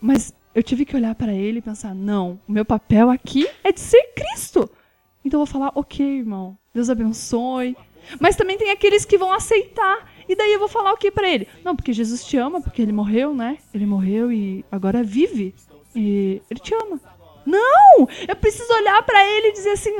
mas 0.00 0.34
eu 0.54 0.62
tive 0.62 0.84
que 0.84 0.96
olhar 0.96 1.14
para 1.14 1.32
ele 1.32 1.58
e 1.58 1.62
pensar: 1.62 1.94
não, 1.94 2.40
o 2.48 2.52
meu 2.52 2.64
papel 2.64 3.10
aqui 3.10 3.48
é 3.62 3.72
de 3.72 3.80
ser 3.80 4.02
Cristo. 4.14 4.68
Então 5.24 5.40
eu 5.40 5.44
vou 5.44 5.52
falar: 5.52 5.72
ok, 5.74 6.04
irmão, 6.04 6.56
Deus 6.72 6.88
abençoe. 6.90 7.76
Mas 8.20 8.36
também 8.36 8.56
tem 8.56 8.70
aqueles 8.70 9.04
que 9.04 9.18
vão 9.18 9.32
aceitar. 9.32 10.12
E 10.28 10.34
daí 10.34 10.52
eu 10.52 10.58
vou 10.58 10.68
falar 10.68 10.92
o 10.92 10.96
que 10.96 11.10
para 11.10 11.28
ele? 11.28 11.48
Não, 11.64 11.74
porque 11.74 11.92
Jesus 11.92 12.24
te 12.24 12.36
ama, 12.36 12.60
porque 12.60 12.80
ele 12.80 12.92
morreu, 12.92 13.34
né? 13.34 13.58
Ele 13.74 13.86
morreu 13.86 14.32
e 14.32 14.64
agora 14.70 15.02
vive. 15.02 15.54
E 15.94 16.40
ele 16.50 16.60
te 16.60 16.74
ama. 16.74 17.00
Não! 17.46 18.08
Eu 18.26 18.36
preciso 18.36 18.72
olhar 18.74 19.02
para 19.04 19.24
ele 19.24 19.48
e 19.48 19.52
dizer 19.52 19.70
assim, 19.70 19.94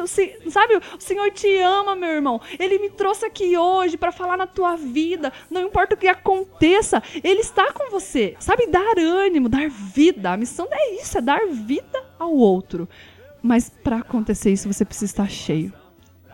sabe? 0.50 0.76
O 0.76 1.00
Senhor 1.00 1.30
te 1.30 1.58
ama, 1.58 1.94
meu 1.94 2.10
irmão. 2.10 2.40
Ele 2.58 2.78
me 2.78 2.90
trouxe 2.90 3.24
aqui 3.24 3.56
hoje 3.56 3.96
para 3.96 4.10
falar 4.10 4.36
na 4.36 4.46
tua 4.46 4.76
vida. 4.76 5.32
Não 5.48 5.62
importa 5.62 5.94
o 5.94 5.98
que 5.98 6.08
aconteça, 6.08 7.02
ele 7.22 7.40
está 7.40 7.72
com 7.72 7.90
você. 7.90 8.34
Sabe? 8.40 8.66
Dar 8.66 8.98
ânimo, 8.98 9.48
dar 9.48 9.68
vida. 9.70 10.32
A 10.32 10.36
missão 10.36 10.66
é 10.70 10.94
isso, 11.00 11.16
é 11.16 11.20
dar 11.20 11.46
vida 11.46 12.04
ao 12.18 12.34
outro. 12.34 12.88
Mas 13.40 13.70
para 13.70 13.98
acontecer 13.98 14.50
isso, 14.50 14.70
você 14.70 14.84
precisa 14.84 15.12
estar 15.12 15.30
cheio. 15.30 15.72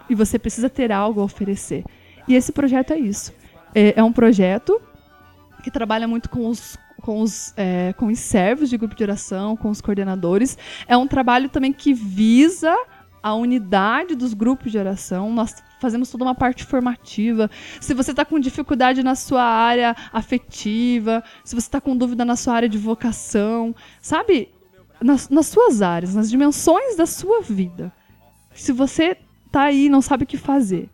E 0.08 0.14
você 0.14 0.38
precisa 0.38 0.70
ter 0.70 0.90
algo 0.90 1.20
a 1.20 1.24
oferecer. 1.24 1.84
E 2.26 2.34
esse 2.34 2.52
projeto 2.52 2.92
é 2.92 2.98
isso. 2.98 3.34
É, 3.74 3.98
é 3.98 4.02
um 4.02 4.12
projeto 4.12 4.80
que 5.62 5.70
trabalha 5.70 6.08
muito 6.08 6.28
com 6.28 6.48
os 6.48 6.76
com 7.02 7.20
os, 7.20 7.52
é, 7.56 7.92
com 7.94 8.06
os 8.06 8.18
servos 8.18 8.70
de 8.70 8.78
grupo 8.78 8.94
de 8.94 9.02
oração, 9.02 9.56
com 9.56 9.68
os 9.68 9.80
coordenadores. 9.80 10.56
É 10.86 10.96
um 10.96 11.06
trabalho 11.06 11.48
também 11.48 11.72
que 11.72 11.92
visa 11.92 12.74
a 13.22 13.34
unidade 13.34 14.14
dos 14.14 14.32
grupos 14.32 14.72
de 14.72 14.78
oração. 14.78 15.32
Nós 15.32 15.62
fazemos 15.80 16.10
toda 16.10 16.24
uma 16.24 16.34
parte 16.34 16.64
formativa. 16.64 17.50
Se 17.80 17.92
você 17.92 18.12
está 18.12 18.24
com 18.24 18.38
dificuldade 18.38 19.02
na 19.02 19.14
sua 19.14 19.42
área 19.42 19.94
afetiva, 20.12 21.22
se 21.44 21.54
você 21.54 21.66
está 21.66 21.80
com 21.80 21.96
dúvida 21.96 22.24
na 22.24 22.36
sua 22.36 22.54
área 22.54 22.68
de 22.68 22.78
vocação, 22.78 23.74
sabe? 24.00 24.48
Nas, 25.00 25.28
nas 25.28 25.46
suas 25.46 25.82
áreas, 25.82 26.14
nas 26.14 26.30
dimensões 26.30 26.96
da 26.96 27.06
sua 27.06 27.42
vida. 27.42 27.92
Se 28.54 28.72
você 28.72 29.16
tá 29.50 29.64
aí 29.64 29.86
e 29.86 29.88
não 29.88 30.00
sabe 30.00 30.24
o 30.24 30.26
que 30.26 30.36
fazer, 30.36 30.88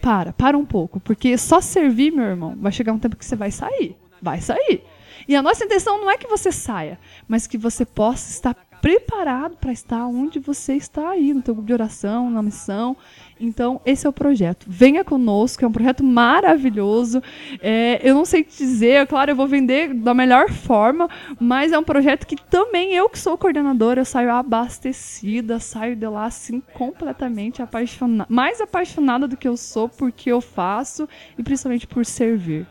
para, 0.00 0.32
para 0.32 0.58
um 0.58 0.64
pouco. 0.64 1.00
Porque 1.00 1.38
só 1.38 1.60
servir, 1.60 2.12
meu 2.12 2.24
irmão, 2.24 2.56
vai 2.58 2.72
chegar 2.72 2.92
um 2.92 2.98
tempo 2.98 3.16
que 3.16 3.24
você 3.24 3.36
vai 3.36 3.50
sair. 3.50 3.96
Vai 4.20 4.40
sair. 4.40 4.82
E 5.28 5.36
a 5.36 5.42
nossa 5.42 5.64
intenção 5.64 6.00
não 6.00 6.10
é 6.10 6.16
que 6.16 6.26
você 6.26 6.50
saia, 6.50 6.98
mas 7.28 7.46
que 7.46 7.58
você 7.58 7.84
possa 7.84 8.30
estar 8.30 8.54
preparado 8.82 9.56
para 9.56 9.70
estar 9.70 10.04
onde 10.08 10.40
você 10.40 10.74
está 10.74 11.10
aí, 11.10 11.32
no 11.32 11.40
teu 11.40 11.54
grupo 11.54 11.68
de 11.68 11.72
oração, 11.72 12.28
na 12.28 12.42
missão. 12.42 12.96
Então, 13.40 13.80
esse 13.86 14.04
é 14.04 14.10
o 14.10 14.12
projeto. 14.12 14.66
Venha 14.68 15.04
conosco, 15.04 15.64
é 15.64 15.68
um 15.68 15.72
projeto 15.72 16.02
maravilhoso. 16.02 17.22
É, 17.60 18.00
eu 18.02 18.12
não 18.12 18.24
sei 18.24 18.42
te 18.42 18.58
dizer, 18.58 19.06
claro, 19.06 19.30
eu 19.30 19.36
vou 19.36 19.46
vender 19.46 19.94
da 19.94 20.12
melhor 20.12 20.50
forma, 20.50 21.08
mas 21.40 21.70
é 21.70 21.78
um 21.78 21.84
projeto 21.84 22.26
que 22.26 22.34
também 22.34 22.92
eu, 22.92 23.08
que 23.08 23.20
sou 23.20 23.38
coordenadora, 23.38 24.00
eu 24.00 24.04
saio 24.04 24.32
abastecida, 24.32 25.60
saio 25.60 25.94
de 25.94 26.06
lá 26.08 26.24
assim 26.24 26.60
completamente 26.74 27.62
apaixonada, 27.62 28.26
mais 28.28 28.60
apaixonada 28.60 29.28
do 29.28 29.36
que 29.36 29.46
eu 29.46 29.56
sou 29.56 29.88
porque 29.88 30.32
eu 30.32 30.40
faço 30.40 31.08
e 31.38 31.42
principalmente 31.42 31.86
por 31.86 32.04
servir. 32.04 32.66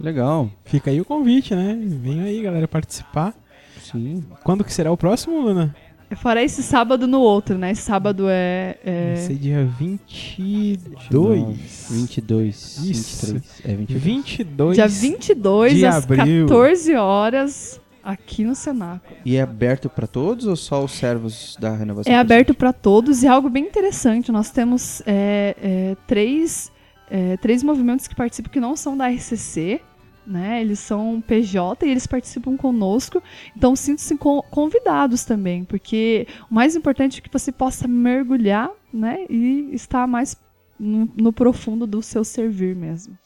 Legal. 0.00 0.50
Fica 0.64 0.90
aí 0.90 1.00
o 1.00 1.04
convite, 1.04 1.54
né? 1.54 1.78
Vem 1.80 2.22
aí, 2.22 2.42
galera, 2.42 2.66
participar. 2.66 3.34
Sim. 3.80 4.24
Quando 4.44 4.64
que 4.64 4.72
será 4.72 4.90
o 4.90 4.96
próximo, 4.96 5.40
Luna? 5.40 5.74
Fora 6.16 6.42
esse 6.42 6.62
sábado 6.62 7.06
no 7.06 7.20
outro, 7.20 7.56
né? 7.56 7.70
Esse 7.70 7.82
sábado 7.82 8.26
é. 8.28 8.76
é- 8.84 9.14
Vai 9.14 9.24
ser 9.24 9.34
dia 9.34 9.64
22. 9.78 11.88
22. 11.90 12.78
Isso. 12.84 13.26
23. 13.34 13.60
É 13.64 13.74
22. 13.74 14.02
22 14.02 14.74
Dia 14.76 14.88
22, 14.88 15.74
de 15.76 15.86
às 15.86 16.04
abril. 16.04 16.46
14 16.46 16.94
horas, 16.96 17.80
aqui 18.02 18.44
no 18.44 18.54
Cenáculo. 18.54 19.16
E 19.24 19.36
é 19.36 19.42
aberto 19.42 19.88
para 19.88 20.06
todos 20.06 20.46
ou 20.46 20.56
só 20.56 20.84
os 20.84 20.92
servos 20.92 21.56
da 21.58 21.74
renovação? 21.74 22.12
É 22.12 22.18
aberto 22.18 22.52
para 22.52 22.72
todos 22.72 23.22
e 23.22 23.26
é 23.26 23.30
algo 23.30 23.48
bem 23.48 23.64
interessante. 23.64 24.30
Nós 24.30 24.50
temos 24.50 25.02
é, 25.06 25.56
é, 25.62 25.96
três, 26.06 26.70
é, 27.12 27.36
três 27.36 27.62
movimentos 27.62 28.08
que 28.08 28.14
participam 28.14 28.50
que 28.50 28.58
não 28.58 28.74
são 28.74 28.96
da 28.96 29.06
RCC. 29.06 29.82
Né? 30.26 30.62
Eles 30.62 30.78
são 30.78 31.20
PJ 31.20 31.84
e 31.84 31.90
eles 31.90 32.06
participam 32.06 32.56
conosco. 32.56 33.22
Então, 33.54 33.76
sintam-se 33.76 34.16
con- 34.16 34.40
convidados 34.50 35.24
também, 35.24 35.64
porque 35.64 36.26
o 36.48 36.54
mais 36.54 36.74
importante 36.74 37.18
é 37.18 37.20
que 37.20 37.30
você 37.30 37.52
possa 37.52 37.86
mergulhar 37.86 38.70
né? 38.92 39.26
e 39.28 39.68
estar 39.72 40.06
mais 40.06 40.36
no, 40.78 41.10
no 41.16 41.32
profundo 41.32 41.86
do 41.86 42.00
seu 42.00 42.24
servir 42.24 42.74
mesmo. 42.74 43.18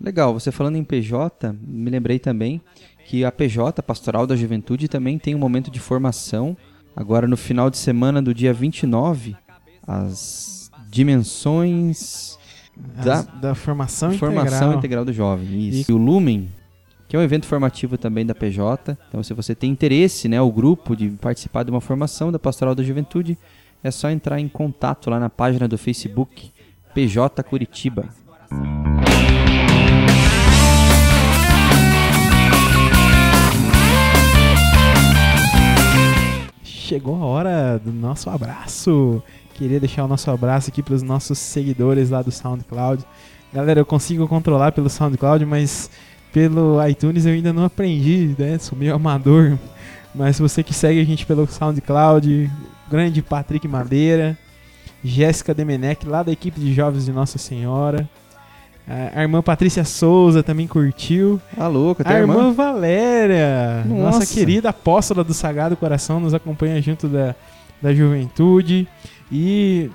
Legal, 0.00 0.32
você 0.32 0.50
falando 0.50 0.76
em 0.76 0.82
PJ, 0.82 1.54
me 1.62 1.90
lembrei 1.90 2.18
também 2.18 2.60
que 3.04 3.24
a 3.24 3.30
PJ, 3.30 3.82
Pastoral 3.82 4.26
da 4.26 4.34
Juventude, 4.34 4.88
também 4.88 5.18
tem 5.18 5.34
um 5.34 5.38
momento 5.38 5.70
de 5.70 5.78
formação. 5.78 6.56
Agora 6.96 7.28
no 7.28 7.36
final 7.36 7.70
de 7.70 7.76
semana 7.76 8.22
do 8.22 8.34
dia 8.34 8.54
29, 8.54 9.36
as 9.86 10.70
dimensões 10.88 12.38
da 12.76 13.22
da 13.22 13.54
formação, 13.54 14.12
formação 14.12 14.56
integral. 14.56 14.78
integral 14.78 15.04
do 15.04 15.12
jovem. 15.12 15.68
Isso. 15.68 15.90
E 15.90 15.94
o 15.94 15.96
Lumen, 15.96 16.50
que 17.08 17.16
é 17.16 17.18
um 17.18 17.22
evento 17.22 17.46
formativo 17.46 17.98
também 17.98 18.24
da 18.24 18.34
PJ. 18.34 18.96
Então, 19.08 19.22
se 19.22 19.34
você 19.34 19.54
tem 19.54 19.70
interesse, 19.70 20.28
né, 20.28 20.40
o 20.40 20.50
grupo 20.50 20.96
de 20.96 21.10
participar 21.10 21.62
de 21.62 21.70
uma 21.70 21.80
formação 21.80 22.32
da 22.32 22.38
Pastoral 22.38 22.74
da 22.74 22.82
Juventude, 22.82 23.36
é 23.84 23.90
só 23.90 24.08
entrar 24.10 24.40
em 24.40 24.48
contato 24.48 25.10
lá 25.10 25.18
na 25.18 25.28
página 25.28 25.68
do 25.68 25.76
Facebook 25.76 26.50
PJ 26.94 27.42
Curitiba. 27.42 28.08
Chegou 36.62 37.16
a 37.16 37.24
hora 37.24 37.78
do 37.78 37.90
nosso 37.90 38.28
abraço. 38.28 39.22
Queria 39.62 39.78
deixar 39.78 40.04
o 40.04 40.08
nosso 40.08 40.28
abraço 40.28 40.70
aqui 40.70 40.82
para 40.82 40.92
os 40.92 41.04
nossos 41.04 41.38
seguidores 41.38 42.10
lá 42.10 42.20
do 42.20 42.32
SoundCloud. 42.32 43.04
Galera, 43.54 43.78
eu 43.78 43.86
consigo 43.86 44.26
controlar 44.26 44.72
pelo 44.72 44.90
SoundCloud, 44.90 45.46
mas 45.46 45.88
pelo 46.32 46.84
iTunes 46.84 47.26
eu 47.26 47.32
ainda 47.32 47.52
não 47.52 47.64
aprendi, 47.66 48.34
né? 48.36 48.58
Sou 48.58 48.76
meio 48.76 48.92
amador. 48.92 49.56
Mas 50.12 50.36
você 50.36 50.64
que 50.64 50.74
segue 50.74 51.00
a 51.00 51.04
gente 51.04 51.24
pelo 51.24 51.46
SoundCloud, 51.46 52.50
grande 52.90 53.22
Patrick 53.22 53.68
Madeira, 53.68 54.36
Jéssica 55.04 55.54
Demenec, 55.54 56.08
lá 56.08 56.24
da 56.24 56.32
equipe 56.32 56.58
de 56.58 56.74
jovens 56.74 57.04
de 57.04 57.12
Nossa 57.12 57.38
Senhora. 57.38 58.10
A 59.14 59.22
irmã 59.22 59.40
Patrícia 59.42 59.84
Souza 59.84 60.42
também 60.42 60.66
curtiu. 60.66 61.40
Ah, 61.56 61.68
louco, 61.68 62.02
a 62.04 62.18
irmã. 62.18 62.34
irmã 62.34 62.52
Valéria, 62.52 63.84
nossa 63.86 64.18
Nossa. 64.18 64.34
querida 64.34 64.70
apóstola 64.70 65.22
do 65.22 65.32
Sagrado 65.32 65.76
Coração, 65.76 66.18
nos 66.18 66.34
acompanha 66.34 66.82
junto 66.82 67.06
da, 67.06 67.36
da 67.80 67.94
juventude. 67.94 68.88
E 69.32 69.90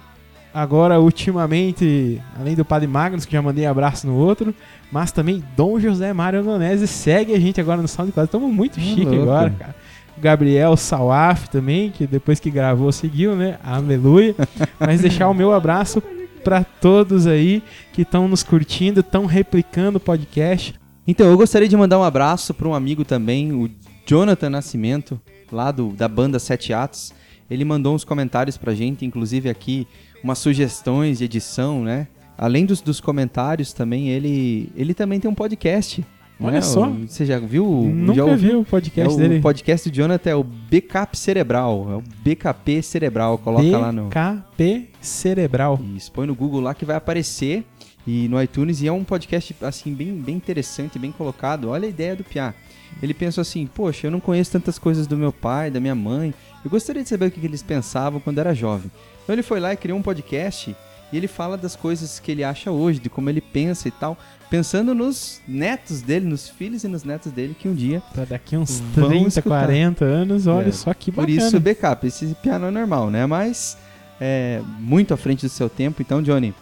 agora, 0.52 1.00
ultimamente, 1.00 2.20
além 2.40 2.56
do 2.56 2.66
Padre 2.66 2.88
Magnus, 2.88 3.26
que 3.26 3.34
já 3.34 3.42
mandei 3.42 3.68
abraço 3.68 4.08
no 4.08 4.16
outro, 4.16 4.56
mas 4.92 5.12
também 5.12 5.44
Dom 5.56 5.80
José 5.80 6.12
Mário 6.12 6.44
Donese 6.44 6.88
segue 6.88 7.36
a 7.36 7.40
gente 7.40 7.62
agora 7.62 7.82
no 7.82 7.88
SoundCloud. 7.88 8.28
Estamos 8.28 8.52
muito 8.52 8.80
chique 8.80 9.06
louco. 9.06 9.22
agora, 9.22 9.50
cara. 9.52 9.76
Gabriel 10.18 10.76
Salaf 10.76 11.48
também, 11.50 11.92
que 11.92 12.08
depois 12.08 12.40
que 12.40 12.50
gravou 12.50 12.92
seguiu, 12.92 13.36
né? 13.36 13.60
Aleluia. 13.64 14.36
Mas 14.80 15.02
deixar 15.02 15.30
o 15.30 15.34
meu 15.34 15.54
abraço 15.54 16.02
para 16.44 16.64
todos 16.64 17.28
aí 17.28 17.62
que 17.94 18.02
estão 18.02 18.28
nos 18.28 18.42
curtindo, 18.42 19.02
estão 19.02 19.26
replicando 19.26 19.98
o 19.98 20.02
podcast. 20.02 20.74
Então, 21.06 21.28
eu 21.28 21.38
gostaria 21.38 21.68
de 21.68 21.78
mandar 21.78 22.00
um 22.00 22.04
abraço 22.04 22.54
para 22.54 22.68
um 22.68 22.74
amigo 22.74 23.06
também, 23.06 23.54
o 23.54 23.70
Jonathan 24.06 24.50
Nascimento, 24.50 25.22
lá 25.52 25.72
do, 25.72 25.90
da 25.90 26.08
banda 26.08 26.40
Sete 26.40 26.74
Atos. 26.74 27.14
Ele 27.50 27.64
mandou 27.66 27.96
uns 27.96 28.04
comentários 28.04 28.58
pra 28.58 28.74
gente, 28.74 29.06
inclusive 29.06 29.50
aqui 29.50 29.88
umas 30.24 30.38
sugestões 30.40 31.20
de 31.20 31.26
edição, 31.26 31.84
né? 31.84 32.08
Além 32.38 32.66
dos, 32.66 32.82
dos 32.82 33.00
comentários 33.00 33.74
também, 33.74 34.10
ele, 34.10 34.70
ele 34.76 34.94
também 34.94 35.20
tem 35.20 35.30
um 35.30 35.34
podcast. 35.36 36.06
Olha 36.40 36.58
é? 36.58 36.62
só. 36.62 36.88
O- 36.88 37.08
Você 37.08 37.26
já 37.26 37.40
viu? 37.40 37.66
já 37.86 37.90
Nunca 37.96 38.26
ouviu? 38.26 38.38
vi 38.50 38.56
o 38.58 38.62
É 38.62 38.66
podcast 38.66 39.16
o 39.16 39.18
dele. 39.18 39.40
podcast 39.42 39.90
do 39.90 39.96
Jonathan 39.96 40.30
é 40.30 40.36
o 40.36 40.44
Backup 40.44 41.18
Cerebral. 41.18 41.88
É 41.92 41.96
o 41.96 42.04
BKP 42.24 42.84
Cerebral. 42.84 43.38
Coloca 43.40 43.76
lá 43.78 43.92
no. 43.92 44.04
BKP 44.10 44.90
Cerebral. 45.02 45.80
Isso, 45.96 46.12
põe 46.12 46.28
no 46.28 46.36
Google 46.36 46.62
lá 46.62 46.76
que 46.76 46.86
vai 46.86 46.96
aparecer 46.96 47.64
e 48.06 48.28
no 48.28 48.40
iTunes 48.42 48.82
e 48.84 48.88
é 48.88 48.92
um 48.92 49.04
podcast 49.04 49.56
assim 49.62 49.94
bem, 49.96 50.14
bem 50.16 50.36
interessante, 50.36 51.00
bem 51.00 51.12
colocado. 51.12 51.70
Olha 51.70 51.88
a 51.88 51.90
ideia 51.90 52.16
do 52.16 52.24
Piá. 52.24 52.54
Ele 53.02 53.14
pensou 53.14 53.42
assim: 53.42 53.66
"Poxa, 53.68 54.08
eu 54.08 54.12
não 54.12 54.20
conheço 54.20 54.52
tantas 54.52 54.78
coisas 54.80 55.08
do 55.08 55.18
meu 55.18 55.32
pai, 55.32 55.70
da 55.72 55.80
minha 55.80 55.96
mãe. 55.96 56.34
Eu 56.64 56.70
gostaria 56.72 57.04
de 57.04 57.10
saber 57.10 57.28
o 57.28 57.32
que, 57.32 57.46
eles 57.46 57.64
pensavam 57.64 58.20
quando 58.20 58.40
era 58.40 58.54
jovem". 58.54 58.90
Então 59.24 59.34
ele 59.34 59.44
foi 59.44 59.60
lá 59.60 59.74
e 59.74 59.78
criou 59.78 59.98
um 59.98 60.02
podcast 60.02 60.76
e 61.12 61.18
ele 61.18 61.28
fala 61.28 61.58
das 61.58 61.76
coisas 61.76 62.20
que 62.20 62.32
ele 62.32 62.44
acha 62.44 62.70
hoje, 62.72 63.00
de 63.00 63.10
como 63.10 63.30
ele 63.30 63.40
pensa 63.40 63.88
e 63.88 63.92
tal, 63.92 64.18
pensando 64.50 64.94
nos 64.94 65.42
netos 65.48 66.02
dele, 66.02 66.26
nos 66.26 66.50
filhos 66.50 66.84
e 66.84 66.88
nos 66.88 67.04
netos 67.04 67.32
dele 67.32 67.56
que 67.58 67.68
um 67.68 67.74
dia 67.74 68.02
Pra 68.14 68.26
daqui 68.26 68.58
uns 68.58 68.82
Vamos 68.94 69.10
30, 69.12 69.28
escutar. 69.28 69.66
40 69.66 70.04
anos, 70.06 70.48
olha 70.48 70.70
É, 70.70 70.72
só 70.72 70.94
que 70.94 71.12
Por 71.12 71.26
bacana. 71.26 71.48
isso, 71.48 71.60
backup. 71.60 72.06
Esse 72.06 72.26
piano 72.42 72.66
é 72.68 72.72
normal, 72.72 73.10
né? 73.10 73.26
Mas 73.26 73.78
é 74.20 74.62
muito 74.80 75.14
à 75.14 75.18
frente 75.18 75.46
do 75.46 75.50
seu 75.50 75.70
tempo. 75.70 76.02
Então, 76.02 76.22
Johnny, 76.22 76.54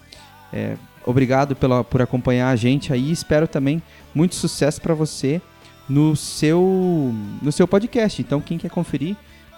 é, 0.54 0.76
obrigado 1.06 1.56
pela, 1.56 1.84
por 1.84 2.02
acompanhar 2.02 2.50
a 2.50 2.56
gente 2.56 2.94
aí. 2.94 3.12
Espero 3.12 3.48
também 3.48 3.82
muito 4.14 4.36
sucesso 4.36 4.80
para 4.82 4.94
você 4.94 5.42
no 5.88 6.16
seu, 6.16 7.14
no 7.42 7.52
seu 7.52 7.68
podcast. 7.68 8.22
Então, 8.22 8.42
quem 8.42 8.58
quer 8.58 8.70
conferir, 8.70 9.16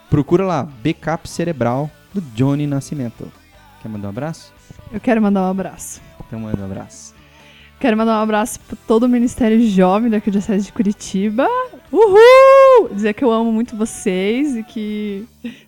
procura 0.09 0.45
lá, 0.45 0.63
Backup 0.63 1.27
Cerebral 1.27 1.89
do 2.13 2.21
Johnny 2.21 2.67
Nascimento. 2.67 3.31
Quer 3.81 3.89
mandar 3.89 4.07
um 4.07 4.11
abraço? 4.11 4.53
Eu 4.91 4.99
quero 4.99 5.21
mandar 5.21 5.41
um 5.41 5.51
abraço. 5.51 6.01
Então 6.27 6.39
manda 6.39 6.61
um 6.61 6.65
abraço. 6.65 7.15
Quero 7.79 7.95
mandar 7.95 8.19
um 8.19 8.23
abraço 8.23 8.59
para 8.61 8.75
todo 8.87 9.03
o 9.03 9.09
Ministério 9.09 9.61
Jovem 9.69 10.09
da 10.09 10.17
Arquidiocese 10.17 10.65
de 10.65 10.73
Curitiba. 10.73 11.47
Uhul! 11.91 12.89
Dizer 12.91 13.13
que 13.13 13.23
eu 13.23 13.31
amo 13.31 13.51
muito 13.51 13.75
vocês 13.75 14.57
e 14.57 14.63
que 14.63 15.25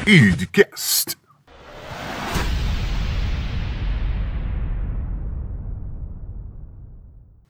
Idcast. 0.07 1.20